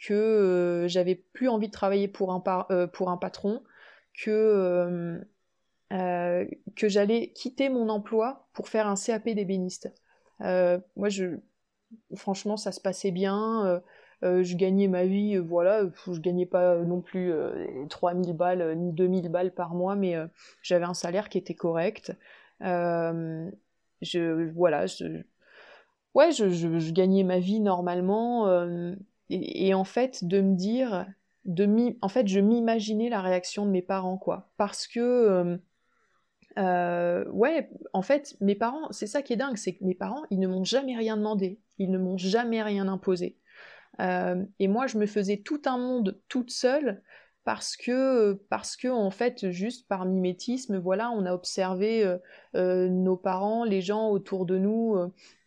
que 0.00 0.14
euh, 0.14 0.88
j'avais 0.88 1.14
plus 1.14 1.48
envie 1.48 1.68
de 1.68 1.72
travailler 1.72 2.08
pour 2.08 2.32
un, 2.32 2.40
pour 2.88 3.10
un 3.10 3.16
patron, 3.16 3.62
que, 4.14 5.20
que 5.90 6.88
j'allais 6.88 7.32
quitter 7.32 7.68
mon 7.68 7.88
emploi 7.88 8.48
pour 8.52 8.68
faire 8.68 8.86
un 8.86 8.94
CAP 8.94 9.28
d'ébéniste. 9.30 9.92
Moi, 10.42 11.08
je, 11.08 11.36
franchement, 12.14 12.56
ça 12.56 12.72
se 12.72 12.80
passait 12.80 13.10
bien. 13.10 13.82
Euh, 14.24 14.42
je 14.44 14.56
gagnais 14.56 14.88
ma 14.88 15.04
vie, 15.04 15.36
euh, 15.36 15.40
voilà, 15.40 15.82
je 16.06 16.20
gagnais 16.20 16.46
pas 16.46 16.76
non 16.76 17.00
plus 17.00 17.32
3000 17.88 18.34
balles 18.34 18.76
ni 18.78 18.92
2000 18.92 19.28
balles 19.28 19.52
par 19.52 19.74
mois, 19.74 19.96
mais 19.96 20.16
euh, 20.16 20.26
j'avais 20.62 20.84
un 20.84 20.94
salaire 20.94 21.28
qui 21.28 21.38
était 21.38 21.54
correct. 21.54 22.12
je, 22.60 24.50
voilà, 24.52 24.86
je, 24.86 25.22
ouais, 26.14 26.32
je, 26.32 26.92
gagnais 26.92 27.24
ma 27.24 27.38
vie 27.40 27.60
normalement. 27.60 28.48
Et, 29.30 29.74
en 29.74 29.84
fait, 29.84 30.24
de 30.24 30.40
me 30.40 30.54
dire, 30.54 31.06
de 31.44 31.96
en 32.02 32.08
fait, 32.08 32.28
je 32.28 32.38
m'imaginais 32.40 33.08
la 33.08 33.20
réaction 33.20 33.66
de 33.66 33.70
mes 33.70 33.82
parents, 33.82 34.18
quoi. 34.18 34.50
Parce 34.56 34.86
que, 34.86 35.58
ouais, 36.56 37.70
en 37.92 38.02
fait, 38.02 38.36
mes 38.40 38.54
parents, 38.54 38.90
c'est 38.90 39.06
ça 39.06 39.22
qui 39.22 39.32
est 39.32 39.36
dingue, 39.36 39.56
c'est 39.56 39.74
que 39.74 39.84
mes 39.84 39.94
parents, 39.94 40.22
ils 40.30 40.38
ne 40.38 40.46
m'ont 40.46 40.64
jamais 40.64 40.96
rien 40.96 41.16
demandé, 41.16 41.60
ils 41.78 41.90
ne 41.90 41.98
m'ont 41.98 42.18
jamais 42.18 42.62
rien 42.62 42.88
imposé. 42.88 43.38
Euh, 44.00 44.44
et 44.58 44.68
moi, 44.68 44.86
je 44.86 44.98
me 44.98 45.06
faisais 45.06 45.38
tout 45.38 45.62
un 45.66 45.78
monde 45.78 46.20
toute 46.28 46.50
seule 46.50 47.02
parce 47.44 47.76
que, 47.76 48.34
parce 48.48 48.76
que 48.76 48.88
en 48.88 49.10
fait, 49.10 49.50
juste 49.50 49.88
par 49.88 50.04
mimétisme, 50.04 50.78
voilà, 50.78 51.10
on 51.10 51.26
a 51.26 51.34
observé 51.34 52.04
euh, 52.04 52.18
euh, 52.54 52.88
nos 52.88 53.16
parents, 53.16 53.64
les 53.64 53.80
gens 53.80 54.10
autour 54.10 54.46
de 54.46 54.58
nous, 54.58 54.96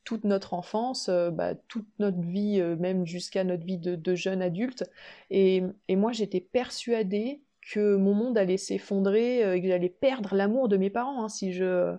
toute 0.04 0.24
notre 0.24 0.54
enfance, 0.54 1.10
bah, 1.10 1.56
toute 1.68 1.88
notre 2.00 2.22
vie, 2.22 2.62
même 2.62 3.08
jusqu'à 3.08 3.44
notre 3.44 3.65
vie 3.65 3.80
de, 3.80 4.15
jeune 4.15 4.41
adulte. 4.41 4.84
Et 5.32 5.63
moi, 5.89 6.12
j'étais 6.12 6.41
persuadée 6.41 7.41
que 7.71 7.95
mon 7.95 8.13
monde 8.13 8.38
allait 8.38 8.58
s'effondrer, 8.58 9.56
et 9.56 9.62
que 9.62 9.67
j'allais 9.67 9.89
perdre 9.89 10.36
l'amour 10.36 10.67
de 10.67 10.78
mes 10.78 10.89
parents 10.89 11.23
hein, 11.23 11.30
si 11.30 11.54
je 11.54 11.95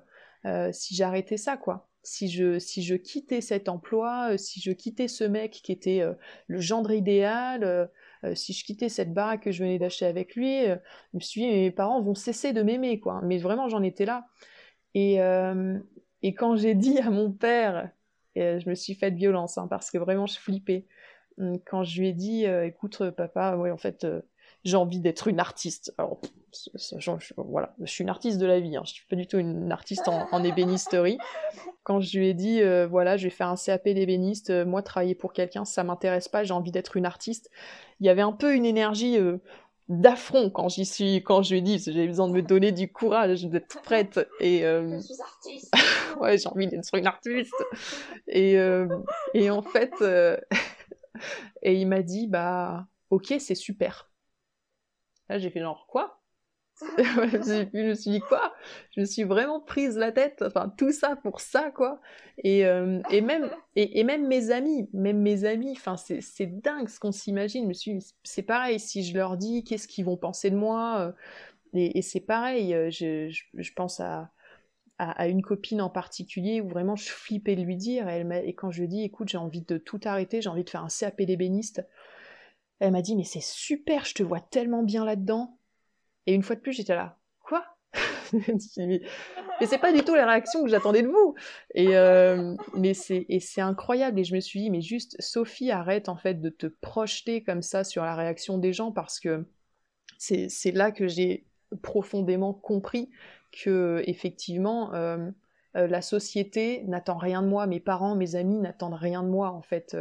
si 0.72 0.94
j'arrêtais 0.94 1.37
ça, 1.37 1.57
quoi 1.57 1.88
si 2.07 2.29
je, 2.29 2.59
si 2.59 2.83
je 2.83 2.94
quittais 2.94 3.40
cet 3.40 3.68
emploi, 3.68 4.33
euh, 4.33 4.37
si 4.37 4.61
je 4.61 4.70
quittais 4.70 5.09
ce 5.09 5.24
mec 5.24 5.50
qui 5.50 5.72
était 5.72 6.00
euh, 6.00 6.14
le 6.46 6.61
gendre 6.61 6.92
idéal, 6.92 7.64
euh, 7.64 8.35
si 8.35 8.52
je 8.52 8.64
quittais 8.64 8.88
cette 8.88 9.12
baraque 9.12 9.42
que 9.42 9.50
je 9.50 9.62
venais 9.62 9.79
d'acheter 9.79 10.07
avec 10.07 10.37
lui, 10.37 10.64
je 10.66 10.79
me 11.14 11.20
suis 11.20 11.42
dit, 11.42 11.48
mes 11.48 11.70
parents 11.70 12.00
vont 12.00 12.14
cesser 12.14 12.52
de 12.52 12.62
m'aimer, 12.62 12.98
quoi. 12.98 13.20
Mais 13.22 13.38
vraiment, 13.38 13.68
j'en 13.68 13.83
étais 13.83 14.05
là. 14.05 14.26
Et, 14.94 15.18
et 16.22 16.35
quand 16.35 16.57
j'ai 16.57 16.74
dit 16.74 16.98
à 16.98 17.11
mon 17.11 17.31
père, 17.31 17.90
je 18.35 18.68
me 18.68 18.74
suis 18.74 18.94
faite 18.94 19.14
violence, 19.14 19.59
hein, 19.59 19.68
parce 19.68 19.92
que 19.92 19.98
vraiment, 19.98 20.26
je 20.26 20.40
flippais. 20.40 20.87
Quand 21.66 21.85
je 21.85 22.00
lui 22.00 22.09
ai 22.09 22.12
dit, 22.14 22.46
écoute, 22.46 23.11
papa, 23.11 23.57
ouais, 23.57 23.70
en 23.70 23.76
fait, 23.76 24.05
j'ai 24.66 24.76
envie 24.76 24.98
d'être 24.98 25.29
une 25.29 25.38
artiste. 25.38 25.94
Alors, 25.96 26.20
je, 26.52 27.11
voilà, 27.37 27.74
je 27.81 27.87
suis 27.87 28.02
une 28.02 28.11
artiste 28.11 28.38
de 28.38 28.46
la 28.46 28.59
vie, 28.59 28.76
hein. 28.76 28.83
je 28.85 28.94
suis 28.94 29.07
pas 29.07 29.14
du 29.14 29.29
tout 29.29 29.38
une 29.38 29.70
artiste 29.70 30.09
en, 30.09 30.42
ébénisterie. 30.42 31.18
Quand 31.85 32.00
je 32.00 32.18
lui 32.18 32.29
ai 32.29 32.35
dit, 32.35 32.61
euh, 32.62 32.88
voilà, 32.88 33.16
je 33.16 33.24
vais 33.24 33.31
faire 33.31 33.48
un 33.48 33.55
CAP 33.55 33.85
d'ébéniste, 33.85 34.50
euh, 34.50 34.66
moi 34.66 34.83
travailler 34.83 35.14
pour 35.14 35.33
quelqu'un, 35.33 35.64
ça 35.64 35.85
m'intéresse 35.85 36.29
pas, 36.29 36.42
j'ai 36.42 36.52
envie 36.52 36.72
d'être 36.72 36.96
une 36.96 37.07
artiste. 37.07 37.48
Il 38.00 38.07
y 38.07 38.09
avait 38.09 38.22
un 38.22 38.33
peu 38.33 38.55
une 38.57 38.66
énergie 38.66 39.18
euh, 39.18 39.38
d'affront 39.88 40.50
quand 40.50 40.68
j'y 40.68 40.85
suis, 40.85 41.22
quand 41.22 41.42
je 41.42 41.52
lui 41.52 41.59
ai 41.59 41.62
dit, 41.62 41.79
j'ai 41.79 42.09
besoin 42.09 42.26
de 42.26 42.33
me 42.33 42.42
donner 42.42 42.72
du 42.72 42.90
courage, 42.90 43.44
d'être 43.44 43.81
prête. 43.83 44.18
Et 44.40 44.62
je 44.62 44.98
suis 45.00 45.22
artiste. 45.22 45.72
ouais, 46.20 46.38
j'ai 46.38 46.48
envie 46.48 46.66
d'être 46.66 46.92
une 46.96 47.07
artiste. 47.07 47.55
Et, 48.26 48.57
et 49.35 49.50
en 49.50 49.62
fait, 49.62 49.92
et 51.62 51.74
il 51.74 51.87
m'a 51.87 52.02
dit, 52.02 52.26
bah, 52.26 52.88
ok, 53.11 53.37
c'est 53.38 53.55
super 53.55 54.11
Là, 55.28 55.38
j'ai 55.38 55.50
fait 55.50 55.60
genre, 55.60 55.86
quoi? 55.88 56.20
Je 56.98 57.88
me 57.88 57.94
suis 57.94 58.10
dit 58.10 58.20
quoi? 58.20 58.54
Je 58.94 59.00
me 59.00 59.06
suis 59.06 59.24
vraiment 59.24 59.60
prise 59.60 59.96
la 59.96 60.12
tête, 60.12 60.42
enfin 60.46 60.72
tout 60.76 60.92
ça 60.92 61.16
pour 61.16 61.40
ça 61.40 61.70
quoi. 61.70 62.00
Et, 62.44 62.66
euh, 62.66 63.00
et 63.10 63.22
même 63.22 63.50
et, 63.76 64.04
même 64.04 64.26
mes 64.26 64.50
amis, 64.50 64.88
même 64.92 65.20
mes 65.20 65.44
amis, 65.44 65.72
enfin 65.72 65.96
c'est 65.96 66.46
dingue 66.46 66.88
ce 66.88 67.00
qu'on 67.00 67.12
s'imagine. 67.12 67.64
Je 67.64 67.68
me 67.68 67.72
suis 67.72 67.98
c'est 68.24 68.42
pareil 68.42 68.78
si 68.78 69.04
je 69.04 69.14
leur 69.14 69.36
dis 69.36 69.64
qu'est-ce 69.64 69.88
qu'ils 69.88 70.04
vont 70.04 70.16
penser 70.16 70.50
de 70.50 70.56
moi. 70.56 70.98
Euh, 71.00 71.12
et, 71.74 72.00
c'est 72.02 72.20
pareil, 72.20 72.74
euh, 72.74 72.90
je, 72.90 73.28
je, 73.54 73.72
pense 73.74 74.00
à, 74.00 74.30
à, 74.98 75.28
une 75.28 75.42
copine 75.42 75.82
en 75.82 75.90
particulier 75.90 76.62
où 76.62 76.68
vraiment 76.68 76.96
je 76.96 77.08
flippais 77.10 77.56
de 77.56 77.62
lui 77.62 77.76
dire. 77.76 78.08
Et, 78.08 78.20
elle 78.20 78.48
et 78.48 78.54
quand 78.54 78.70
je 78.70 78.82
lui 78.82 78.88
dit 78.88 79.02
écoute 79.02 79.28
j'ai 79.28 79.38
envie 79.38 79.62
de 79.62 79.78
tout 79.78 80.00
arrêter, 80.04 80.42
j'ai 80.42 80.48
envie 80.50 80.64
de 80.64 80.70
faire 80.70 80.84
un 80.84 80.88
CAP 80.88 81.22
d'ébéniste 81.22 81.82
elle 82.78 82.92
m'a 82.92 83.02
dit 83.02 83.16
mais 83.16 83.24
c'est 83.24 83.42
super, 83.42 84.04
je 84.04 84.14
te 84.14 84.22
vois 84.22 84.40
tellement 84.40 84.82
bien 84.82 85.04
là-dedans. 85.04 85.58
Et 86.26 86.34
une 86.34 86.42
fois 86.42 86.56
de 86.56 86.60
plus, 86.60 86.72
j'étais 86.72 86.94
là, 86.94 87.18
quoi? 87.44 87.64
Mais 89.60 89.66
c'est 89.66 89.78
pas 89.78 89.92
du 89.92 90.02
tout 90.02 90.14
la 90.14 90.26
réaction 90.26 90.62
que 90.62 90.68
j'attendais 90.68 91.02
de 91.02 91.08
vous. 91.08 91.34
Et 91.74 91.96
euh, 91.96 92.54
mais 92.74 92.92
c'est 92.94 93.60
incroyable. 93.60 94.20
Et 94.20 94.24
je 94.24 94.34
me 94.34 94.40
suis 94.40 94.60
dit 94.60 94.70
mais 94.70 94.82
juste 94.82 95.16
Sophie, 95.20 95.70
arrête 95.70 96.08
en 96.08 96.16
fait 96.16 96.40
de 96.40 96.50
te 96.50 96.66
projeter 96.66 97.42
comme 97.42 97.62
ça 97.62 97.84
sur 97.84 98.04
la 98.04 98.14
réaction 98.14 98.58
des 98.58 98.72
gens 98.72 98.92
parce 98.92 99.18
que 99.20 99.46
c'est 100.18 100.48
c'est 100.48 100.72
là 100.72 100.90
que 100.90 101.08
j'ai 101.08 101.46
profondément 101.82 102.52
compris 102.52 103.10
que 103.50 104.02
effectivement 104.06 104.92
euh, 104.94 105.30
euh, 105.76 105.86
la 105.86 106.02
société 106.02 106.84
n'attend 106.84 107.16
rien 107.16 107.42
de 107.42 107.48
moi, 107.48 107.66
mes 107.66 107.80
parents, 107.80 108.14
mes 108.14 108.34
amis 108.34 108.58
n'attendent 108.58 108.94
rien 108.94 109.22
de 109.22 109.28
moi 109.28 109.52
en 109.52 109.62
fait. 109.62 109.96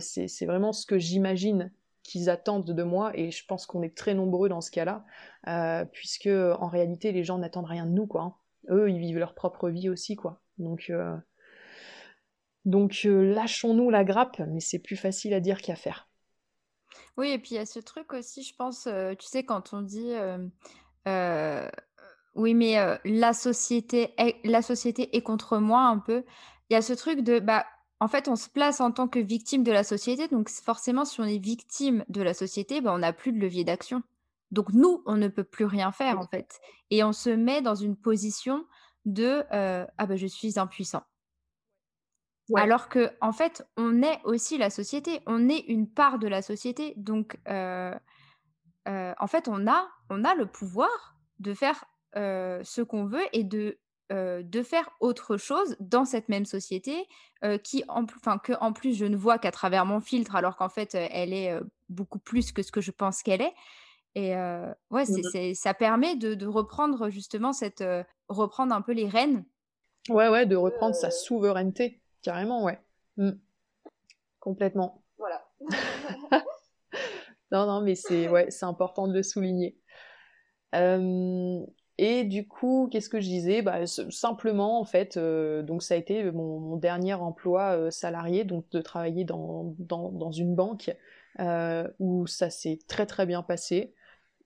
c'est 0.00 0.46
vraiment 0.46 0.72
ce 0.72 0.86
que 0.86 0.98
j'imagine 0.98 1.70
qu'ils 2.02 2.30
attendent 2.30 2.64
de 2.64 2.82
moi, 2.82 3.12
et 3.14 3.30
je 3.30 3.44
pense 3.46 3.66
qu'on 3.66 3.82
est 3.82 3.96
très 3.96 4.14
nombreux 4.14 4.48
dans 4.48 4.60
ce 4.60 4.70
cas-là, 4.70 5.04
euh, 5.48 5.84
puisque 5.84 6.28
en 6.28 6.68
réalité 6.68 7.12
les 7.12 7.24
gens 7.24 7.38
n'attendent 7.38 7.66
rien 7.66 7.86
de 7.86 7.92
nous, 7.92 8.06
quoi. 8.06 8.22
Hein. 8.22 8.34
Eux, 8.70 8.90
ils 8.90 8.98
vivent 8.98 9.18
leur 9.18 9.34
propre 9.34 9.68
vie 9.68 9.88
aussi, 9.88 10.16
quoi. 10.16 10.40
Donc, 10.58 10.86
euh, 10.90 11.16
donc 12.64 13.02
euh, 13.04 13.32
lâchons-nous 13.34 13.90
la 13.90 14.04
grappe, 14.04 14.40
mais 14.48 14.60
c'est 14.60 14.78
plus 14.78 14.96
facile 14.96 15.34
à 15.34 15.40
dire 15.40 15.60
qu'à 15.60 15.76
faire. 15.76 16.08
Oui, 17.16 17.30
et 17.30 17.38
puis 17.38 17.52
il 17.52 17.56
y 17.56 17.60
a 17.60 17.66
ce 17.66 17.80
truc 17.80 18.12
aussi, 18.12 18.42
je 18.42 18.54
pense, 18.54 18.88
tu 19.18 19.26
sais, 19.26 19.44
quand 19.44 19.72
on 19.72 19.82
dit 19.82 20.12
oui, 22.34 22.54
mais 22.54 22.76
la 23.04 23.32
société, 23.34 24.14
est, 24.16 24.36
la 24.44 24.62
société 24.62 25.14
est 25.14 25.22
contre 25.22 25.58
moi 25.58 25.82
un 25.82 25.98
peu. 25.98 26.24
Il 26.70 26.74
y 26.74 26.76
a 26.76 26.82
ce 26.82 26.94
truc 26.94 27.20
de 27.20 27.38
bah 27.38 27.66
en 28.02 28.08
fait, 28.08 28.26
on 28.26 28.34
se 28.34 28.48
place 28.48 28.80
en 28.80 28.90
tant 28.90 29.06
que 29.06 29.20
victime 29.20 29.62
de 29.62 29.70
la 29.70 29.84
société. 29.84 30.26
Donc, 30.26 30.48
forcément, 30.48 31.04
si 31.04 31.20
on 31.20 31.24
est 31.24 31.38
victime 31.38 32.04
de 32.08 32.20
la 32.20 32.34
société, 32.34 32.80
ben, 32.80 32.92
on 32.92 32.98
n'a 32.98 33.12
plus 33.12 33.32
de 33.32 33.38
levier 33.38 33.62
d'action. 33.62 34.02
Donc, 34.50 34.72
nous, 34.72 35.04
on 35.06 35.16
ne 35.16 35.28
peut 35.28 35.44
plus 35.44 35.66
rien 35.66 35.92
faire, 35.92 36.18
en 36.18 36.26
fait. 36.26 36.60
Et 36.90 37.04
on 37.04 37.12
se 37.12 37.30
met 37.30 37.62
dans 37.62 37.76
une 37.76 37.96
position 37.96 38.66
de 39.04 39.44
euh, 39.52 39.86
Ah 39.98 40.06
ben, 40.06 40.16
je 40.16 40.26
suis 40.26 40.58
impuissant. 40.58 41.04
Alors 42.56 42.88
que 42.88 43.12
en 43.20 43.32
fait, 43.32 43.64
on 43.76 44.02
est 44.02 44.20
aussi 44.24 44.58
la 44.58 44.68
société, 44.68 45.20
on 45.26 45.48
est 45.48 45.60
une 45.68 45.88
part 45.88 46.18
de 46.18 46.26
la 46.26 46.42
société. 46.42 46.94
Donc, 46.96 47.38
en 47.46 49.26
fait, 49.28 49.46
on 49.46 49.68
a, 49.68 49.88
on 50.10 50.24
a 50.24 50.34
le 50.34 50.46
pouvoir 50.46 51.16
de 51.38 51.54
faire 51.54 51.84
ce 52.16 52.82
qu'on 52.82 53.06
veut 53.06 53.24
et 53.32 53.44
de, 53.44 53.78
de 54.12 54.62
faire 54.62 54.90
autre 55.00 55.36
chose 55.36 55.76
dans 55.80 56.04
cette 56.04 56.28
même 56.28 56.44
société, 56.44 57.08
qui 57.64 57.82
en, 57.88 58.04
enfin, 58.04 58.38
que 58.38 58.52
en 58.60 58.72
plus 58.72 58.94
je 58.94 59.04
ne 59.04 59.16
vois 59.16 59.38
qu'à 59.38 59.50
travers 59.50 59.86
mon 59.86 60.00
filtre, 60.00 60.36
alors 60.36 60.56
qu'en 60.56 60.68
fait, 60.68 60.94
elle 60.94 61.32
est 61.32 61.52
beaucoup 61.88 62.18
plus 62.18 62.52
que 62.52 62.62
ce 62.62 62.70
que 62.70 62.80
je 62.80 62.90
pense 62.90 63.22
qu'elle 63.22 63.42
est. 63.42 63.54
Et 64.14 64.34
ouais, 64.90 65.04
Mmh 65.04 65.22
c'est, 65.32 65.54
ça 65.54 65.72
permet 65.74 66.16
de, 66.16 66.34
de 66.34 66.46
reprendre 66.46 67.08
justement 67.08 67.52
cette, 67.52 67.84
reprendre 68.28 68.74
un 68.74 68.82
peu 68.82 68.92
les 68.92 69.08
rênes. 69.08 69.44
Ouais, 70.08 70.28
ouais, 70.28 70.46
de 70.46 70.56
reprendre 70.56 70.94
sa 70.94 71.10
souveraineté, 71.10 72.02
carrément, 72.22 72.64
ouais. 72.64 72.78
Mmh. 73.16 73.32
Complètement. 74.40 75.02
Voilà. 75.18 75.46
non, 77.52 77.66
non, 77.66 77.80
mais 77.80 77.94
c'est 77.94 78.28
ouais, 78.28 78.50
c'est 78.50 78.64
important 78.64 79.06
de 79.06 79.14
le 79.14 79.22
souligner. 79.22 79.78
Et 82.04 82.24
du 82.24 82.48
coup, 82.48 82.88
qu'est-ce 82.90 83.08
que 83.08 83.20
je 83.20 83.28
disais? 83.28 83.62
Bah, 83.62 83.86
Simplement, 83.86 84.80
en 84.80 84.84
fait, 84.84 85.16
donc 85.16 85.84
ça 85.84 85.94
a 85.94 85.96
été 85.96 86.32
mon, 86.32 86.76
dernier 86.76 87.14
emploi 87.14 87.92
salarié, 87.92 88.42
donc 88.42 88.68
de 88.70 88.80
travailler 88.80 89.24
dans, 89.24 89.76
dans, 89.78 90.10
dans 90.10 90.32
une 90.32 90.56
banque 90.56 90.90
où 92.00 92.26
ça 92.26 92.50
s'est 92.50 92.80
très 92.88 93.06
très 93.06 93.24
bien 93.24 93.44
passé. 93.44 93.94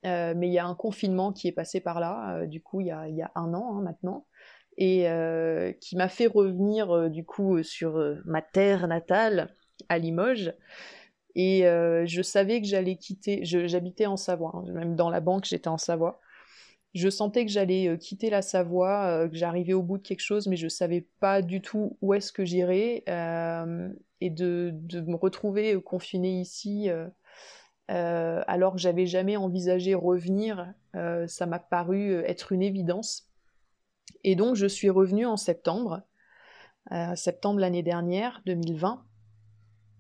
mais 0.05 0.49
il 0.49 0.53
y 0.53 0.59
a 0.59 0.67
un 0.67 0.75
confinement 0.75 1.33
qui 1.33 1.49
est 1.49 1.53
passé 1.53 1.81
par 1.81 1.99
là, 1.99 2.45
du 2.45 2.61
coup, 2.63 2.83
il 2.83 2.89
y 2.89 2.91
a, 2.91 3.09
y 3.09 3.23
a 3.23 3.33
un 3.37 3.55
an 3.55 3.79
hein, 3.79 3.81
maintenant 3.81 4.27
et 4.77 5.07
qui 5.81 5.97
m'a 5.97 6.11
fait 6.11 6.27
revenir 6.27 7.09
du 7.09 7.25
coup 7.25 7.63
sur 7.63 7.99
ma 8.27 8.43
terre 8.43 8.87
natale 8.87 9.55
à 9.89 9.97
Limoges. 9.97 10.53
Et 11.35 11.63
je 11.63 12.21
savais 12.21 12.61
que 12.61 12.67
j'allais 12.67 12.97
quitter, 12.97 13.41
j'habitais 13.47 14.05
en 14.05 14.19
Savoie, 14.19 14.53
hein, 14.53 14.71
même 14.75 14.95
dans 14.95 15.09
la 15.09 15.21
banque 15.21 15.47
j'étais 15.47 15.69
en 15.69 15.79
Savoie. 15.79 16.21
Je 16.97 17.09
sentais 17.09 17.45
que 17.45 17.53
j'allais 17.53 17.97
quitter 17.99 18.31
la 18.31 18.43
Savoie, 18.43 19.29
que 19.29 19.37
j'arrivais 19.37 19.75
au 19.75 19.83
bout 19.83 19.99
de 19.99 20.03
quelque 20.03 20.23
chose, 20.23 20.49
mais 20.49 20.57
je 20.57 20.67
savais 20.67 21.07
pas 21.21 21.43
du 21.43 21.61
tout 21.61 21.97
où 22.01 22.15
est-ce 22.15 22.33
que 22.33 22.45
j'irais. 22.45 23.05
et 24.21 24.31
de, 24.31 24.73
me 25.07 25.17
retrouver 25.17 25.81
confinée 25.83 26.41
ici, 26.41 26.89
alors 27.89 28.73
que 28.73 28.81
j'avais 28.81 29.07
jamais 29.07 29.37
envisagé 29.37 29.95
revenir, 29.95 30.73
ça 31.27 31.47
m'a 31.47 31.59
paru 31.59 32.15
être 32.25 32.53
une 32.53 32.63
évidence. 32.63 33.31
Et 34.25 34.35
donc 34.35 34.57
je 34.57 34.67
suis 34.67 34.91
revenue 34.91 35.27
en 35.27 35.37
septembre, 35.37 36.03
euh, 36.93 37.15
septembre 37.15 37.61
l'année 37.61 37.83
dernière, 37.83 38.43
2020, 38.47 39.05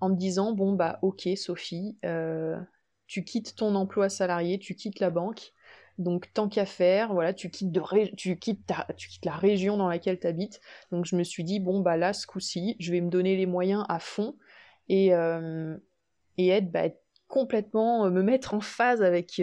en 0.00 0.08
me 0.08 0.16
disant 0.16 0.52
bon 0.52 0.72
bah 0.72 0.98
ok 1.02 1.28
Sophie, 1.36 1.96
euh, 2.04 2.58
tu 3.06 3.24
quittes 3.24 3.56
ton 3.56 3.74
emploi 3.74 4.08
salarié, 4.08 4.58
tu 4.58 4.74
quittes 4.74 5.00
la 5.00 5.10
banque, 5.10 5.52
donc 5.98 6.32
tant 6.34 6.48
qu'à 6.48 6.66
faire, 6.66 7.12
voilà, 7.12 7.32
tu 7.32 7.50
quittes, 7.50 7.72
de 7.72 7.82
tu, 8.16 8.38
quittes 8.38 8.72
tu 8.96 9.08
quittes 9.08 9.24
la 9.24 9.36
région 9.36 9.76
dans 9.76 9.88
laquelle 9.88 10.18
tu 10.18 10.26
habites. 10.26 10.60
Donc 10.92 11.06
je 11.06 11.16
me 11.16 11.24
suis 11.24 11.44
dit 11.44 11.60
bon 11.60 11.80
bah 11.80 11.96
là 11.96 12.12
ce 12.12 12.26
coup-ci, 12.26 12.76
je 12.78 12.92
vais 12.92 13.00
me 13.00 13.10
donner 13.10 13.36
les 13.36 13.46
moyens 13.46 13.84
à 13.88 13.98
fond 13.98 14.36
et, 14.88 15.14
euh, 15.14 15.76
et 16.36 16.48
être, 16.48 16.70
bah, 16.70 16.88
complètement 17.28 18.08
me 18.10 18.22
mettre 18.22 18.54
en 18.54 18.60
phase 18.60 19.02
avec 19.02 19.40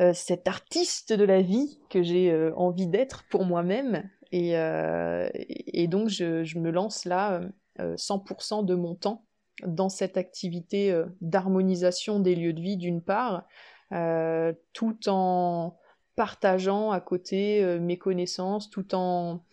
euh, 0.00 0.12
cet 0.14 0.48
artiste 0.48 1.12
de 1.12 1.24
la 1.24 1.42
vie 1.42 1.78
que 1.90 2.02
j'ai 2.02 2.30
euh, 2.30 2.54
envie 2.56 2.86
d'être 2.86 3.24
pour 3.28 3.44
moi-même. 3.44 4.08
Et, 4.32 4.56
euh, 4.56 5.28
donc 5.88 6.08
je, 6.08 6.58
me 6.58 6.70
lance 6.70 7.04
là 7.04 7.40
100% 7.78 8.64
de 8.64 8.74
mon 8.74 8.94
temps 8.94 9.26
dans 9.66 9.88
cette 9.88 10.16
activité 10.16 10.96
d'harmonisation 11.20 12.20
des 12.20 12.36
lieux 12.36 12.52
de 12.52 12.60
vie 12.60 12.76
d'une 12.76 13.02
part, 13.02 13.44
tout 14.72 15.08
en 15.08 15.76
partageant 16.16 16.90
à 16.90 17.00
côté 17.00 17.78
mes 17.80 17.98
connaissances, 17.98 18.70
tout 18.70 18.94
en, 18.94 19.44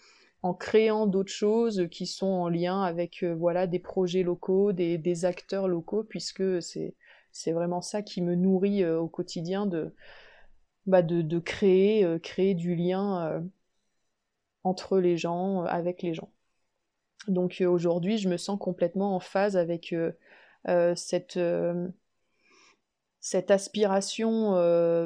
en 0.44 0.54
créant 0.54 1.08
d'autres 1.08 1.32
choses 1.32 1.88
qui 1.90 2.06
sont 2.06 2.28
en 2.28 2.50
lien 2.50 2.82
avec 2.84 3.24
voilà 3.24 3.68
des 3.68 3.80
projets 3.80 4.24
locaux, 4.24 4.74
des, 4.74 4.98
des 4.98 5.26
acteurs 5.26 5.68
locaux, 5.68 6.04
puisque 6.04 6.62
c'est 6.62 6.96
c'est 7.32 7.52
vraiment 7.52 7.82
ça 7.82 8.02
qui 8.02 8.22
me 8.22 8.36
nourrit 8.36 8.86
au 8.86 9.08
quotidien 9.08 9.66
de 9.66 9.94
bah, 10.88 11.02
de, 11.02 11.40
créer, 11.40 12.06
euh, 12.06 12.18
créer 12.18 12.54
du 12.56 12.74
lien 12.74 13.28
euh, 13.28 13.42
entre 14.64 15.00
les 15.00 15.18
gens, 15.18 15.64
euh, 15.64 15.68
avec 15.68 16.02
les 16.02 16.14
gens. 16.14 16.32
Donc 17.28 17.62
aujourd'hui, 17.68 18.18
je 18.18 18.30
me 18.30 18.38
sens 18.38 18.58
complètement 18.58 19.14
en 19.16 19.20
phase 19.20 19.58
avec 19.58 19.94
cette, 20.96 21.40
cette 23.30 23.52
aspiration 23.52 24.52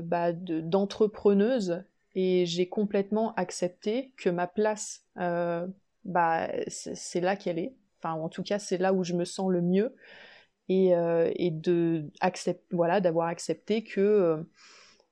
bah, 0.01 0.31
d'entrepreneuse 0.33 1.83
et 2.13 2.45
j'ai 2.45 2.67
complètement 2.67 3.33
accepté 3.35 4.13
que 4.17 4.29
ma 4.29 4.47
place, 4.47 5.05
bah, 5.15 6.47
c'est 6.67 7.21
là 7.21 7.35
qu'elle 7.35 7.59
est. 7.59 7.73
Enfin, 7.99 8.13
en 8.13 8.29
tout 8.29 8.43
cas, 8.43 8.59
c'est 8.59 8.77
là 8.77 8.93
où 8.93 9.03
je 9.03 9.13
me 9.13 9.25
sens 9.25 9.49
le 9.49 9.61
mieux. 9.61 9.95
Et, 10.69 10.91
et 11.35 11.51
de 11.51 12.11
voilà, 12.71 13.01
d'avoir 13.01 13.27
accepté 13.27 13.83
que 13.83 14.45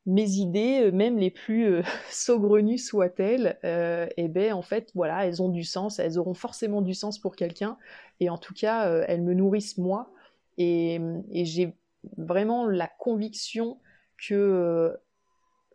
mes 0.10 0.32
idées, 0.32 0.82
euh, 0.82 0.92
même 0.92 1.18
les 1.18 1.30
plus 1.30 1.66
euh, 1.66 1.82
saugrenues 2.10 2.78
soient-elles, 2.78 3.60
euh, 3.64 4.08
eh 4.18 4.28
ben 4.28 4.54
en 4.54 4.62
fait 4.62 4.92
voilà, 4.96 5.26
elles 5.26 5.42
ont 5.42 5.50
du 5.50 5.64
sens, 5.64 6.00
elles 6.00 6.18
auront 6.18 6.34
forcément 6.34 6.82
du 6.82 6.94
sens 6.94 7.20
pour 7.20 7.36
quelqu'un, 7.36 7.78
et 8.20 8.30
en 8.30 8.38
tout 8.38 8.54
cas 8.54 8.90
elles 9.08 9.22
me 9.22 9.34
nourrissent 9.34 9.78
moi, 9.78 10.12
et, 10.58 11.00
j'ai 11.32 11.76
vraiment 12.18 12.68
la 12.68 12.88
conviction 13.00 13.80
que 14.28 14.98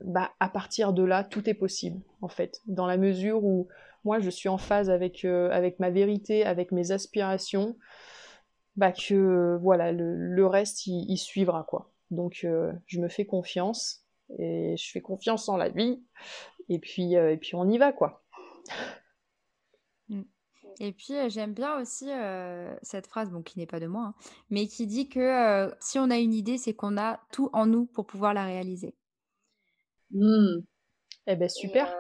bah, 0.01 0.33
à 0.41 0.49
partir 0.49 0.93
de 0.93 1.03
là 1.03 1.25
tout 1.25 1.49
est 1.49 1.55
possible 1.55 2.01
en 2.21 2.29
fait, 2.29 2.61
dans 2.67 2.87
la 2.87 2.97
mesure 2.97 3.45
où 3.45 3.69
moi 4.05 4.19
je 4.21 4.31
suis 4.31 4.49
en 4.49 4.59
phase 4.59 4.91
avec 4.91 5.25
avec 5.25 5.79
ma 5.79 5.91
vérité, 5.91 6.45
avec 6.45 6.73
mes 6.73 6.91
aspirations, 6.91 7.77
bah 8.77 8.93
que 8.93 9.57
voilà 9.63 9.93
le, 9.93 10.47
reste 10.47 10.87
il, 10.87 11.17
suivra 11.17 11.65
quoi. 11.69 11.93
Donc 12.11 12.41
je 12.87 13.01
me 13.01 13.09
fais 13.09 13.25
confiance 13.25 14.05
et 14.39 14.77
je 14.77 14.91
fais 14.91 15.01
confiance 15.01 15.49
en 15.49 15.57
la 15.57 15.69
vie 15.69 16.03
et 16.69 16.79
puis 16.79 17.17
euh, 17.17 17.33
et 17.33 17.37
puis 17.37 17.55
on 17.55 17.69
y 17.69 17.79
va 17.79 17.93
quoi. 17.93 18.25
Et 20.81 20.93
puis 20.93 21.15
euh, 21.15 21.29
j'aime 21.29 21.55
bien 21.55 21.81
aussi 21.81 22.07
euh, 22.11 22.75
cette 22.83 23.07
phrase, 23.07 23.31
bon 23.31 23.43
qui 23.43 23.59
n'est 23.59 23.67
pas 23.67 23.81
de 23.81 23.87
moi, 23.87 24.07
hein, 24.07 24.15
mais 24.51 24.67
qui 24.67 24.87
dit 24.87 25.09
que 25.09 25.71
si 25.81 25.99
on 25.99 26.11
a 26.11 26.19
une 26.19 26.35
idée, 26.35 26.59
c'est 26.59 26.75
qu'on 26.75 26.97
a 26.97 27.21
tout 27.33 27.51
en 27.53 27.67
nous 27.67 27.87
pour 27.87 28.07
pouvoir 28.07 28.35
la 28.35 28.45
réaliser. 28.45 28.95
Mm. 30.11 30.61
Eh 31.27 31.37
ben 31.37 31.49
super. 31.49 31.95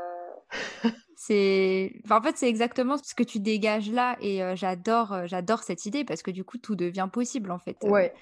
c'est, 1.16 1.92
en 2.10 2.20
fait 2.20 2.36
c'est 2.36 2.48
exactement 2.48 2.96
ce 2.98 3.14
que 3.14 3.22
tu 3.22 3.40
dégages 3.40 3.90
là 3.90 4.16
et 4.20 4.40
j'adore 4.56 5.26
j'adore 5.26 5.62
cette 5.62 5.86
idée 5.86 6.04
parce 6.04 6.22
que 6.22 6.30
du 6.30 6.44
coup 6.44 6.58
tout 6.58 6.76
devient 6.76 7.08
possible 7.10 7.50
en 7.50 7.58
fait. 7.58 7.78
Ouais. 7.82 8.12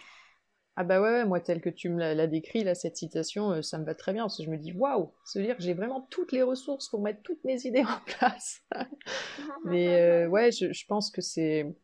Ah 0.74 0.84
bah 0.84 1.02
ouais, 1.02 1.26
moi 1.26 1.38
tel 1.38 1.60
que 1.60 1.68
tu 1.68 1.90
me 1.90 1.98
l'as 1.98 2.26
décrit, 2.26 2.64
là, 2.64 2.74
cette 2.74 2.96
citation, 2.96 3.50
euh, 3.50 3.62
ça 3.62 3.78
me 3.78 3.84
va 3.84 3.94
très 3.94 4.14
bien, 4.14 4.22
parce 4.22 4.38
que 4.38 4.42
je 4.42 4.50
me 4.50 4.56
dis, 4.56 4.72
waouh, 4.72 5.12
se 5.26 5.38
dire 5.38 5.54
j'ai 5.58 5.74
vraiment 5.74 6.06
toutes 6.08 6.32
les 6.32 6.42
ressources 6.42 6.88
pour 6.88 7.02
mettre 7.02 7.20
toutes 7.22 7.44
mes 7.44 7.66
idées 7.66 7.84
en 7.86 8.00
place. 8.06 8.62
Mais 9.64 10.00
euh, 10.00 10.28
ouais, 10.28 10.50
je, 10.50 10.86
pense 10.86 11.10
que 11.10 11.20
c'est... 11.20 11.74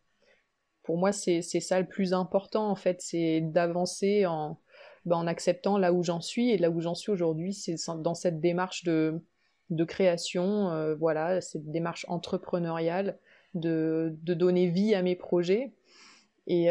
Pour 0.84 0.96
moi, 0.96 1.12
c'est 1.12 1.42
ça 1.42 1.78
le 1.80 1.86
plus 1.86 2.14
important, 2.14 2.70
en 2.70 2.76
fait, 2.76 3.02
c'est 3.02 3.42
d'avancer 3.42 4.24
en, 4.24 4.58
bah, 5.04 5.16
en 5.16 5.26
acceptant 5.26 5.76
là 5.76 5.92
où 5.92 6.02
j'en 6.02 6.22
suis, 6.22 6.50
et 6.50 6.56
là 6.56 6.70
où 6.70 6.80
j'en 6.80 6.94
suis 6.94 7.12
aujourd'hui, 7.12 7.52
c'est 7.52 7.76
dans 7.98 8.14
cette 8.14 8.40
démarche 8.40 8.84
de, 8.84 9.20
de 9.68 9.84
création, 9.84 10.70
euh, 10.70 10.94
voilà, 10.94 11.42
cette 11.42 11.70
démarche 11.70 12.06
entrepreneuriale, 12.08 13.18
de, 13.52 14.16
de, 14.22 14.32
donner 14.32 14.68
vie 14.68 14.94
à 14.94 15.02
mes 15.02 15.14
projets. 15.14 15.74
Et, 16.46 16.70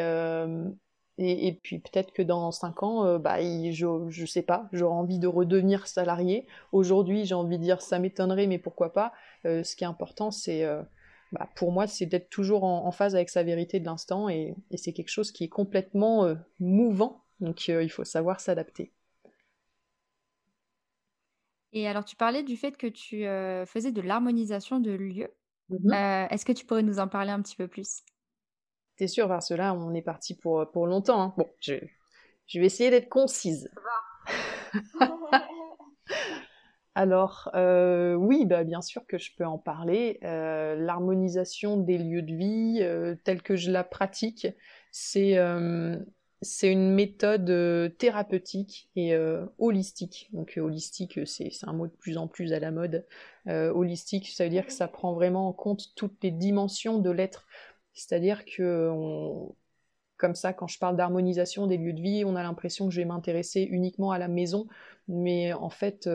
et, 1.20 1.60
puis 1.64 1.80
peut-être 1.80 2.14
que 2.14 2.22
dans 2.22 2.52
cinq 2.52 2.84
ans, 2.84 3.04
euh, 3.06 3.18
bah, 3.18 3.42
je, 3.42 4.06
je 4.08 4.26
sais 4.26 4.44
pas, 4.44 4.70
j'aurai 4.72 4.94
envie 4.94 5.18
de 5.18 5.28
redevenir 5.28 5.88
salarié. 5.88 6.46
Aujourd'hui, 6.72 7.26
j'ai 7.26 7.34
envie 7.34 7.58
de 7.58 7.64
dire 7.64 7.82
ça 7.82 7.98
m'étonnerait, 7.98 8.46
mais 8.46 8.60
pourquoi 8.60 8.94
pas. 8.94 9.14
Euh, 9.46 9.64
ce 9.64 9.76
qui 9.76 9.84
est 9.84 9.88
important, 9.88 10.30
c'est 10.30 10.64
euh, 10.64 10.84
bah, 11.32 11.50
pour 11.56 11.72
moi, 11.72 11.88
c'est 11.88 12.06
d'être 12.06 12.30
toujours 12.30 12.64
en, 12.64 12.92
phase 12.92 13.16
avec 13.16 13.30
sa 13.30 13.42
vérité 13.42 13.80
de 13.80 13.86
l'instant, 13.86 14.30
et, 14.30 14.54
c'est 14.76 14.94
quelque 14.94 15.10
chose 15.10 15.32
qui 15.32 15.46
est 15.46 15.50
complètement 15.50 16.36
mouvant. 16.60 17.24
Donc 17.40 17.68
il 17.68 17.90
faut 17.90 18.06
savoir 18.06 18.40
s'adapter. 18.40 18.94
Et 21.74 21.88
alors, 21.88 22.06
tu 22.06 22.16
parlais 22.16 22.44
du 22.44 22.58
fait 22.58 22.78
que 22.78 22.88
tu 22.88 23.24
faisais 23.68 23.92
de 23.92 24.02
l'harmonisation 24.02 24.80
de 24.80 24.92
lieux. 24.92 25.34
Mmh 25.70 25.92
Est-ce 26.30 26.46
que 26.46 26.54
tu 26.54 26.66
pourrais 26.66 26.84
nous 26.84 27.00
en 27.00 27.08
parler 27.08 27.32
un 27.32 27.42
petit 27.42 27.56
peu 27.56 27.68
plus? 27.68 28.04
T'es 28.98 29.08
sûr, 29.08 29.28
parce 29.28 29.50
que 29.50 29.54
là, 29.54 29.74
on 29.74 29.94
est 29.94 30.02
parti 30.02 30.36
pour, 30.36 30.70
pour 30.72 30.88
longtemps. 30.88 31.22
Hein. 31.22 31.34
Bon, 31.38 31.48
je, 31.60 31.76
je 32.48 32.60
vais 32.60 32.66
essayer 32.66 32.90
d'être 32.90 33.10
concise. 33.10 33.70
alors 36.96 37.52
euh, 37.54 38.16
oui, 38.16 38.46
bah, 38.46 38.64
bien 38.64 38.82
sûr 38.82 39.06
que 39.06 39.18
je 39.18 39.32
peux 39.38 39.46
en 39.46 39.58
parler. 39.58 40.20
Euh, 40.24 40.76
l'harmonisation 40.76 41.78
des 41.78 41.98
lieux 41.98 42.22
de 42.22 42.34
vie, 42.34 42.80
euh, 42.82 43.16
telle 43.24 43.42
que 43.42 43.56
je 43.56 43.70
la 43.70 43.84
pratique, 43.84 44.48
c'est 44.92 45.38
c'est 46.44 46.72
une 46.72 46.94
méthode 46.94 47.98
thérapeutique 47.98 48.90
et 48.96 49.18
holistique. 49.58 50.30
Donc 50.34 50.54
holistique, 50.62 51.20
c'est 51.26 51.50
un 51.64 51.74
mot 51.74 51.88
de 51.88 51.92
plus 51.94 52.18
en 52.20 52.28
plus 52.28 52.54
à 52.54 52.60
la 52.60 52.70
mode. 52.70 53.06
holistique, 53.48 54.28
ça 54.30 54.44
veut 54.44 54.52
dire 54.52 54.68
que 54.68 54.72
ça 54.72 54.88
prend 54.88 55.14
vraiment 55.14 55.48
en 55.48 55.54
compte 55.54 55.96
toutes 55.96 56.24
les 56.24 56.30
dimensions 56.30 57.00
de 57.00 57.10
l'être. 57.10 57.48
C'est-à-dire 57.98 58.46
que 58.46 58.90
comme 60.18 60.36
ça, 60.36 60.54
quand 60.54 60.68
je 60.68 60.80
parle 60.80 60.98
d'harmonisation 60.98 61.68
des 61.68 61.78
lieux 61.78 61.94
de 61.94 62.02
vie, 62.02 62.24
on 62.26 62.36
a 62.36 62.44
l'impression 62.44 62.88
que 62.88 62.94
je 62.94 63.02
vais 63.02 63.06
m'intéresser 63.06 63.62
uniquement 63.62 64.12
à 64.12 64.18
la 64.18 64.28
maison, 64.28 64.68
mais 65.08 65.54
en 65.54 65.70
fait, 65.70 66.10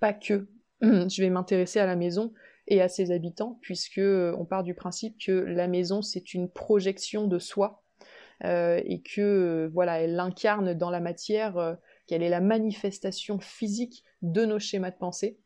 pas 0.00 0.12
que. 0.12 0.46
Je 0.80 1.22
vais 1.22 1.30
m'intéresser 1.30 1.80
à 1.80 1.86
la 1.86 1.96
maison 1.96 2.32
et 2.68 2.80
à 2.80 2.88
ses 2.88 3.10
habitants, 3.10 3.58
puisque 3.62 3.98
euh, 3.98 4.34
on 4.38 4.44
part 4.44 4.62
du 4.62 4.74
principe 4.74 5.16
que 5.18 5.32
la 5.32 5.66
maison 5.66 6.02
c'est 6.02 6.34
une 6.34 6.48
projection 6.50 7.26
de 7.26 7.38
soi 7.38 7.82
euh, 8.44 8.80
et 8.84 9.00
que 9.00 9.20
euh, 9.20 9.70
voilà, 9.72 10.00
elle 10.00 10.20
incarne 10.20 10.74
dans 10.74 10.90
la 10.90 11.00
matière, 11.00 11.76
qu'elle 12.06 12.22
est 12.22 12.28
la 12.28 12.40
manifestation 12.40 13.40
physique 13.40 14.04
de 14.22 14.44
nos 14.44 14.58
schémas 14.58 14.90
de 14.90 14.96
pensée. 14.96 15.38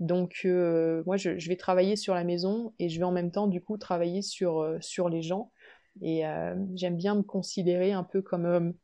Donc 0.00 0.40
moi 0.44 1.16
je, 1.16 1.48
vais 1.48 1.56
travailler 1.56 1.96
sur 1.96 2.14
la 2.14 2.24
maison 2.24 2.72
et 2.78 2.88
je 2.88 2.98
vais 2.98 3.04
en 3.04 3.12
même 3.12 3.30
temps 3.30 3.46
du 3.46 3.60
coup 3.60 3.76
travailler 3.76 4.22
sur, 4.22 4.76
sur 4.80 5.08
les 5.08 5.22
gens. 5.22 5.52
Et 6.02 6.22
j'aime 6.74 6.96
bien 6.96 7.14
me 7.14 7.22
considérer 7.22 7.92
un 7.92 8.04
peu 8.04 8.20
comme 8.20 8.74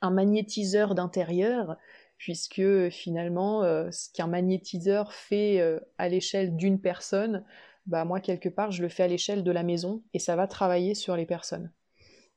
un 0.00 0.10
magnétiseur 0.10 0.94
d'intérieur 0.94 1.76
puisque 2.18 2.88
finalement, 2.90 3.64
euh, 3.64 3.90
ce 3.90 4.10
qu'un 4.12 4.26
magnétiseur 4.26 5.12
fait 5.12 5.60
euh, 5.60 5.80
à 5.98 6.08
l'échelle 6.08 6.56
d'une 6.56 6.80
personne, 6.80 7.44
bah 7.86 8.04
moi 8.04 8.20
quelque 8.20 8.48
part 8.48 8.70
je 8.70 8.82
le 8.82 8.88
fais 8.88 9.02
à 9.02 9.08
l'échelle 9.08 9.44
de 9.44 9.50
la 9.50 9.62
maison 9.62 10.02
et 10.14 10.18
ça 10.18 10.36
va 10.36 10.46
travailler 10.46 10.94
sur 10.94 11.16
les 11.16 11.26
personnes. 11.26 11.70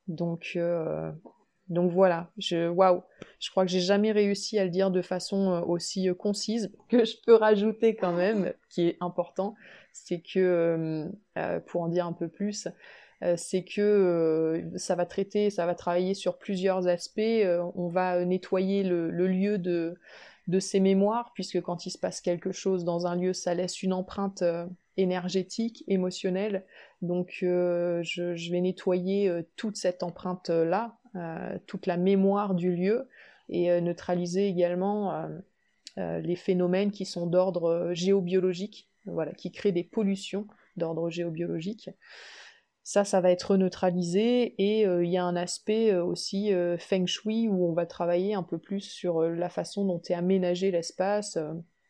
Donc 0.08 0.54
euh, 0.56 1.12
donc 1.70 1.92
voilà, 1.92 2.30
je 2.38 2.70
waouh, 2.70 3.04
je 3.40 3.50
crois 3.52 3.66
que 3.66 3.72
j'ai 3.72 3.80
jamais 3.80 4.12
réussi 4.12 4.58
à 4.58 4.64
le 4.64 4.70
dire 4.70 4.92
de 4.92 5.02
façon 5.02 5.64
aussi 5.68 6.10
concise 6.18 6.74
que 6.90 7.06
je 7.06 7.16
peux 7.26 7.36
rajouter 7.36 7.96
quand 7.96 8.14
même, 8.14 8.54
qui 8.70 8.88
est 8.88 8.98
important, 9.02 9.56
c'est 9.94 10.22
que 10.22 11.10
pour 11.68 11.82
en 11.82 11.88
dire 11.90 12.06
un 12.06 12.14
peu 12.14 12.28
plus, 12.28 12.68
euh, 13.24 13.36
c'est 13.36 13.64
que 13.64 13.82
euh, 13.82 14.78
ça 14.78 14.96
va 14.96 15.06
traiter, 15.06 15.50
ça 15.50 15.66
va 15.66 15.74
travailler 15.76 16.14
sur 16.14 16.38
plusieurs 16.38 16.88
aspects. 16.88 17.20
Euh, 17.20 17.64
on 17.76 17.88
va 17.88 18.24
nettoyer 18.26 18.84
le, 18.84 19.10
lieu 19.10 19.58
de, 19.58 19.96
de 20.48 20.60
ses 20.60 20.80
mémoires, 20.80 21.32
puisque 21.34 21.62
quand 21.62 21.86
il 21.86 21.92
se 21.92 21.98
passe 21.98 22.22
quelque 22.22 22.52
chose 22.52 22.84
dans 22.84 23.08
un 23.08 23.16
lieu, 23.16 23.34
ça 23.34 23.54
laisse 23.54 23.82
une 23.82 23.94
empreinte 23.94 24.44
énergétique, 24.98 25.84
émotionnelle. 25.88 26.66
Donc 27.02 27.38
je, 27.42 28.52
vais 28.52 28.62
nettoyer 28.62 29.32
toute 29.56 29.78
cette 29.78 30.04
empreinte-là, 30.04 30.97
toute 31.66 31.86
la 31.86 31.98
mémoire 31.98 32.56
du 32.56 32.76
lieu, 32.76 33.08
et 33.50 33.80
neutraliser 33.82 34.48
également 34.48 35.28
les 35.98 36.36
phénomènes 36.36 36.92
qui 36.92 37.06
sont 37.06 37.28
d'ordre 37.28 37.92
géobiologique, 37.94 38.90
voilà, 39.06 39.34
qui 39.34 39.52
créent 39.52 39.72
des 39.72 39.84
pollutions 39.84 40.48
d'ordre 40.76 41.10
géobiologique. 41.10 41.90
Ça, 42.88 43.04
ça 43.04 43.20
va 43.20 43.32
être 43.32 43.58
neutralisé 43.58 44.56
et 44.60 44.88
euh, 44.88 45.04
il 45.04 45.12
y 45.12 45.18
a 45.18 45.26
un 45.26 45.36
aspect 45.36 45.92
euh, 45.92 46.06
aussi 46.06 46.54
euh, 46.54 46.78
feng 46.78 47.06
shui 47.06 47.50
où 47.50 47.68
on 47.68 47.74
va 47.74 47.86
travailler 47.86 48.34
un 48.34 48.44
peu 48.44 48.58
plus 48.58 48.80
sur 48.80 49.24
la 49.24 49.50
façon 49.50 49.84
dont 49.84 50.02
est 50.08 50.14
aménagé 50.14 50.72
l'espace, 50.72 51.38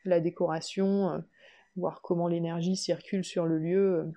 la 0.06 0.20
décoration, 0.20 1.24
voir 1.76 2.02
comment 2.02 2.28
l'énergie 2.28 2.76
circule 2.76 3.24
sur 3.24 3.46
le 3.46 3.60
lieu. 3.60 4.12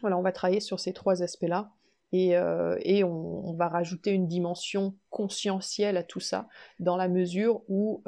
Voilà, 0.00 0.18
on 0.18 0.22
va 0.22 0.32
travailler 0.32 0.58
sur 0.58 0.80
ces 0.80 0.92
trois 0.92 1.22
aspects-là 1.22 1.70
et, 2.12 2.34
on, 3.04 3.54
va 3.54 3.68
rajouter 3.68 4.12
une 4.12 4.28
dimension 4.28 4.96
conscientielle 5.10 5.96
à 5.96 6.02
tout 6.02 6.20
ça 6.20 6.48
dans 6.78 6.96
la 6.96 7.08
mesure 7.08 7.62
où 7.68 8.02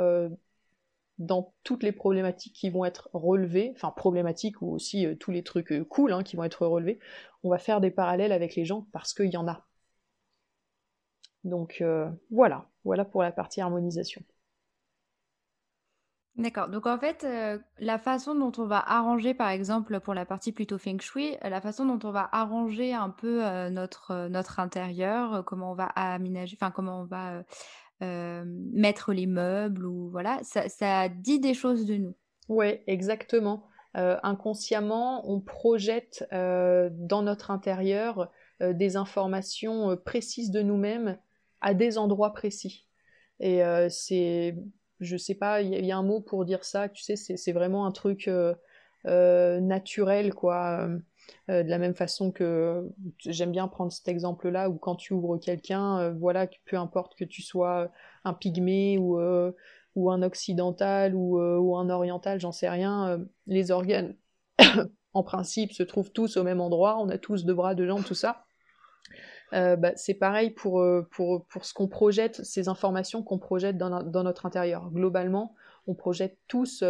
dans 1.20 1.54
toutes 1.64 1.82
les 1.82 1.92
problématiques 1.92 2.54
qui 2.54 2.70
vont 2.70 2.84
être 2.84 3.10
relevées, 3.12 3.72
enfin 3.76 3.92
problématiques 3.94 4.62
ou 4.62 4.72
aussi 4.72 5.06
euh, 5.06 5.14
tous 5.14 5.30
les 5.30 5.44
trucs 5.44 5.70
euh, 5.70 5.84
cool 5.84 6.12
hein, 6.12 6.22
qui 6.22 6.34
vont 6.34 6.44
être 6.44 6.66
relevés, 6.66 6.98
on 7.44 7.50
va 7.50 7.58
faire 7.58 7.80
des 7.80 7.90
parallèles 7.90 8.32
avec 8.32 8.56
les 8.56 8.64
gens 8.64 8.86
parce 8.92 9.12
qu'il 9.14 9.30
y 9.30 9.36
en 9.36 9.46
a. 9.46 9.66
Donc 11.44 11.80
euh, 11.82 12.10
voilà, 12.30 12.66
voilà 12.84 13.04
pour 13.04 13.22
la 13.22 13.32
partie 13.32 13.60
harmonisation. 13.60 14.22
D'accord. 16.40 16.68
Donc 16.68 16.87
en 16.87 16.98
fait, 16.98 17.26
la 17.79 17.98
façon 17.98 18.35
dont 18.35 18.53
on 18.57 18.66
va 18.66 18.79
arranger, 18.79 19.35
par 19.35 19.50
exemple, 19.50 20.00
pour 20.00 20.14
la 20.14 20.24
partie 20.24 20.53
plutôt 20.53 20.79
feng 20.79 20.98
shui, 21.00 21.37
la 21.42 21.61
façon 21.61 21.85
dont 21.85 22.09
on 22.09 22.12
va 22.12 22.29
arranger 22.33 22.94
un 22.94 23.11
peu 23.11 23.42
notre 23.68 24.29
notre 24.29 24.59
intérieur, 24.59 25.44
comment 25.44 25.72
on 25.72 25.74
va 25.74 25.85
aménager, 25.85 26.57
enfin 26.59 26.70
comment 26.70 27.00
on 27.00 27.05
va 27.05 27.44
mettre 28.00 29.12
les 29.12 29.26
meubles 29.26 29.85
ou 29.85 30.11
voilà, 30.11 30.40
ça, 30.42 31.09
dit 31.09 31.40
des 31.40 31.55
choses 31.55 31.85
de 31.85 31.96
nous. 31.96 32.14
Oui, 32.48 32.81
exactement. 32.87 33.68
inconsciemment, 33.94 35.31
on 35.31 35.40
projette 35.40 36.26
dans 36.33 37.22
notre 37.22 37.50
intérieur 37.50 38.31
des 38.61 38.96
informations 38.96 39.96
précises 40.05 40.50
de 40.50 40.62
nous-mêmes 40.62 41.18
à 41.61 41.74
des 41.74 41.98
endroits 41.98 42.33
précis. 42.33 42.87
Et 43.40 43.62
c'est, 43.90 44.57
je 45.00 45.16
sais 45.16 45.34
pas, 45.34 45.62
il 45.62 45.84
y, 45.84 45.92
a 45.92 45.96
un 45.96 46.02
mot 46.02 46.20
pour 46.20 46.44
dire 46.44 46.64
ça, 46.64 46.88
tu 46.88 47.02
sais, 47.02 47.16
c'est 47.16 47.52
vraiment 47.52 47.86
un 47.86 47.92
truc 47.92 48.30
naturel, 49.04 50.34
quoi. 50.34 50.88
Euh, 51.48 51.62
de 51.62 51.68
la 51.68 51.78
même 51.78 51.94
façon 51.94 52.30
que 52.32 52.88
j'aime 53.18 53.52
bien 53.52 53.68
prendre 53.68 53.92
cet 53.92 54.08
exemple-là 54.08 54.68
où 54.68 54.76
quand 54.76 54.96
tu 54.96 55.12
ouvres 55.12 55.38
quelqu'un, 55.38 55.98
euh, 55.98 56.12
voilà, 56.12 56.46
peu 56.66 56.76
importe 56.76 57.14
que 57.16 57.24
tu 57.24 57.42
sois 57.42 57.90
un 58.24 58.34
pygmée 58.34 58.98
ou, 58.98 59.18
euh, 59.18 59.52
un 59.96 60.22
occidental 60.22 61.14
ou 61.14 61.76
un 61.76 61.90
oriental, 61.90 62.40
j'en 62.40 62.52
sais 62.52 62.68
rien, 62.68 63.20
les 63.46 63.70
organes 63.70 64.16
en 65.14 65.22
principe 65.22 65.72
se 65.72 65.82
trouvent 65.82 66.10
tous 66.10 66.36
au 66.38 66.42
même 66.42 66.60
endroit, 66.60 66.98
on 66.98 67.08
a 67.10 67.18
tous 67.18 67.44
deux 67.44 67.52
bras, 67.52 67.74
deux 67.74 67.86
jambes, 67.86 68.04
tout 68.04 68.14
ça. 68.14 68.44
Bah, 69.52 69.92
c'est 69.96 70.14
pareil 70.14 70.50
pour, 70.50 70.84
pour, 71.10 71.44
pour 71.46 71.64
ce 71.64 71.74
qu'on 71.74 71.88
projette, 71.88 72.44
ces 72.44 72.68
informations 72.68 73.22
qu'on 73.22 73.38
projette 73.38 73.76
dans, 73.76 74.02
dans, 74.02 74.22
notre 74.22 74.46
intérieur. 74.46 74.90
Globalement, 74.90 75.54
on 75.86 75.94
projette 75.94 76.38
tous 76.46 76.84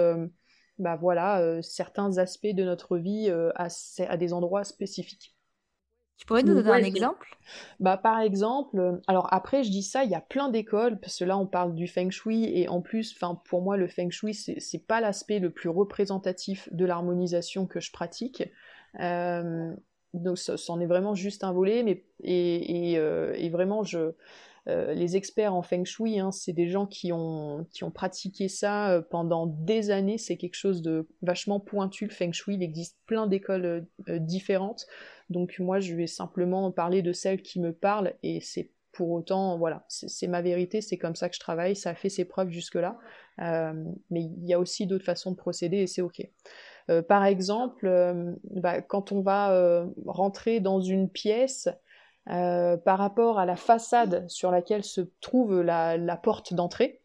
bah 0.80 0.96
voilà, 0.96 1.40
euh, 1.40 1.62
certains 1.62 2.18
aspects 2.18 2.54
de 2.54 2.64
notre 2.64 2.96
vie 2.96 3.26
euh, 3.28 3.50
à, 3.54 3.68
à, 4.08 4.16
des 4.16 4.32
endroits 4.32 4.64
spécifiques. 4.64 5.36
Tu 6.16 6.26
pourrais 6.26 6.42
nous 6.42 6.54
donner 6.54 6.70
un 6.70 6.84
exemple? 6.84 7.36
Bah, 7.80 7.96
Par 7.96 8.20
exemple, 8.20 8.78
euh, 8.78 8.96
alors 9.06 9.32
après 9.32 9.62
je 9.62 9.70
dis 9.70 9.82
ça, 9.82 10.04
il 10.04 10.10
y 10.10 10.14
a 10.14 10.20
plein 10.20 10.48
d'écoles, 10.48 10.98
parce 10.98 11.18
que 11.18 11.24
là 11.24 11.38
on 11.38 11.46
parle 11.46 11.74
du 11.74 11.86
feng 11.86 12.10
shui, 12.10 12.44
et 12.44 12.68
en 12.68 12.80
plus, 12.80 13.18
pour 13.44 13.62
moi 13.62 13.76
le 13.76 13.88
feng 13.88 14.10
shui, 14.10 14.34
c'est 14.34 14.86
pas 14.86 15.00
l'aspect 15.00 15.38
le 15.38 15.50
plus 15.50 15.68
représentatif 15.68 16.68
de 16.72 16.84
l'harmonisation 16.84 17.66
que 17.66 17.80
je 17.80 17.92
pratique. 17.92 18.42
Donc 20.14 20.38
c'en 20.38 20.80
est 20.80 20.86
vraiment 20.86 21.14
juste 21.14 21.44
un 21.44 21.52
volet, 21.52 21.82
mais, 21.82 22.04
et, 22.22 22.92
et, 22.92 22.94
et 22.94 23.50
vraiment 23.50 23.82
je 23.82 24.14
euh, 24.68 24.92
les 24.92 25.16
experts 25.16 25.54
en 25.54 25.62
feng 25.62 25.84
shui, 25.84 26.20
hein, 26.20 26.32
c'est 26.32 26.52
des 26.52 26.68
gens 26.68 26.86
qui 26.86 27.12
ont, 27.12 27.66
qui 27.72 27.84
ont 27.84 27.90
pratiqué 27.90 28.48
ça 28.48 28.90
euh, 28.92 29.02
pendant 29.02 29.46
des 29.46 29.90
années. 29.90 30.18
C'est 30.18 30.36
quelque 30.36 30.54
chose 30.54 30.82
de 30.82 31.08
vachement 31.22 31.60
pointu, 31.60 32.06
le 32.06 32.12
feng 32.12 32.32
shui. 32.32 32.54
Il 32.54 32.62
existe 32.62 32.98
plein 33.06 33.26
d'écoles 33.26 33.86
euh, 34.08 34.18
différentes. 34.18 34.86
Donc 35.30 35.58
moi, 35.58 35.80
je 35.80 35.94
vais 35.94 36.06
simplement 36.06 36.70
parler 36.70 37.02
de 37.02 37.12
celles 37.12 37.42
qui 37.42 37.60
me 37.60 37.72
parlent 37.72 38.14
et 38.22 38.40
c'est 38.40 38.70
pour 38.92 39.10
autant, 39.10 39.56
voilà, 39.56 39.84
c'est 39.86 40.26
ma 40.26 40.42
vérité, 40.42 40.80
c'est 40.80 40.98
comme 40.98 41.14
ça 41.14 41.28
que 41.28 41.36
je 41.36 41.40
travaille, 41.40 41.76
ça 41.76 41.90
a 41.90 41.94
fait 41.94 42.08
ses 42.08 42.24
preuves 42.24 42.50
jusque-là. 42.50 42.98
mais 43.38 44.22
il 44.22 44.44
y 44.44 44.52
a 44.52 44.58
aussi 44.58 44.88
d'autres 44.88 45.04
façons 45.04 45.30
de 45.30 45.36
procéder 45.36 45.76
et 45.76 45.86
c'est 45.86 46.02
ok. 46.02 46.28
Par 47.08 47.24
exemple, 47.24 47.88
bah, 48.50 48.82
quand 48.82 49.12
on 49.12 49.20
va 49.22 49.84
rentrer 50.06 50.60
dans 50.60 50.80
une 50.80 51.08
pièce, 51.08 51.68
euh, 52.28 52.76
par 52.76 52.98
rapport 52.98 53.38
à 53.38 53.46
la 53.46 53.56
façade 53.56 54.28
sur 54.28 54.50
laquelle 54.50 54.84
se 54.84 55.00
trouve 55.20 55.62
la, 55.62 56.16
porte 56.22 56.52
d'entrée, 56.54 57.00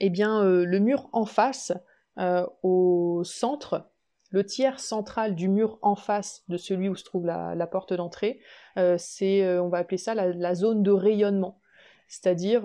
eh 0.00 0.10
bien, 0.10 0.42
euh, 0.42 0.64
le 0.64 0.80
mur 0.80 1.08
en 1.12 1.24
face, 1.24 1.72
euh, 2.18 2.44
au 2.62 3.22
centre, 3.24 3.88
le 4.30 4.44
tiers 4.44 4.80
central 4.80 5.34
du 5.34 5.48
mur 5.48 5.78
en 5.82 5.94
face 5.94 6.42
de 6.48 6.56
celui 6.58 6.88
où 6.88 6.96
se 6.96 7.04
trouve 7.04 7.24
la, 7.24 7.66
porte 7.68 7.94
d'entrée, 7.94 8.40
on 8.76 9.68
va 9.68 9.78
appeler 9.78 9.96
ça 9.96 10.14
la, 10.14 10.54
zone 10.54 10.82
de 10.82 10.90
rayonnement. 10.90 11.60
C'est-à-dire, 12.08 12.64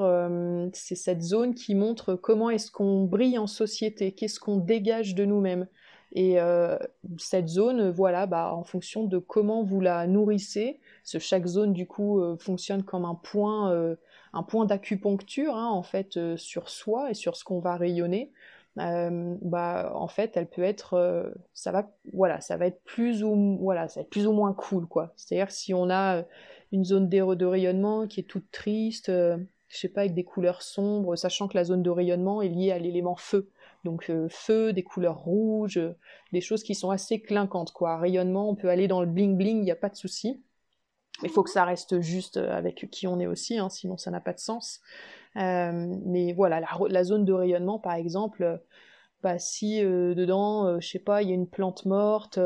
c'est 0.74 0.96
cette 0.96 1.22
zone 1.22 1.54
qui 1.54 1.76
montre 1.76 2.16
comment 2.16 2.50
est-ce 2.50 2.72
qu'on 2.72 3.04
brille 3.04 3.38
en 3.38 3.48
société, 3.48 4.14
qu'est-ce 4.14 4.40
qu'on 4.40 4.58
dégage 4.58 5.16
de 5.16 5.24
nous-mêmes. 5.24 5.68
Et 6.16 6.38
cette 7.18 7.48
zone, 7.48 7.90
voilà, 7.90 8.28
bah, 8.28 8.54
en 8.54 8.64
fonction 8.64 9.04
de 9.04 9.18
comment 9.18 9.64
vous 9.64 9.82
la 9.82 10.06
nourrissez, 10.06 10.80
chaque 11.04 11.46
zone 11.46 11.74
du 11.74 11.88
coup 11.88 12.20
euh, 12.20 12.38
fonctionne 12.38 12.84
comme 12.84 13.06
un 13.06 13.16
point, 13.16 13.72
euh, 13.72 13.96
un 14.34 14.44
point 14.44 14.66
d'acupuncture 14.66 15.56
hein, 15.56 15.70
en 15.70 15.84
fait 15.84 16.18
euh, 16.18 16.38
sur 16.38 16.70
soi 16.70 17.12
et 17.12 17.14
sur 17.14 17.36
ce 17.36 17.44
qu'on 17.44 17.60
va 17.60 17.76
rayonner. 17.76 18.32
bah 18.76 19.92
en 19.94 20.08
fait 20.08 20.36
elle 20.36 20.48
peut 20.48 20.64
être 20.64 21.32
ça 21.54 21.72
va 21.72 21.92
voilà 22.12 22.42
ça 22.42 22.58
va 22.58 22.66
être 22.66 22.84
plus 22.84 23.24
ou 23.24 23.60
voilà 23.62 23.88
ça 23.88 24.00
va 24.00 24.02
être 24.02 24.10
plus 24.10 24.26
ou 24.26 24.34
moins 24.34 24.54
cool 24.54 24.88
quoi 24.88 25.14
c'est 25.16 25.36
à 25.36 25.46
dire 25.46 25.52
si 25.52 25.76
on 25.76 25.92
a 25.92 26.24
une 26.72 26.84
zone 26.84 27.08
de 27.08 27.46
rayonnement 27.46 28.08
qui 28.08 28.22
est 28.22 28.24
toute 28.24 28.50
triste 28.52 29.12
je 29.12 29.78
sais 29.78 29.90
pas 29.90 30.02
avec 30.02 30.16
des 30.16 30.24
couleurs 30.24 30.64
sombres 30.64 31.16
sachant 31.16 31.48
que 31.48 31.56
la 31.56 31.66
zone 31.66 31.84
de 31.84 31.92
rayonnement 31.92 32.42
est 32.42 32.50
liée 32.50 32.72
à 32.72 32.80
l'élément 32.80 33.16
feu 33.16 33.52
donc 33.84 34.12
feu 34.30 34.74
des 34.74 34.84
couleurs 34.84 35.20
rouges 35.20 35.82
des 36.32 36.42
choses 36.42 36.64
qui 36.64 36.76
sont 36.76 36.90
assez 36.90 37.22
clinquantes 37.22 37.72
quoi 37.72 37.98
rayonnement 37.98 38.50
on 38.50 38.56
peut 38.56 38.70
aller 38.70 38.88
dans 38.88 39.02
le 39.02 39.08
bling 39.08 39.38
bling 39.38 39.58
il 39.58 39.64
n'y 39.64 39.72
a 39.72 39.76
pas 39.76 39.90
de 39.90 39.96
souci 39.96 40.44
il 41.22 41.30
faut 41.30 41.44
que 41.44 41.50
ça 41.50 41.64
reste 41.64 42.02
juste 42.02 42.38
avec 42.38 42.90
qui 42.90 43.08
on 43.08 43.20
est 43.20 43.28
aussi, 43.28 43.58
hein, 43.58 43.70
sinon 43.70 43.98
ça 43.98 44.10
n'a 44.12 44.20
pas 44.20 44.34
de 44.34 44.40
sens. 44.40 44.82
Euh, 45.38 45.96
mais 46.06 46.34
voilà, 46.34 46.62
la, 46.90 47.04
zone 47.04 47.26
de 47.26 47.34
rayonnement, 47.34 47.80
par 47.80 47.94
exemple, 47.94 48.62
bah, 49.22 49.40
si 49.40 49.84
euh, 49.84 50.16
dedans, 50.16 50.68
euh, 50.68 50.80
je 50.80 50.90
sais 50.90 51.00
pas, 51.00 51.22
il 51.22 51.30
y 51.30 51.32
a 51.32 51.36
une 51.36 51.50
plante 51.50 51.86
morte, 51.86 52.40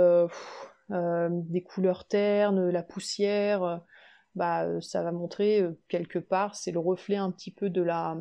des 0.90 1.64
couleurs 1.64 2.08
ternes, 2.08 2.70
la 2.70 2.84
poussière, 2.84 3.82
bah, 4.36 4.68
ça 4.82 5.02
va 5.04 5.12
montrer 5.12 5.66
quelque 5.88 6.20
part, 6.20 6.56
c'est 6.56 6.72
le 6.72 6.80
reflet 6.80 7.16
un 7.16 7.32
petit 7.32 7.52
peu 7.52 7.70
de 7.70 7.82
la 7.82 8.18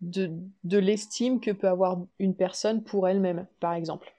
de, 0.00 0.30
de 0.64 0.78
l'estime 0.78 1.40
que 1.40 1.50
peut 1.50 1.68
avoir 1.68 1.98
une 2.18 2.34
personne 2.34 2.82
pour 2.82 3.08
elle-même, 3.08 3.46
par 3.60 3.74
exemple. 3.74 4.12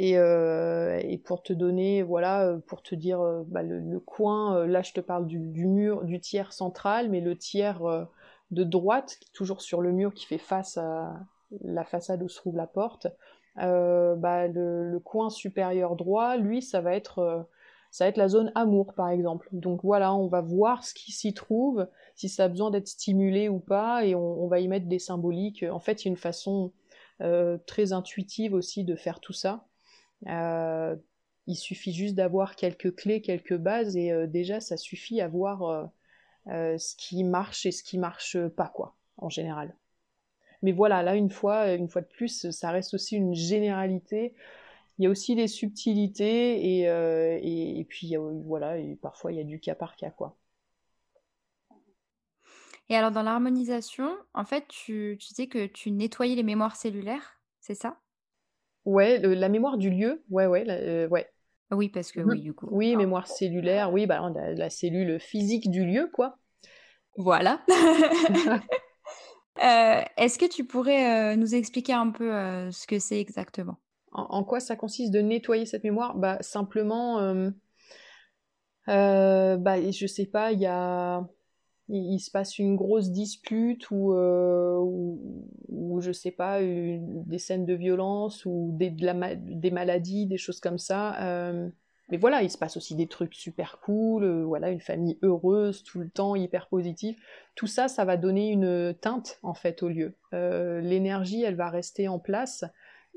Euh, 0.00 1.00
et, 1.02 1.18
pour 1.18 1.42
te 1.42 1.52
donner, 1.52 2.02
voilà, 2.02 2.46
euh, 2.46 2.58
pour 2.58 2.82
te 2.82 2.94
dire 2.94 3.20
euh, 3.20 3.42
bah, 3.48 3.62
le, 3.62 3.98
coin, 3.98 4.64
là 4.66 4.82
je 4.82 4.92
te 4.92 5.00
parle 5.00 5.26
du, 5.26 5.38
mur, 5.38 6.04
du 6.04 6.20
tiers 6.20 6.52
central, 6.52 7.10
mais 7.10 7.20
le 7.20 7.36
tiers 7.36 7.80
de 8.50 8.64
droite, 8.64 9.18
toujours 9.32 9.60
sur 9.60 9.80
le 9.80 9.92
mur 9.92 10.14
qui 10.14 10.26
fait 10.26 10.38
face 10.38 10.76
à 10.76 11.16
la 11.62 11.84
façade 11.84 12.22
où 12.22 12.28
se 12.28 12.36
trouve 12.36 12.56
la 12.56 12.66
porte, 12.66 13.08
bah, 13.56 14.46
le, 14.46 15.00
coin 15.04 15.30
supérieur 15.30 15.96
droit, 15.96 16.36
lui, 16.36 16.62
ça 16.62 16.80
va 16.80 16.94
être 16.94 17.46
ça 17.90 18.04
va 18.04 18.10
être 18.10 18.18
la 18.18 18.28
zone 18.28 18.52
amour 18.54 18.94
par 18.94 19.08
exemple. 19.08 19.48
Donc 19.52 19.80
voilà, 19.82 20.14
on 20.14 20.28
va 20.28 20.42
voir 20.42 20.84
ce 20.84 20.94
qui 20.94 21.10
s'y 21.10 21.34
trouve, 21.34 21.88
si 22.18 22.28
ça 22.28 22.44
a 22.44 22.48
besoin 22.48 22.70
d'être 22.70 22.88
stimulé 22.88 23.48
ou 23.48 23.60
pas, 23.60 24.04
et 24.04 24.14
on, 24.14 24.46
va 24.48 24.60
y 24.60 24.68
mettre 24.68 24.86
des 24.86 24.98
symboliques. 24.98 25.64
En 25.70 25.80
fait, 25.80 26.04
il 26.04 26.06
y 26.06 26.08
a 26.08 26.12
une 26.12 26.16
façon 26.16 26.72
très 27.66 27.92
intuitive 27.92 28.54
aussi 28.54 28.84
de 28.84 28.94
faire 28.94 29.20
tout 29.20 29.32
ça. 29.32 29.68
Euh, 30.26 30.96
il 31.46 31.56
suffit 31.56 31.92
juste 31.92 32.14
d'avoir 32.14 32.56
quelques 32.56 32.94
clés, 32.94 33.22
quelques 33.22 33.56
bases, 33.56 33.96
et 33.96 34.12
euh, 34.12 34.26
déjà 34.26 34.60
ça 34.60 34.76
suffit 34.76 35.20
à 35.20 35.28
voir 35.28 35.90
euh, 36.48 36.78
ce 36.78 36.94
qui 36.96 37.24
marche 37.24 37.66
et 37.66 37.72
ce 37.72 37.82
qui 37.82 37.98
marche 37.98 38.38
pas, 38.48 38.68
quoi, 38.68 38.96
en 39.16 39.30
général. 39.30 39.74
Mais 40.62 40.72
voilà, 40.72 41.02
là 41.02 41.14
une 41.14 41.30
fois, 41.30 41.72
une 41.74 41.88
fois 41.88 42.02
de 42.02 42.08
plus, 42.08 42.50
ça 42.50 42.70
reste 42.70 42.94
aussi 42.94 43.16
une 43.16 43.34
généralité. 43.34 44.34
Il 44.98 45.04
y 45.04 45.06
a 45.06 45.10
aussi 45.10 45.36
des 45.36 45.46
subtilités 45.46 46.80
et, 46.80 47.78
et, 47.78 47.84
puis 47.84 48.16
voilà, 48.16 48.76
parfois 49.00 49.32
il 49.32 49.38
y 49.38 49.40
a 49.40 49.44
du 49.44 49.60
cas 49.60 49.76
par 49.76 49.94
cas, 49.96 50.10
quoi. 50.10 50.36
Et 52.90 52.96
alors 52.96 53.10
dans 53.10 53.22
l'harmonisation, 53.22 54.16
en 54.32 54.44
fait, 54.44 54.66
tu, 54.68 55.16
tu 55.20 55.34
sais 55.34 55.46
que 55.46 55.66
tu 55.66 55.90
nettoyais 55.90 56.34
les 56.34 56.42
mémoires 56.42 56.76
cellulaires, 56.76 57.40
c'est 57.60 57.74
ça? 57.74 57.98
Ouais, 58.86 59.18
la 59.18 59.50
mémoire 59.50 59.76
du 59.76 59.90
lieu, 59.90 60.24
ouais, 60.30 60.46
ouais, 60.46 60.64
euh, 60.68 61.08
ouais. 61.08 61.28
Oui, 61.70 61.90
parce 61.90 62.12
que 62.12 62.20
mmh 62.20 62.30
oui, 62.30 62.40
du 62.40 62.54
coup. 62.54 62.68
Oui, 62.70 62.96
mémoire 62.96 63.26
cellulaire, 63.26 63.92
oui, 63.92 64.06
bah, 64.06 64.32
la, 64.34 64.70
cellule 64.70 65.20
physique 65.20 65.70
du 65.70 65.84
lieu, 65.84 66.08
quoi. 66.12 66.38
Voilà. 67.16 67.62
Euh, 69.64 70.02
est-ce 70.16 70.38
que 70.38 70.46
tu 70.46 70.64
pourrais 70.64 71.32
euh, 71.32 71.36
nous 71.36 71.56
expliquer 71.56 71.92
un 71.92 72.10
peu 72.10 72.30
ce 72.70 72.86
que 72.86 73.00
c'est 73.00 73.20
exactement? 73.20 73.76
En, 74.12 74.44
quoi 74.44 74.60
ça 74.60 74.76
consiste 74.76 75.12
de 75.12 75.18
nettoyer 75.18 75.66
cette 75.66 75.82
mémoire? 75.82 76.14
Bah 76.16 76.38
simplement, 76.42 77.50
bah 78.86 79.90
je 79.90 80.06
sais 80.06 80.26
pas, 80.26 80.52
il 80.52 80.60
y 80.60 80.66
a 80.66 81.26
il, 81.88 82.18
se 82.18 82.30
passe 82.30 82.58
une 82.58 82.76
grosse 82.76 83.10
dispute 83.10 83.90
ou, 83.90 84.12
euh, 84.12 84.78
je 86.00 86.12
sais 86.12 86.30
pas, 86.30 86.60
des 86.60 87.38
scènes 87.38 87.64
de 87.64 87.74
violence 87.74 88.44
ou 88.44 88.76
des, 88.78 88.90
maladies, 89.70 90.26
des 90.26 90.36
choses 90.36 90.60
comme 90.60 90.78
ça. 90.78 91.20
Euh, 91.22 91.68
mais 92.10 92.18
voilà, 92.18 92.42
il 92.42 92.50
se 92.50 92.58
passe 92.58 92.76
aussi 92.76 92.94
des 92.94 93.06
trucs 93.06 93.34
super 93.34 93.80
cool, 93.80 94.24
euh, 94.24 94.44
voilà, 94.44 94.70
une 94.70 94.80
famille 94.80 95.18
heureuse 95.22 95.82
tout 95.82 96.00
le 96.00 96.10
temps, 96.10 96.36
hyper 96.36 96.68
positive. 96.68 97.16
Tout 97.54 97.66
ça, 97.66 97.88
ça 97.88 98.04
va 98.04 98.16
donner 98.16 98.50
une 98.50 98.94
teinte 98.94 99.38
en 99.42 99.54
fait 99.54 99.82
au 99.82 99.88
lieu. 99.88 100.14
L'énergie, 100.32 101.42
elle 101.42 101.56
va 101.56 101.70
rester 101.70 102.06
en 102.08 102.18
place 102.18 102.64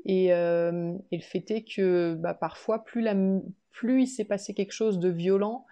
et, 0.04 0.28
le 0.30 1.20
fait 1.20 1.50
est 1.50 1.64
que 1.64 2.14
bah, 2.14 2.34
parfois, 2.34 2.84
plus 2.84 4.02
il 4.02 4.06
s'est 4.06 4.24
passé 4.24 4.54
quelque 4.54 4.72
chose 4.72 4.98
de 4.98 5.08
violent, 5.10 5.66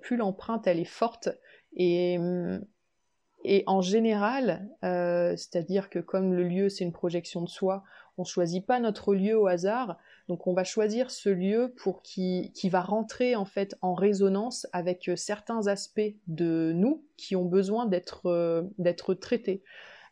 plus 0.00 0.16
l'empreinte 0.16 0.66
elle 0.66 0.78
est 0.78 0.84
forte 0.84 1.30
et, 1.76 2.18
et 3.44 3.64
en 3.66 3.80
général, 3.80 4.68
euh, 4.84 5.36
c'est-à-dire 5.36 5.90
que 5.90 5.98
comme 5.98 6.32
le 6.34 6.44
lieu 6.44 6.68
c'est 6.68 6.84
une 6.84 6.92
projection 6.92 7.42
de 7.42 7.48
soi, 7.48 7.82
on 8.18 8.24
choisit 8.24 8.64
pas 8.64 8.78
notre 8.78 9.14
lieu 9.14 9.38
au 9.38 9.46
hasard, 9.46 9.98
donc 10.28 10.46
on 10.46 10.52
va 10.52 10.64
choisir 10.64 11.10
ce 11.10 11.28
lieu 11.28 11.74
pour 11.76 12.02
qui, 12.02 12.52
qui 12.54 12.68
va 12.68 12.80
rentrer 12.80 13.34
en 13.36 13.44
fait 13.44 13.76
en 13.82 13.94
résonance 13.94 14.66
avec 14.72 15.08
euh, 15.08 15.16
certains 15.16 15.66
aspects 15.66 16.14
de 16.26 16.72
nous 16.74 17.04
qui 17.16 17.34
ont 17.36 17.44
besoin 17.44 17.86
d'être 17.86 18.26
euh, 18.26 18.62
d'être 18.78 19.14
traités. 19.14 19.62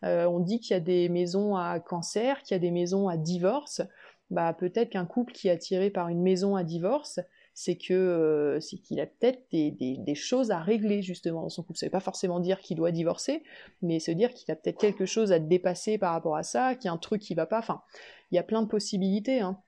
Euh, 0.02 0.24
on 0.26 0.40
dit 0.40 0.60
qu'il 0.60 0.74
y 0.74 0.76
a 0.76 0.80
des 0.80 1.08
maisons 1.08 1.56
à 1.56 1.78
cancer, 1.78 2.42
qu'il 2.42 2.54
y 2.54 2.56
a 2.56 2.60
des 2.60 2.70
maisons 2.70 3.08
à 3.08 3.16
divorce. 3.16 3.82
Bah 4.30 4.52
peut-être 4.54 4.90
qu'un 4.90 5.06
couple 5.06 5.32
qui 5.32 5.48
est 5.48 5.52
attiré 5.52 5.90
par 5.90 6.08
une 6.08 6.22
maison 6.22 6.56
à 6.56 6.64
divorce, 6.64 7.20
c'est 7.54 7.76
que 7.76 7.92
euh, 7.92 8.58
qu'il 8.84 9.00
a 9.00 9.06
peut-être 9.06 9.44
des, 9.50 10.14
choses 10.14 10.50
à 10.50 10.60
régler 10.60 11.02
justement 11.02 11.42
dans 11.42 11.48
son 11.48 11.62
couple. 11.62 11.78
Ça 11.78 11.86
veut 11.86 11.90
pas 11.90 12.00
forcément 12.00 12.40
dire 12.40 12.60
qu'il 12.60 12.76
doit 12.76 12.92
divorcer, 12.92 13.42
mais 13.82 14.00
se 14.00 14.10
dire 14.10 14.32
qu'il 14.32 14.50
a 14.50 14.56
peut-être 14.56 14.78
quelque 14.78 15.06
chose 15.06 15.32
à 15.32 15.38
dépasser 15.38 15.98
par 15.98 16.12
rapport 16.12 16.36
à 16.36 16.42
ça, 16.42 16.74
qu'il 16.74 16.86
y 16.86 16.88
a 16.88 16.92
un 16.92 16.98
truc 16.98 17.20
qui 17.20 17.34
va 17.34 17.46
pas. 17.46 17.58
Enfin, 17.58 17.82
il 18.30 18.36
y 18.36 18.38
a 18.38 18.42
plein 18.42 18.62
de 18.62 18.68
possibilités, 18.68 19.40
hein. 19.40 19.60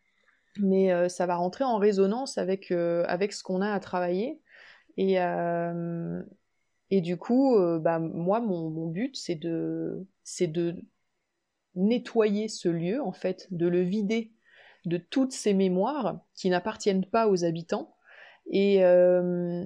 mais 0.58 0.92
euh, 0.92 1.08
ça 1.08 1.26
va 1.26 1.36
rentrer 1.36 1.64
en 1.64 1.78
résonance 1.78 2.38
avec 2.38 2.70
euh, 2.70 3.04
avec 3.08 3.32
ce 3.32 3.42
qu'on 3.42 3.60
a 3.60 3.72
à 3.72 3.80
travailler. 3.80 4.40
Et 4.96 5.16
et 6.90 7.00
du 7.00 7.16
coup, 7.16 7.56
bah 7.80 7.98
moi 7.98 8.40
mon, 8.40 8.68
mon 8.68 8.86
but 8.86 9.16
c'est 9.16 9.34
de 9.34 10.06
c'est 10.24 10.46
de 10.46 10.76
nettoyer 11.74 12.48
ce 12.48 12.68
lieu 12.68 13.00
en 13.02 13.12
fait, 13.12 13.48
de 13.50 13.66
le 13.66 13.80
vider 13.80 14.32
de 14.84 14.96
toutes 14.96 15.32
ces 15.32 15.54
mémoires 15.54 16.20
qui 16.34 16.50
n'appartiennent 16.50 17.04
pas 17.04 17.28
aux 17.28 17.44
habitants. 17.44 17.94
Et, 18.50 18.84
euh, 18.84 19.64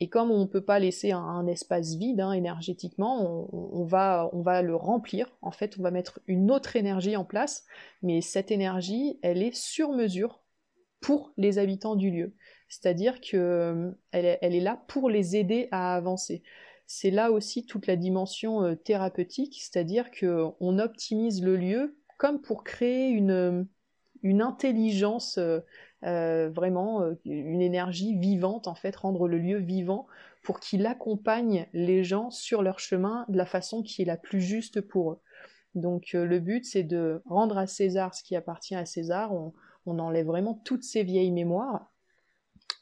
et 0.00 0.08
comme 0.08 0.30
on 0.30 0.40
ne 0.40 0.46
peut 0.46 0.64
pas 0.64 0.78
laisser 0.78 1.12
un, 1.12 1.46
espace 1.46 1.94
vide 1.94 2.20
hein, 2.20 2.32
énergétiquement, 2.32 3.48
on, 3.52 3.84
va, 3.84 4.30
on 4.32 4.40
va 4.40 4.62
le 4.62 4.74
remplir. 4.74 5.26
En 5.42 5.50
fait, 5.50 5.76
on 5.78 5.82
va 5.82 5.90
mettre 5.90 6.20
une 6.26 6.50
autre 6.50 6.76
énergie 6.76 7.16
en 7.16 7.24
place, 7.24 7.64
mais 8.02 8.22
cette 8.22 8.50
énergie, 8.50 9.18
elle 9.22 9.42
est 9.42 9.54
sur 9.54 9.92
mesure 9.92 10.42
pour 11.00 11.32
les 11.36 11.58
habitants 11.58 11.96
du 11.96 12.10
lieu. 12.10 12.34
C'est-à-dire 12.68 13.20
qu'elle 13.20 13.94
est, 14.12 14.38
elle 14.40 14.54
est 14.54 14.60
là 14.60 14.82
pour 14.88 15.10
les 15.10 15.36
aider 15.36 15.68
à 15.70 15.94
avancer. 15.94 16.42
C'est 16.86 17.10
là 17.10 17.30
aussi 17.30 17.66
toute 17.66 17.86
la 17.86 17.96
dimension 17.96 18.64
euh, 18.64 18.74
thérapeutique, 18.74 19.58
c'est-à-dire 19.60 20.10
qu'on 20.10 20.78
optimise 20.78 21.42
le 21.42 21.56
lieu 21.56 21.96
comme 22.18 22.40
pour 22.40 22.64
créer 22.64 23.08
une, 23.08 23.66
une 24.22 24.42
intelligence, 24.42 25.38
euh, 25.38 25.60
euh, 26.04 26.50
vraiment 26.50 27.02
euh, 27.02 27.14
une 27.24 27.62
énergie 27.62 28.16
vivante, 28.16 28.68
en 28.68 28.74
fait, 28.74 28.94
rendre 28.96 29.28
le 29.28 29.38
lieu 29.38 29.58
vivant 29.58 30.06
pour 30.42 30.60
qu'il 30.60 30.86
accompagne 30.86 31.66
les 31.72 32.02
gens 32.04 32.30
sur 32.30 32.62
leur 32.62 32.78
chemin 32.78 33.26
de 33.28 33.36
la 33.36 33.46
façon 33.46 33.82
qui 33.82 34.02
est 34.02 34.06
la 34.06 34.16
plus 34.16 34.40
juste 34.40 34.80
pour 34.80 35.12
eux. 35.12 35.20
Donc 35.74 36.14
le 36.14 36.40
but, 36.40 36.64
c'est 36.64 36.82
de 36.82 37.22
rendre 37.26 37.58
à 37.58 37.66
César 37.66 38.14
ce 38.14 38.24
qui 38.24 38.34
appartient 38.34 38.74
à 38.74 38.86
César. 38.86 39.32
on 39.32 39.98
enlève 39.98 40.26
vraiment 40.26 40.54
toutes 40.64 40.82
ces 40.82 41.04
vieilles 41.04 41.30
mémoires 41.30 41.89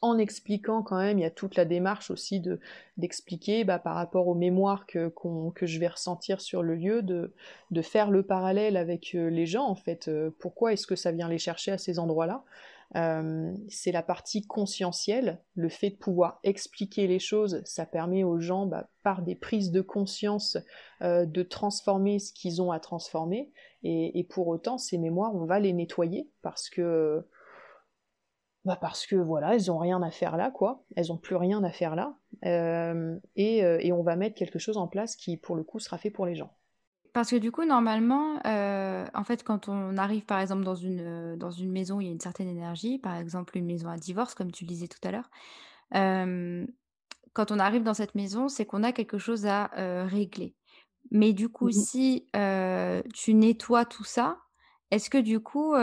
en 0.01 0.17
expliquant 0.17 0.81
quand 0.83 0.97
même, 0.97 1.19
il 1.19 1.21
y 1.21 1.25
a 1.25 1.31
toute 1.31 1.55
la 1.55 1.65
démarche 1.65 2.11
aussi 2.11 2.39
de 2.39 2.59
d'expliquer 2.97 3.63
bah, 3.63 3.79
par 3.79 3.95
rapport 3.95 4.27
aux 4.27 4.35
mémoires 4.35 4.85
que, 4.85 5.11
que 5.55 5.65
je 5.65 5.79
vais 5.79 5.87
ressentir 5.87 6.41
sur 6.41 6.63
le 6.63 6.75
lieu, 6.75 7.01
de, 7.01 7.33
de 7.71 7.81
faire 7.81 8.11
le 8.11 8.23
parallèle 8.23 8.77
avec 8.77 9.15
euh, 9.15 9.29
les 9.29 9.45
gens 9.45 9.65
en 9.65 9.75
fait. 9.75 10.07
Euh, 10.07 10.31
pourquoi 10.39 10.73
est-ce 10.73 10.87
que 10.87 10.95
ça 10.95 11.11
vient 11.11 11.29
les 11.29 11.37
chercher 11.37 11.71
à 11.71 11.77
ces 11.77 11.99
endroits-là? 11.99 12.43
Euh, 12.95 13.53
C'est 13.69 13.91
la 13.91 14.01
partie 14.03 14.45
conscientielle, 14.45 15.39
le 15.55 15.69
fait 15.69 15.91
de 15.91 15.95
pouvoir 15.95 16.39
expliquer 16.43 17.07
les 17.07 17.19
choses, 17.19 17.61
ça 17.65 17.85
permet 17.85 18.23
aux 18.23 18.39
gens 18.39 18.65
bah, 18.65 18.89
par 19.03 19.21
des 19.21 19.35
prises 19.35 19.71
de 19.71 19.81
conscience 19.81 20.57
de 21.01 21.43
transformer 21.43 22.19
ce 22.19 22.33
qu'ils 22.33 22.61
ont 22.61 22.71
à 22.71 22.79
transformer. 22.81 23.51
Et, 23.83 24.19
et, 24.19 24.25
pour 24.25 24.49
autant, 24.49 24.77
ces 24.77 24.97
mémoires, 24.97 25.33
on 25.33 25.45
va 25.45 25.59
les 25.61 25.71
nettoyer 25.71 26.27
parce 26.41 26.69
que 26.69 27.23
bah 28.69 28.77
parce 28.79 29.07
que 29.07 29.15
voilà, 29.15 29.55
elles 29.55 29.71
ont 29.71 29.79
rien 29.79 29.99
à 30.03 30.11
faire 30.11 30.37
là, 30.37 30.51
quoi. 30.51 30.83
Elles 30.95 31.11
ont 31.11 31.17
plus 31.17 31.35
rien 31.35 31.63
à 31.63 31.71
faire 31.71 31.95
là. 31.95 32.13
et, 33.35 33.91
on 33.91 34.03
va 34.03 34.15
mettre 34.15 34.35
quelque 34.35 34.59
chose 34.59 34.77
en 34.77 34.87
place 34.87 35.15
qui, 35.15 35.37
pour 35.37 35.55
le 35.55 35.63
coup, 35.63 35.79
sera 35.79 35.97
fait 35.97 36.11
pour 36.11 36.27
les 36.27 36.35
gens. 36.35 36.53
Parce 37.13 37.31
que 37.31 37.35
du 37.37 37.51
coup, 37.51 37.65
normalement, 37.65 38.35
en 38.45 39.23
fait, 39.23 39.43
quand 39.43 39.69
on 39.69 39.97
arrive 39.97 40.25
par 40.25 40.39
exemple 40.39 40.63
dans 40.63 40.75
une, 40.75 41.35
dans 41.35 41.49
une 41.49 41.71
maison 41.71 41.97
où 41.97 42.01
il 42.01 42.07
y 42.07 42.09
a 42.09 42.13
une 42.13 42.19
certaine 42.19 42.47
énergie, 42.47 42.99
par 42.99 43.15
exemple 43.15 43.57
une 43.57 43.65
maison 43.65 43.89
à 43.89 43.97
divorce, 43.97 44.35
comme 44.35 44.51
tu 44.51 44.65
le 44.65 44.69
disais 44.69 44.87
tout 44.87 44.99
à 45.03 45.11
l'heure, 45.11 45.31
quand 47.33 47.51
on 47.51 47.57
arrive 47.57 47.81
dans 47.81 47.95
cette 47.95 48.13
maison, 48.13 48.49
c'est 48.49 48.67
qu'on 48.67 48.83
a 48.83 48.91
quelque 48.91 49.17
chose 49.17 49.47
à 49.47 49.71
régler. 50.05 50.53
Mais 51.09 51.33
du 51.33 51.49
coup, 51.49 51.69
mmh 51.69 51.71
si 51.71 52.27
tu 53.15 53.33
nettoies 53.33 53.85
tout 53.85 54.03
ça, 54.03 54.37
est-ce 54.91 55.09
que 55.09 55.17
du 55.17 55.39
coup, 55.39 55.73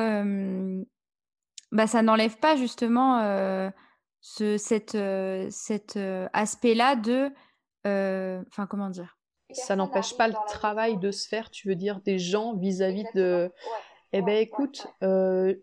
bah, 1.77 1.87
ça 1.87 2.03
n'enlève 2.03 2.39
pas 2.39 2.57
justement 2.57 3.21
ce, 4.21 4.57
cet, 4.57 4.97
cet 5.51 5.99
aspect-là 6.33 6.97
de... 6.97 7.31
Enfin, 7.85 8.67
comment 8.69 8.91
dire? 8.91 9.17
Ça 9.53 9.77
n'empêche 9.77 10.17
pas 10.17 10.29
le 10.29 10.35
travail 10.49 10.99
de 10.99 11.11
se 11.13 11.29
faire, 11.29 11.51
tu 11.51 11.69
veux 11.69 11.77
dire, 11.77 12.01
des 12.01 12.19
gens 12.19 12.57
vis-à-vis 12.57 13.05
de... 13.15 13.53
Eh 14.13 14.23
ben 14.23 14.37
écoute, 14.37 14.87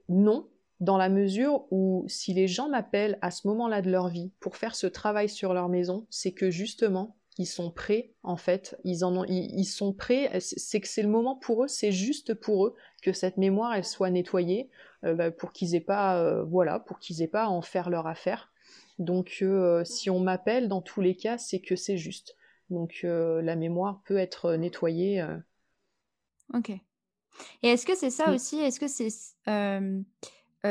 non, 0.10 0.48
dans 0.84 0.98
la 0.98 1.10
mesure 1.10 1.66
où 1.72 2.04
si 2.08 2.34
les 2.34 2.48
gens 2.48 2.68
m'appellent 2.68 3.18
à 3.22 3.32
ce 3.32 3.48
moment-là 3.48 3.82
de 3.82 3.90
leur 3.90 4.10
vie 4.10 4.34
pour 4.42 4.58
faire 4.58 4.76
ce 4.76 4.86
travail 4.86 5.30
sur 5.30 5.54
leur 5.54 5.70
maison, 5.70 6.06
c'est 6.10 6.34
que 6.34 6.50
justement, 6.52 7.16
ils 7.38 7.48
sont 7.48 7.72
prêts 7.72 8.14
en 8.22 8.36
fait, 8.36 8.78
ils 8.84 9.06
en 9.06 9.16
ont, 9.16 9.26
ils, 9.28 9.66
sont 9.66 9.94
prêts, 9.94 10.30
c'est 10.40 10.82
que 10.82 10.88
c'est 10.88 11.02
le 11.02 11.10
moment 11.10 11.38
pour 11.38 11.64
eux, 11.64 11.68
c'est 11.68 11.94
juste 11.94 12.34
pour 12.34 12.68
eux 12.68 12.76
que 13.04 13.14
cette 13.14 13.38
mémoire 13.38 13.76
elle 13.76 13.86
soit 13.86 14.10
nettoyée 14.10 14.70
euh, 15.04 15.14
bah, 15.14 15.32
pour 15.32 15.52
qu'ils 15.52 15.76
aient 15.76 15.82
pas, 15.82 16.18
euh, 16.18 16.44
voilà, 16.44 16.80
pour 16.80 17.00
qu'ils 17.00 17.22
aient 17.22 17.28
pas 17.28 17.44
à 17.44 17.50
en 17.50 17.62
faire 17.62 17.90
leur 17.90 18.08
affaire. 18.08 18.52
Donc 19.00 19.40
euh, 19.42 19.84
si 19.84 20.10
on 20.10 20.20
m'appelle, 20.20 20.68
dans 20.70 20.82
tous 20.82 21.02
les 21.02 21.16
cas, 21.16 21.38
c'est 21.38 21.60
que 21.60 21.76
c'est 21.76 21.98
juste. 21.98 22.36
Donc 22.70 23.02
la 23.04 23.56
mémoire 23.56 24.02
peut 24.06 24.18
être 24.18 24.54
nettoyée. 24.56 25.24
Ok. 26.54 26.70
Et 26.70 26.82
est-ce 27.68 27.86
que 27.86 27.96
c'est 27.96 28.10
ça 28.10 28.34
aussi? 28.34 28.58
Est-ce 28.58 28.80
que 28.80 28.88
c'est 28.88 29.10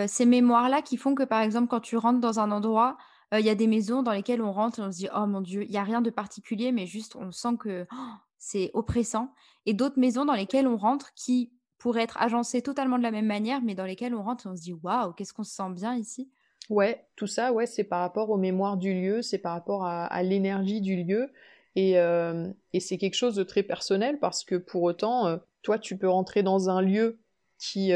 ces 0.08 0.24
mémoires-là 0.24 0.82
qui 0.82 0.96
font 0.96 1.14
que, 1.14 1.22
par 1.22 1.42
exemple, 1.42 1.68
quand 1.68 1.80
tu 1.80 1.96
rentres 1.96 2.18
dans 2.18 2.40
un 2.40 2.50
endroit, 2.50 2.96
il 3.32 3.44
y 3.44 3.50
a 3.50 3.54
des 3.54 3.68
maisons 3.68 4.02
dans 4.02 4.10
lesquelles 4.10 4.42
on 4.42 4.52
rentre 4.52 4.80
et 4.80 4.82
on 4.82 4.90
se 4.90 4.96
dit 4.96 5.08
oh 5.14 5.26
mon 5.26 5.42
dieu, 5.42 5.62
il 5.62 5.70
y 5.70 5.76
a 5.76 5.84
rien 5.84 6.00
de 6.00 6.10
particulier, 6.10 6.72
mais 6.72 6.86
juste 6.86 7.14
on 7.14 7.30
sent 7.30 7.56
que 7.60 7.86
oh, 7.92 8.14
c'est 8.38 8.70
oppressant. 8.74 9.32
Et 9.66 9.74
d'autres 9.74 10.00
maisons 10.00 10.24
dans 10.24 10.34
lesquelles 10.34 10.66
on 10.66 10.76
rentre 10.76 11.12
qui 11.14 11.52
pourraient 11.82 12.02
être 12.02 12.20
agencées 12.20 12.62
totalement 12.62 12.96
de 12.96 13.02
la 13.02 13.10
même 13.10 13.26
manière, 13.26 13.60
mais 13.62 13.74
dans 13.74 13.84
lesquelles 13.84 14.14
on 14.14 14.22
rentre 14.22 14.46
et 14.46 14.50
on 14.50 14.56
se 14.56 14.62
dit 14.62 14.72
waouh, 14.72 15.12
qu'est-ce 15.12 15.32
qu'on 15.32 15.44
se 15.44 15.54
sent 15.54 15.70
bien 15.74 15.96
ici? 15.96 16.30
Ouais, 16.70 17.04
tout 17.16 17.26
ça, 17.26 17.52
ouais, 17.52 17.66
c'est 17.66 17.84
par 17.84 18.00
rapport 18.00 18.30
aux 18.30 18.36
mémoires 18.36 18.76
du 18.76 18.94
lieu, 18.94 19.20
c'est 19.20 19.38
par 19.38 19.52
rapport 19.52 19.84
à, 19.84 20.22
l'énergie 20.22 20.80
du 20.80 21.02
lieu. 21.02 21.32
Et, 21.74 21.94
et 21.94 22.80
c'est 22.80 22.98
quelque 22.98 23.16
chose 23.16 23.34
de 23.34 23.42
très 23.42 23.64
personnel 23.64 24.20
parce 24.20 24.44
que 24.44 24.54
pour 24.54 24.82
autant, 24.82 25.40
toi, 25.62 25.78
tu 25.78 25.98
peux 25.98 26.08
rentrer 26.08 26.44
dans 26.44 26.70
un 26.70 26.80
lieu 26.80 27.18
qui, 27.58 27.92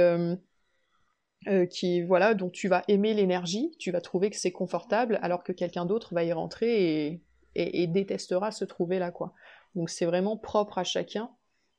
euh, 1.49 1.64
qui 1.64 2.03
voilà 2.03 2.34
dont 2.34 2.51
tu 2.51 2.66
vas 2.66 2.82
aimer 2.89 3.14
l'énergie, 3.14 3.70
tu 3.78 3.93
vas 3.93 4.01
trouver 4.01 4.30
que 4.30 4.37
c'est 4.37 4.51
confortable, 4.51 5.20
alors 5.22 5.45
que 5.45 5.53
quelqu'un 5.53 5.87
d'autre 5.87 6.12
va 6.12 6.24
y 6.24 6.32
rentrer 6.32 7.20
et, 7.55 7.87
détestera 7.87 8.51
se 8.51 8.64
trouver 8.64 8.99
là 8.99 9.12
quoi. 9.12 9.32
Donc 9.76 9.89
c'est 9.89 10.07
vraiment 10.07 10.37
propre 10.37 10.78
à 10.78 10.84
chacun. 10.84 11.30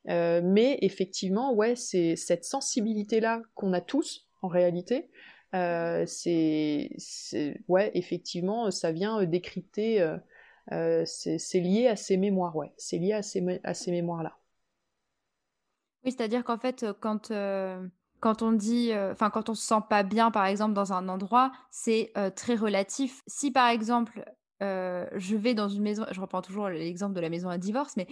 Euh, 0.08 0.40
mais 0.42 0.78
effectivement, 0.82 1.52
ouais, 1.52 1.76
c'est 1.76 2.16
cette 2.16 2.44
sensibilité 2.44 3.20
là 3.20 3.42
qu'on 3.54 3.72
a 3.72 3.80
tous 3.80 4.26
en 4.42 4.48
réalité. 4.48 5.10
Euh, 5.54 6.04
c'est 6.06 6.90
ouais, 7.68 7.90
effectivement, 7.94 8.70
ça 8.70 8.92
vient 8.92 9.22
décrypter. 9.24 10.04
c'est 10.70 11.60
lié 11.60 11.88
à 11.88 11.96
ces 11.96 12.16
mémoires, 12.16 12.56
ouais. 12.56 12.72
C'est 12.76 12.98
lié 12.98 13.12
à 13.12 13.22
ces, 13.22 13.60
à 13.64 13.74
ces 13.74 13.90
mémoires 13.90 14.22
là. 14.22 14.36
Oui, 16.04 16.12
c'est-à-dire 16.12 16.44
qu'en 16.44 16.58
fait, 16.58 16.86
quand 17.00 17.32
quand 18.20 18.42
on 18.42 18.50
dit, 18.50 18.92
enfin, 18.94 19.30
quand 19.30 19.48
on 19.48 19.54
se 19.54 19.64
sent 19.64 19.82
pas 19.88 20.02
bien, 20.02 20.30
par 20.30 20.46
exemple, 20.46 20.74
dans 20.74 20.92
un 20.92 21.08
endroit, 21.08 21.52
c'est 21.70 22.12
très 22.34 22.54
relatif. 22.54 23.22
Si, 23.26 23.50
par 23.50 23.68
exemple, 23.68 24.24
je 24.60 25.36
vais 25.36 25.54
dans 25.54 25.68
une 25.68 25.82
maison, 25.82 26.04
je 26.10 26.20
reprends 26.20 26.42
toujours 26.42 26.68
l'exemple 26.68 27.14
de 27.14 27.20
la 27.20 27.28
maison 27.28 27.48
à 27.48 27.58
divorce, 27.58 27.96
mais 27.96 28.06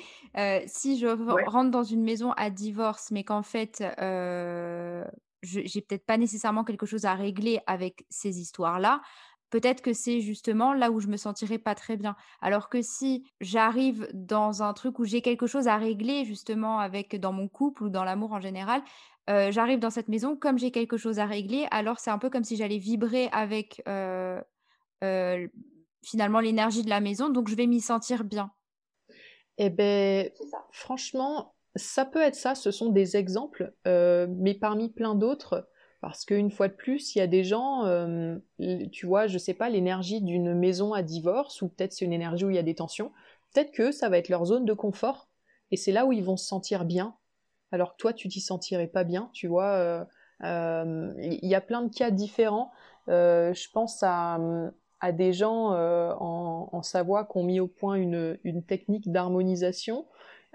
si 0.66 0.98
je 0.98 1.06
rentre 1.48 1.70
dans 1.70 1.84
une 1.84 2.02
maison 2.02 2.32
à 2.32 2.50
divorce, 2.50 3.10
mais 3.10 3.24
qu'en 3.24 3.42
fait, 3.42 3.82
j'ai 5.42 5.80
peut-être 5.80 6.06
pas 6.06 6.18
nécessairement 6.18 6.64
quelque 6.64 6.86
chose 6.86 7.04
à 7.04 7.14
régler 7.14 7.60
avec 7.66 8.04
ces 8.08 8.40
histoires-là, 8.40 9.00
peut-être 9.50 9.80
que 9.80 9.92
c'est 9.92 10.20
justement 10.20 10.72
là 10.72 10.90
où 10.90 10.98
je 10.98 11.06
me 11.06 11.16
sentirais 11.16 11.58
pas 11.58 11.76
très 11.76 11.96
bien. 11.96 12.16
Alors 12.40 12.68
que 12.68 12.82
si 12.82 13.30
j'arrive 13.40 14.08
dans 14.12 14.64
un 14.64 14.72
truc 14.72 14.98
où 14.98 15.04
j'ai 15.04 15.22
quelque 15.22 15.46
chose 15.46 15.68
à 15.68 15.76
régler 15.76 16.24
justement 16.24 16.80
avec 16.80 17.20
dans 17.20 17.32
mon 17.32 17.46
couple 17.46 17.84
ou 17.84 17.88
dans 17.88 18.02
l'amour 18.02 18.32
en 18.32 18.40
général, 18.40 18.82
j'arrive 19.28 19.78
dans 19.78 19.90
cette 19.90 20.08
maison, 20.08 20.36
comme 20.36 20.58
j'ai 20.58 20.72
quelque 20.72 20.96
chose 20.96 21.20
à 21.20 21.26
régler, 21.26 21.68
alors 21.70 22.00
c'est 22.00 22.10
un 22.10 22.18
peu 22.18 22.28
comme 22.28 22.42
si 22.42 22.56
j'allais 22.56 22.78
vibrer 22.78 23.28
avec, 23.30 23.82
finalement 26.06 26.40
l'énergie 26.40 26.82
de 26.82 26.88
la 26.88 27.00
maison, 27.00 27.28
donc 27.28 27.48
je 27.48 27.56
vais 27.56 27.66
m'y 27.66 27.80
sentir 27.80 28.24
bien. 28.24 28.50
Eh 29.58 29.70
ben, 29.70 30.30
franchement, 30.70 31.54
ça 31.74 32.04
peut 32.04 32.22
être 32.22 32.34
ça, 32.34 32.54
ce 32.54 32.70
sont 32.70 32.90
des 32.90 33.16
exemples, 33.16 33.72
mais 33.84 34.54
parmi 34.54 34.90
plein 34.90 35.14
d'autres, 35.14 35.68
parce 36.00 36.24
qu'une 36.24 36.50
fois 36.50 36.68
de 36.68 36.74
plus, 36.74 37.14
il 37.14 37.18
y 37.18 37.22
a 37.22 37.26
des 37.26 37.42
gens, 37.42 37.84
tu 38.92 39.06
vois, 39.06 39.26
je 39.26 39.38
sais 39.38 39.54
pas, 39.54 39.70
l'énergie 39.70 40.20
d'une 40.20 40.54
maison 40.54 40.92
à 40.92 41.02
divorce, 41.02 41.62
ou 41.62 41.68
peut-être 41.68 41.92
c'est 41.92 42.04
une 42.04 42.12
énergie 42.12 42.44
où 42.44 42.50
il 42.50 42.56
y 42.56 42.58
a 42.58 42.62
des 42.62 42.74
tensions, 42.74 43.12
peut-être 43.54 43.72
que 43.72 43.92
ça 43.92 44.08
va 44.10 44.18
être 44.18 44.28
leur 44.28 44.44
zone 44.44 44.66
de 44.66 44.74
confort, 44.74 45.28
et 45.70 45.76
c'est 45.76 45.92
là 45.92 46.04
où 46.06 46.12
ils 46.12 46.24
vont 46.24 46.36
se 46.36 46.46
sentir 46.46 46.84
bien, 46.84 47.16
alors 47.72 47.96
toi 47.96 48.12
tu 48.12 48.28
t'y 48.28 48.40
sentirais 48.40 48.86
pas 48.86 49.04
bien, 49.04 49.30
tu 49.32 49.46
vois. 49.46 49.72
Euh, 49.72 50.04
euh, 50.44 51.12
il 51.18 51.48
y 51.48 51.54
a 51.54 51.60
plein 51.60 51.82
de 51.82 51.94
cas 51.94 52.10
différents. 52.10 52.70
Euh, 53.08 53.52
je 53.54 53.68
pense 53.72 54.02
à, 54.02 54.38
des 55.12 55.32
gens 55.32 55.70
en, 55.72 56.82
Savoie 56.82 57.24
qui 57.24 57.38
ont 57.38 57.44
mis 57.44 57.60
au 57.60 57.66
point 57.66 57.96
une, 57.96 58.62
technique 58.66 59.10
d'harmonisation. 59.10 60.06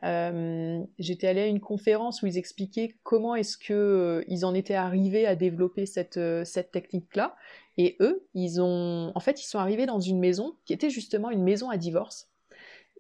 J'étais 0.01 1.27
allée 1.27 1.41
à 1.41 1.47
une 1.47 1.59
conférence 1.59 2.21
où 2.21 2.27
ils 2.27 2.37
expliquaient 2.37 2.95
comment 3.03 3.35
est-ce 3.35 3.57
que 3.57 4.23
ils 4.27 4.45
en 4.45 4.53
étaient 4.53 4.75
arrivés 4.75 5.25
à 5.27 5.35
développer 5.35 5.85
cette, 5.85 6.19
cette 6.45 6.71
technique-là. 6.71 7.35
Et 7.77 7.97
eux, 7.99 8.27
ils 8.33 8.61
ont, 8.61 9.11
en 9.15 9.19
fait, 9.19 9.41
ils 9.41 9.47
sont 9.47 9.59
arrivés 9.59 9.85
dans 9.85 9.99
une 9.99 10.19
maison 10.19 10.57
qui 10.65 10.73
était 10.73 10.89
justement 10.89 11.31
une 11.31 11.43
maison 11.43 11.69
à 11.69 11.77
divorce. 11.77 12.29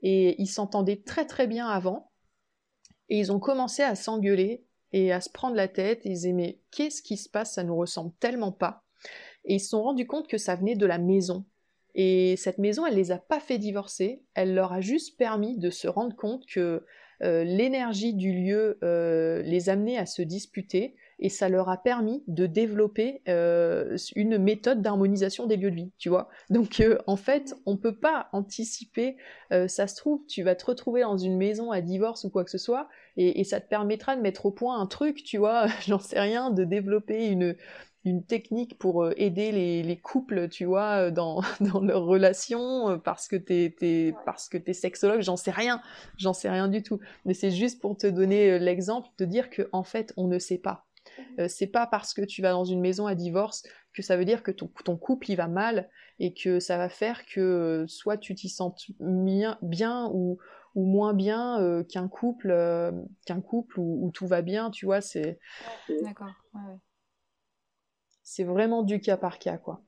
Et 0.01 0.41
ils 0.41 0.47
s'entendaient 0.47 1.01
très 1.03 1.25
très 1.25 1.47
bien 1.47 1.67
avant. 1.67 2.11
Et 3.09 3.19
ils 3.19 3.31
ont 3.31 3.39
commencé 3.39 3.83
à 3.83 3.95
s'engueuler 3.95 4.65
et 4.93 5.11
à 5.11 5.21
se 5.21 5.29
prendre 5.29 5.55
la 5.55 5.67
tête. 5.67 6.05
Et 6.05 6.09
ils 6.09 6.13
disaient 6.13 6.33
mais 6.33 6.59
qu'est-ce 6.71 7.01
qui 7.01 7.17
se 7.17 7.29
passe? 7.29 7.53
Ça 7.53 7.63
nous 7.63 7.75
ressemble 7.75 8.13
tellement 8.19 8.51
pas. 8.51 8.83
Et 9.45 9.55
ils 9.55 9.59
se 9.59 9.69
sont 9.69 9.83
rendus 9.83 10.07
compte 10.07 10.27
que 10.27 10.37
ça 10.37 10.55
venait 10.55 10.75
de 10.75 10.85
la 10.85 10.97
maison. 10.97 11.45
Et 11.95 12.35
cette 12.37 12.57
maison, 12.57 12.85
elle 12.85 12.95
les 12.95 13.11
a 13.11 13.17
pas 13.17 13.39
fait 13.39 13.57
divorcer. 13.57 14.23
Elle 14.33 14.53
leur 14.53 14.71
a 14.71 14.81
juste 14.81 15.17
permis 15.17 15.57
de 15.57 15.69
se 15.69 15.87
rendre 15.87 16.15
compte 16.15 16.45
que 16.45 16.85
euh, 17.23 17.43
l'énergie 17.43 18.13
du 18.13 18.33
lieu 18.33 18.79
euh, 18.83 19.43
les 19.43 19.69
amenait 19.69 19.97
à 19.97 20.07
se 20.07 20.23
disputer 20.23 20.95
et 21.19 21.29
ça 21.29 21.49
leur 21.49 21.69
a 21.69 21.77
permis 21.77 22.23
de 22.25 22.47
développer 22.47 23.21
euh, 23.27 23.95
une 24.15 24.39
méthode 24.39 24.81
d'harmonisation 24.81 25.45
des 25.45 25.55
lieux 25.55 25.69
de 25.69 25.75
vie, 25.75 25.91
tu 25.99 26.09
vois. 26.09 26.29
Donc 26.49 26.81
en 27.05 27.15
fait, 27.15 27.53
on 27.67 27.77
peut 27.77 27.95
pas 27.95 28.29
anticiper, 28.31 29.17
ça 29.51 29.85
se 29.85 29.95
trouve, 29.95 30.25
tu 30.25 30.41
vas 30.41 30.55
te 30.55 30.65
retrouver 30.65 31.01
dans 31.01 31.17
une 31.17 31.37
maison 31.37 31.69
à 31.69 31.81
divorce 31.81 32.23
ou 32.23 32.31
quoi 32.31 32.43
que 32.43 32.49
ce 32.49 32.57
soit, 32.57 32.89
et, 33.17 33.43
ça 33.43 33.61
te 33.61 33.69
permettra 33.69 34.15
de 34.15 34.21
mettre 34.21 34.47
au 34.47 34.51
point 34.51 34.79
un 34.79 34.87
truc, 34.87 35.23
tu 35.23 35.37
vois, 35.37 35.67
j'en 35.85 35.99
sais 35.99 36.19
rien, 36.19 36.49
de 36.49 36.63
développer 36.63 37.27
une, 37.27 37.55
une 38.03 38.23
technique 38.23 38.77
pour 38.77 39.11
aider 39.15 39.51
les, 39.51 39.83
les, 39.83 39.97
couples, 39.97 40.49
tu 40.49 40.65
vois, 40.65 41.11
dans, 41.11 41.41
dans 41.59 41.81
leurs 41.81 42.05
relations, 42.05 42.99
parce 42.99 43.27
que 43.27 43.35
t'es, 43.35 43.75
es, 43.81 44.13
parce 44.25 44.49
que 44.49 44.57
t'es 44.57 44.73
sexologue, 44.73 45.21
j'en 45.21 45.37
sais 45.37 45.51
rien, 45.51 45.81
j'en 46.17 46.33
sais 46.33 46.49
rien 46.49 46.67
du 46.67 46.83
tout. 46.83 46.99
Mais 47.25 47.33
c'est 47.33 47.51
juste 47.51 47.81
pour 47.81 47.97
te 47.97 48.07
donner 48.07 48.59
l'exemple 48.59 49.09
de 49.17 49.25
dire 49.25 49.49
que 49.49 49.69
en 49.71 49.83
fait, 49.83 50.13
on 50.17 50.27
ne 50.27 50.39
sait 50.39 50.57
pas. 50.57 50.85
Euh, 51.39 51.47
c'est 51.47 51.67
pas 51.67 51.87
parce 51.87 52.13
que 52.13 52.21
tu 52.21 52.41
vas 52.41 52.51
dans 52.51 52.65
une 52.65 52.81
maison 52.81 53.07
à 53.07 53.15
divorce 53.15 53.63
que 53.93 54.01
ça 54.01 54.17
veut 54.17 54.25
dire 54.25 54.43
que 54.43 54.51
ton, 54.51 54.97
couple 54.97 55.31
il 55.31 55.35
va 55.35 55.47
mal 55.47 55.89
et 56.19 56.33
que 56.33 56.59
ça 56.59 56.77
va 56.77 56.89
faire 56.89 57.25
que 57.25 57.39
euh, 57.39 57.87
soit 57.87 58.17
tu 58.17 58.35
t'y 58.35 58.49
sens 58.49 58.91
bien, 58.99 60.09
ou, 60.13 60.37
moins 60.75 61.13
bien 61.13 61.59
euh, 61.61 61.83
qu'un 61.83 62.07
couple 62.07 62.49
qu'un 63.25 63.41
couple 63.41 63.79
où, 63.79 64.11
tout 64.13 64.27
va 64.27 64.41
bien, 64.41 64.71
tu 64.71 64.85
vois, 64.85 65.01
c'est 65.01 65.39
D'accord. 66.01 66.31
C'est 68.31 68.45
vraiment 68.45 68.81
du 68.81 69.01
cas 69.01 69.17
par 69.17 69.39
cas 69.39 69.57
quoi. 69.57 69.81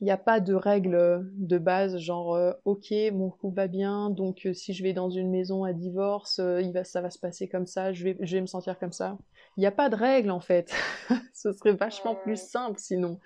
Il 0.00 0.04
n'y 0.04 0.12
a 0.12 0.16
pas 0.16 0.38
de 0.38 0.54
règle 0.54 1.28
de 1.34 1.58
base, 1.58 1.98
genre 1.98 2.38
ok, 2.64 2.92
mon 3.12 3.30
couple 3.30 3.56
va 3.56 3.66
bien, 3.66 4.10
donc 4.10 4.46
si 4.54 4.72
je 4.72 4.82
vais 4.84 4.92
dans 4.92 5.10
une 5.10 5.28
maison 5.28 5.64
à 5.64 5.72
divorce, 5.72 6.38
il 6.38 6.72
va, 6.72 6.84
ça 6.84 7.00
va 7.00 7.10
se 7.10 7.18
passer 7.18 7.48
comme 7.48 7.66
ça, 7.66 7.92
je 7.92 8.04
vais, 8.04 8.16
je 8.20 8.36
vais 8.36 8.40
me 8.40 8.46
sentir 8.46 8.78
comme 8.78 8.92
ça. 8.92 9.18
Il 9.56 9.60
n'y 9.60 9.66
a 9.66 9.72
pas 9.72 9.88
de 9.88 9.96
règle 9.96 10.30
en 10.30 10.38
fait. 10.38 10.72
Ce 11.34 11.52
serait 11.52 11.72
vachement 11.72 12.14
plus 12.14 12.40
simple 12.40 12.78
sinon. 12.78 13.18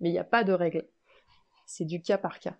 Mais 0.00 0.10
il 0.10 0.12
n'y 0.12 0.18
a 0.18 0.24
pas 0.24 0.44
de 0.44 0.52
règle. 0.52 0.86
C'est 1.64 1.86
du 1.86 2.02
cas 2.02 2.18
par 2.18 2.40
cas. 2.40 2.56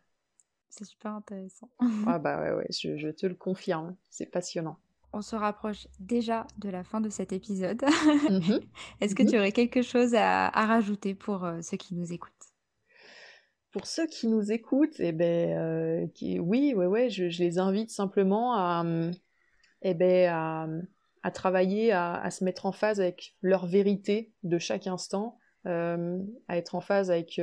C'est 0.70 0.86
super 0.86 1.12
intéressant. 1.12 1.68
ah 2.06 2.18
bah 2.20 2.40
ouais, 2.40 2.52
ouais 2.52 2.66
je, 2.70 3.10
te 3.10 3.26
le 3.26 3.34
confirme. 3.34 3.96
C'est 4.08 4.30
passionnant. 4.30 4.78
On 5.14 5.20
se 5.20 5.36
rapproche 5.36 5.88
déjà 6.00 6.46
de 6.58 6.70
la 6.70 6.84
fin 6.84 7.00
de 7.00 7.10
cet 7.10 7.32
épisode. 7.32 7.82
Mmh 8.30 8.60
Est-ce 9.00 9.14
que 9.14 9.22
mmh 9.22 9.26
tu 9.26 9.38
aurais 9.38 9.52
quelque 9.52 9.82
chose 9.82 10.14
à, 10.14 10.48
rajouter 10.48 11.14
pour 11.14 11.44
euh, 11.44 11.60
ceux 11.60 11.76
qui 11.76 11.94
nous 11.94 12.12
écoutent? 12.12 12.32
Pour 13.72 13.86
ceux 13.86 14.06
qui 14.06 14.26
nous 14.26 14.52
écoutent, 14.52 14.98
eh 14.98 15.12
ben, 15.12 15.50
euh, 15.56 16.06
qui, 16.14 16.38
oui, 16.38 16.72
ouais, 16.74 16.86
ouais, 16.86 17.10
je, 17.10 17.24
les 17.24 17.58
invite 17.58 17.90
simplement 17.90 18.54
à, 18.54 18.84
eh 19.82 19.94
ben, 19.94 20.84
à, 21.22 21.30
travailler, 21.30 21.92
à, 21.92 22.30
se 22.30 22.44
mettre 22.44 22.66
en 22.66 22.72
phase 22.72 23.00
avec 23.00 23.34
leur 23.40 23.66
vérité 23.66 24.32
de 24.42 24.58
chaque 24.58 24.86
instant, 24.86 25.38
euh, 25.66 26.18
à 26.48 26.58
être 26.58 26.74
en 26.74 26.80
phase 26.80 27.10
avec 27.10 27.40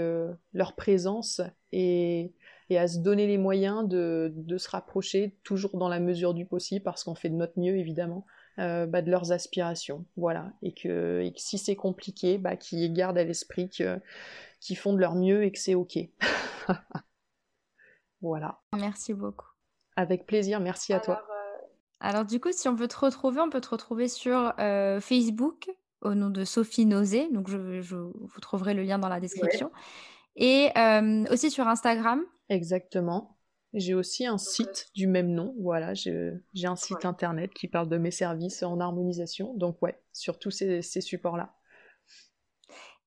leur 0.54 0.76
présence 0.76 1.42
et, 1.72 2.32
et 2.70 2.78
à 2.78 2.88
se 2.88 3.00
donner 3.00 3.28
les 3.28 3.38
moyens 3.38 3.88
de, 3.88 4.32
de, 4.36 4.58
se 4.58 4.70
rapprocher 4.70 5.36
toujours 5.44 5.78
dans 5.78 5.90
la 5.90 6.00
mesure 6.00 6.34
du 6.34 6.46
possible 6.46 6.84
parce 6.84 7.04
qu'on 7.04 7.16
fait 7.16 7.30
de 7.30 7.36
notre 7.36 7.60
mieux 7.60 7.78
évidemment 7.78 8.26
euh, 8.60 8.86
bah, 8.86 9.02
de 9.02 9.10
leurs 9.10 9.32
aspirations. 9.32 10.06
Voilà. 10.18 10.54
Et 10.62 10.74
que, 10.74 11.22
et 11.22 11.34
que 11.34 11.40
si 11.40 11.58
c'est 11.58 11.76
compliqué 11.76 12.38
bah, 12.38 12.56
qu'ils 12.56 12.94
gardent 12.94 13.18
à 13.18 13.24
l'esprit 13.24 13.70
qu'ils 13.70 14.78
font 14.78 14.94
de 14.94 15.00
leur 15.00 15.16
mieux 15.16 15.44
et 15.44 15.52
que 15.52 15.60
c'est 15.60 15.76
ok. 15.76 15.98
Voilà. 18.22 18.60
Merci 18.78 19.14
beaucoup. 19.14 19.48
Avec 19.96 20.26
plaisir. 20.26 20.60
Merci 20.60 20.92
à 20.92 21.00
toi. 21.00 21.24
Euh, 21.24 21.40
alors 22.02 22.26
du 22.26 22.42
coup 22.42 22.52
si 22.52 22.68
on 22.68 22.76
veut 22.76 22.90
te 22.90 22.98
retrouver 22.98 23.40
on 23.40 23.50
peut 23.50 23.62
te 23.62 23.70
retrouver 23.70 24.10
sur 24.10 24.54
euh, 24.60 25.00
Facebook 25.00 25.70
au 26.02 26.14
nom 26.16 26.30
de 26.30 26.44
Sophie 26.44 26.86
Nosé 26.86 27.30
donc 27.32 27.50
je, 27.50 27.80
je, 27.82 27.96
vous 27.96 28.40
trouverez 28.42 28.74
le 28.74 28.84
lien 28.84 29.00
dans 29.00 29.08
la 29.10 29.20
description 29.20 29.72
et 30.40 30.72
aussi 31.30 31.52
sur 31.52 31.68
Instagram 31.68 32.24
Exactement. 32.50 33.38
J'ai 33.74 33.94
aussi 33.94 34.26
un 34.26 34.40
site 34.40 34.88
du 34.96 35.06
même 35.06 35.32
nom, 35.32 35.54
voilà, 35.60 35.94
j'ai 35.94 36.42
un 36.64 36.76
site 36.76 37.06
internet 37.06 37.54
qui 37.54 37.68
parle 37.68 37.88
de 37.88 38.00
mes 38.00 38.10
services 38.10 38.64
en 38.64 38.80
harmonisation, 38.80 39.54
donc 39.54 39.80
ouais, 39.84 40.02
sur 40.12 40.40
tous 40.40 40.50
ces, 40.50 40.82
supports-là. 40.82 41.54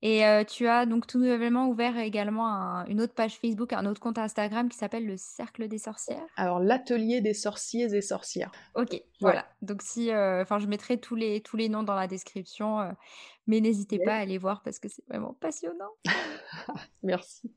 Et 0.04 0.26
euh, 0.26 0.42
tu 0.42 0.66
as 0.66 0.84
donc 0.84 1.06
tout 1.06 1.20
nouvellement 1.20 1.68
ouvert 1.68 1.96
également 1.96 2.84
une 2.88 3.00
autre 3.00 3.14
page 3.14 3.38
Facebook, 3.38 3.72
un 3.72 3.86
autre 3.86 4.00
compte 4.00 4.18
Instagram 4.18 4.68
qui 4.68 4.76
s'appelle 4.76 5.06
le 5.06 5.16
Cercle 5.16 5.68
des 5.68 5.78
Sorcières. 5.78 6.26
Alors 6.34 6.58
l'atelier 6.58 7.20
des 7.20 7.34
sorciers 7.34 7.94
et 7.94 8.02
sorcières. 8.02 8.50
Ok, 8.74 9.00
voilà. 9.20 9.46
Donc 9.62 9.80
si, 9.80 10.10
euh, 10.10 10.42
enfin, 10.42 10.58
je 10.58 10.66
mettrai 10.66 10.98
tous 10.98 11.14
les 11.14 11.40
tous 11.40 11.56
les 11.56 11.68
noms 11.68 11.84
dans 11.84 11.94
la 11.94 12.08
description, 12.08 12.80
euh, 12.80 12.90
mais 13.46 13.60
n'hésitez 13.60 14.00
pas 14.00 14.14
à 14.14 14.18
aller 14.18 14.38
voir 14.38 14.62
parce 14.64 14.80
que 14.80 14.88
c'est 14.88 15.06
vraiment 15.06 15.34
passionnant. 15.34 15.92
Merci. 17.04 17.54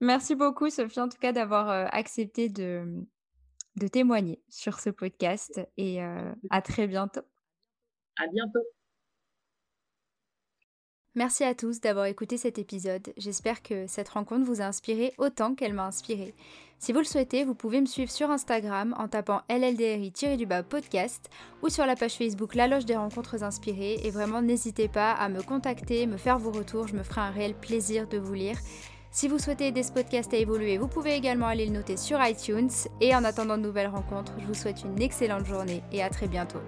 Merci 0.00 0.36
beaucoup, 0.36 0.70
Sophie, 0.70 1.00
en 1.00 1.08
tout 1.08 1.18
cas, 1.18 1.32
d'avoir 1.32 1.70
accepté 1.92 2.50
de, 2.50 2.84
de 3.76 3.88
témoigner 3.88 4.42
sur 4.48 4.78
ce 4.78 4.90
podcast 4.90 5.60
et 5.76 6.02
à 6.02 6.62
très 6.62 6.86
bientôt. 6.86 7.22
À 8.18 8.28
bientôt. 8.28 8.60
Merci 11.16 11.44
à 11.44 11.54
tous 11.54 11.80
d'avoir 11.80 12.04
écouté 12.04 12.36
cet 12.36 12.58
épisode. 12.58 13.14
J'espère 13.16 13.62
que 13.62 13.86
cette 13.86 14.10
rencontre 14.10 14.44
vous 14.44 14.60
a 14.60 14.66
inspiré 14.66 15.14
autant 15.16 15.54
qu'elle 15.54 15.72
m'a 15.72 15.86
inspiré. 15.86 16.34
Si 16.78 16.92
vous 16.92 16.98
le 16.98 17.06
souhaitez, 17.06 17.42
vous 17.42 17.54
pouvez 17.54 17.80
me 17.80 17.86
suivre 17.86 18.10
sur 18.10 18.30
Instagram 18.30 18.94
en 18.98 19.08
tapant 19.08 19.40
LLDRI-du-bas 19.48 20.62
podcast 20.62 21.30
ou 21.62 21.70
sur 21.70 21.86
la 21.86 21.96
page 21.96 22.16
Facebook 22.18 22.54
La 22.54 22.68
Loge 22.68 22.84
des 22.84 22.96
Rencontres 22.96 23.42
Inspirées. 23.42 23.98
Et 24.04 24.10
vraiment, 24.10 24.42
n'hésitez 24.42 24.88
pas 24.88 25.12
à 25.12 25.30
me 25.30 25.42
contacter, 25.42 26.06
me 26.06 26.18
faire 26.18 26.38
vos 26.38 26.50
retours. 26.52 26.86
Je 26.86 26.94
me 26.94 27.02
ferai 27.02 27.22
un 27.22 27.30
réel 27.30 27.54
plaisir 27.54 28.06
de 28.06 28.18
vous 28.18 28.34
lire. 28.34 28.58
Si 29.10 29.26
vous 29.26 29.38
souhaitez 29.38 29.68
aider 29.68 29.84
ce 29.84 29.92
podcast 29.92 30.34
à 30.34 30.36
évoluer, 30.36 30.76
vous 30.76 30.88
pouvez 30.88 31.14
également 31.14 31.46
aller 31.46 31.64
le 31.64 31.72
noter 31.72 31.96
sur 31.96 32.22
iTunes. 32.22 32.68
Et 33.00 33.16
en 33.16 33.24
attendant 33.24 33.56
de 33.56 33.62
nouvelles 33.62 33.88
rencontres, 33.88 34.34
je 34.38 34.44
vous 34.44 34.52
souhaite 34.52 34.84
une 34.84 35.00
excellente 35.00 35.46
journée 35.46 35.82
et 35.92 36.02
à 36.02 36.10
très 36.10 36.28
bientôt. 36.28 36.60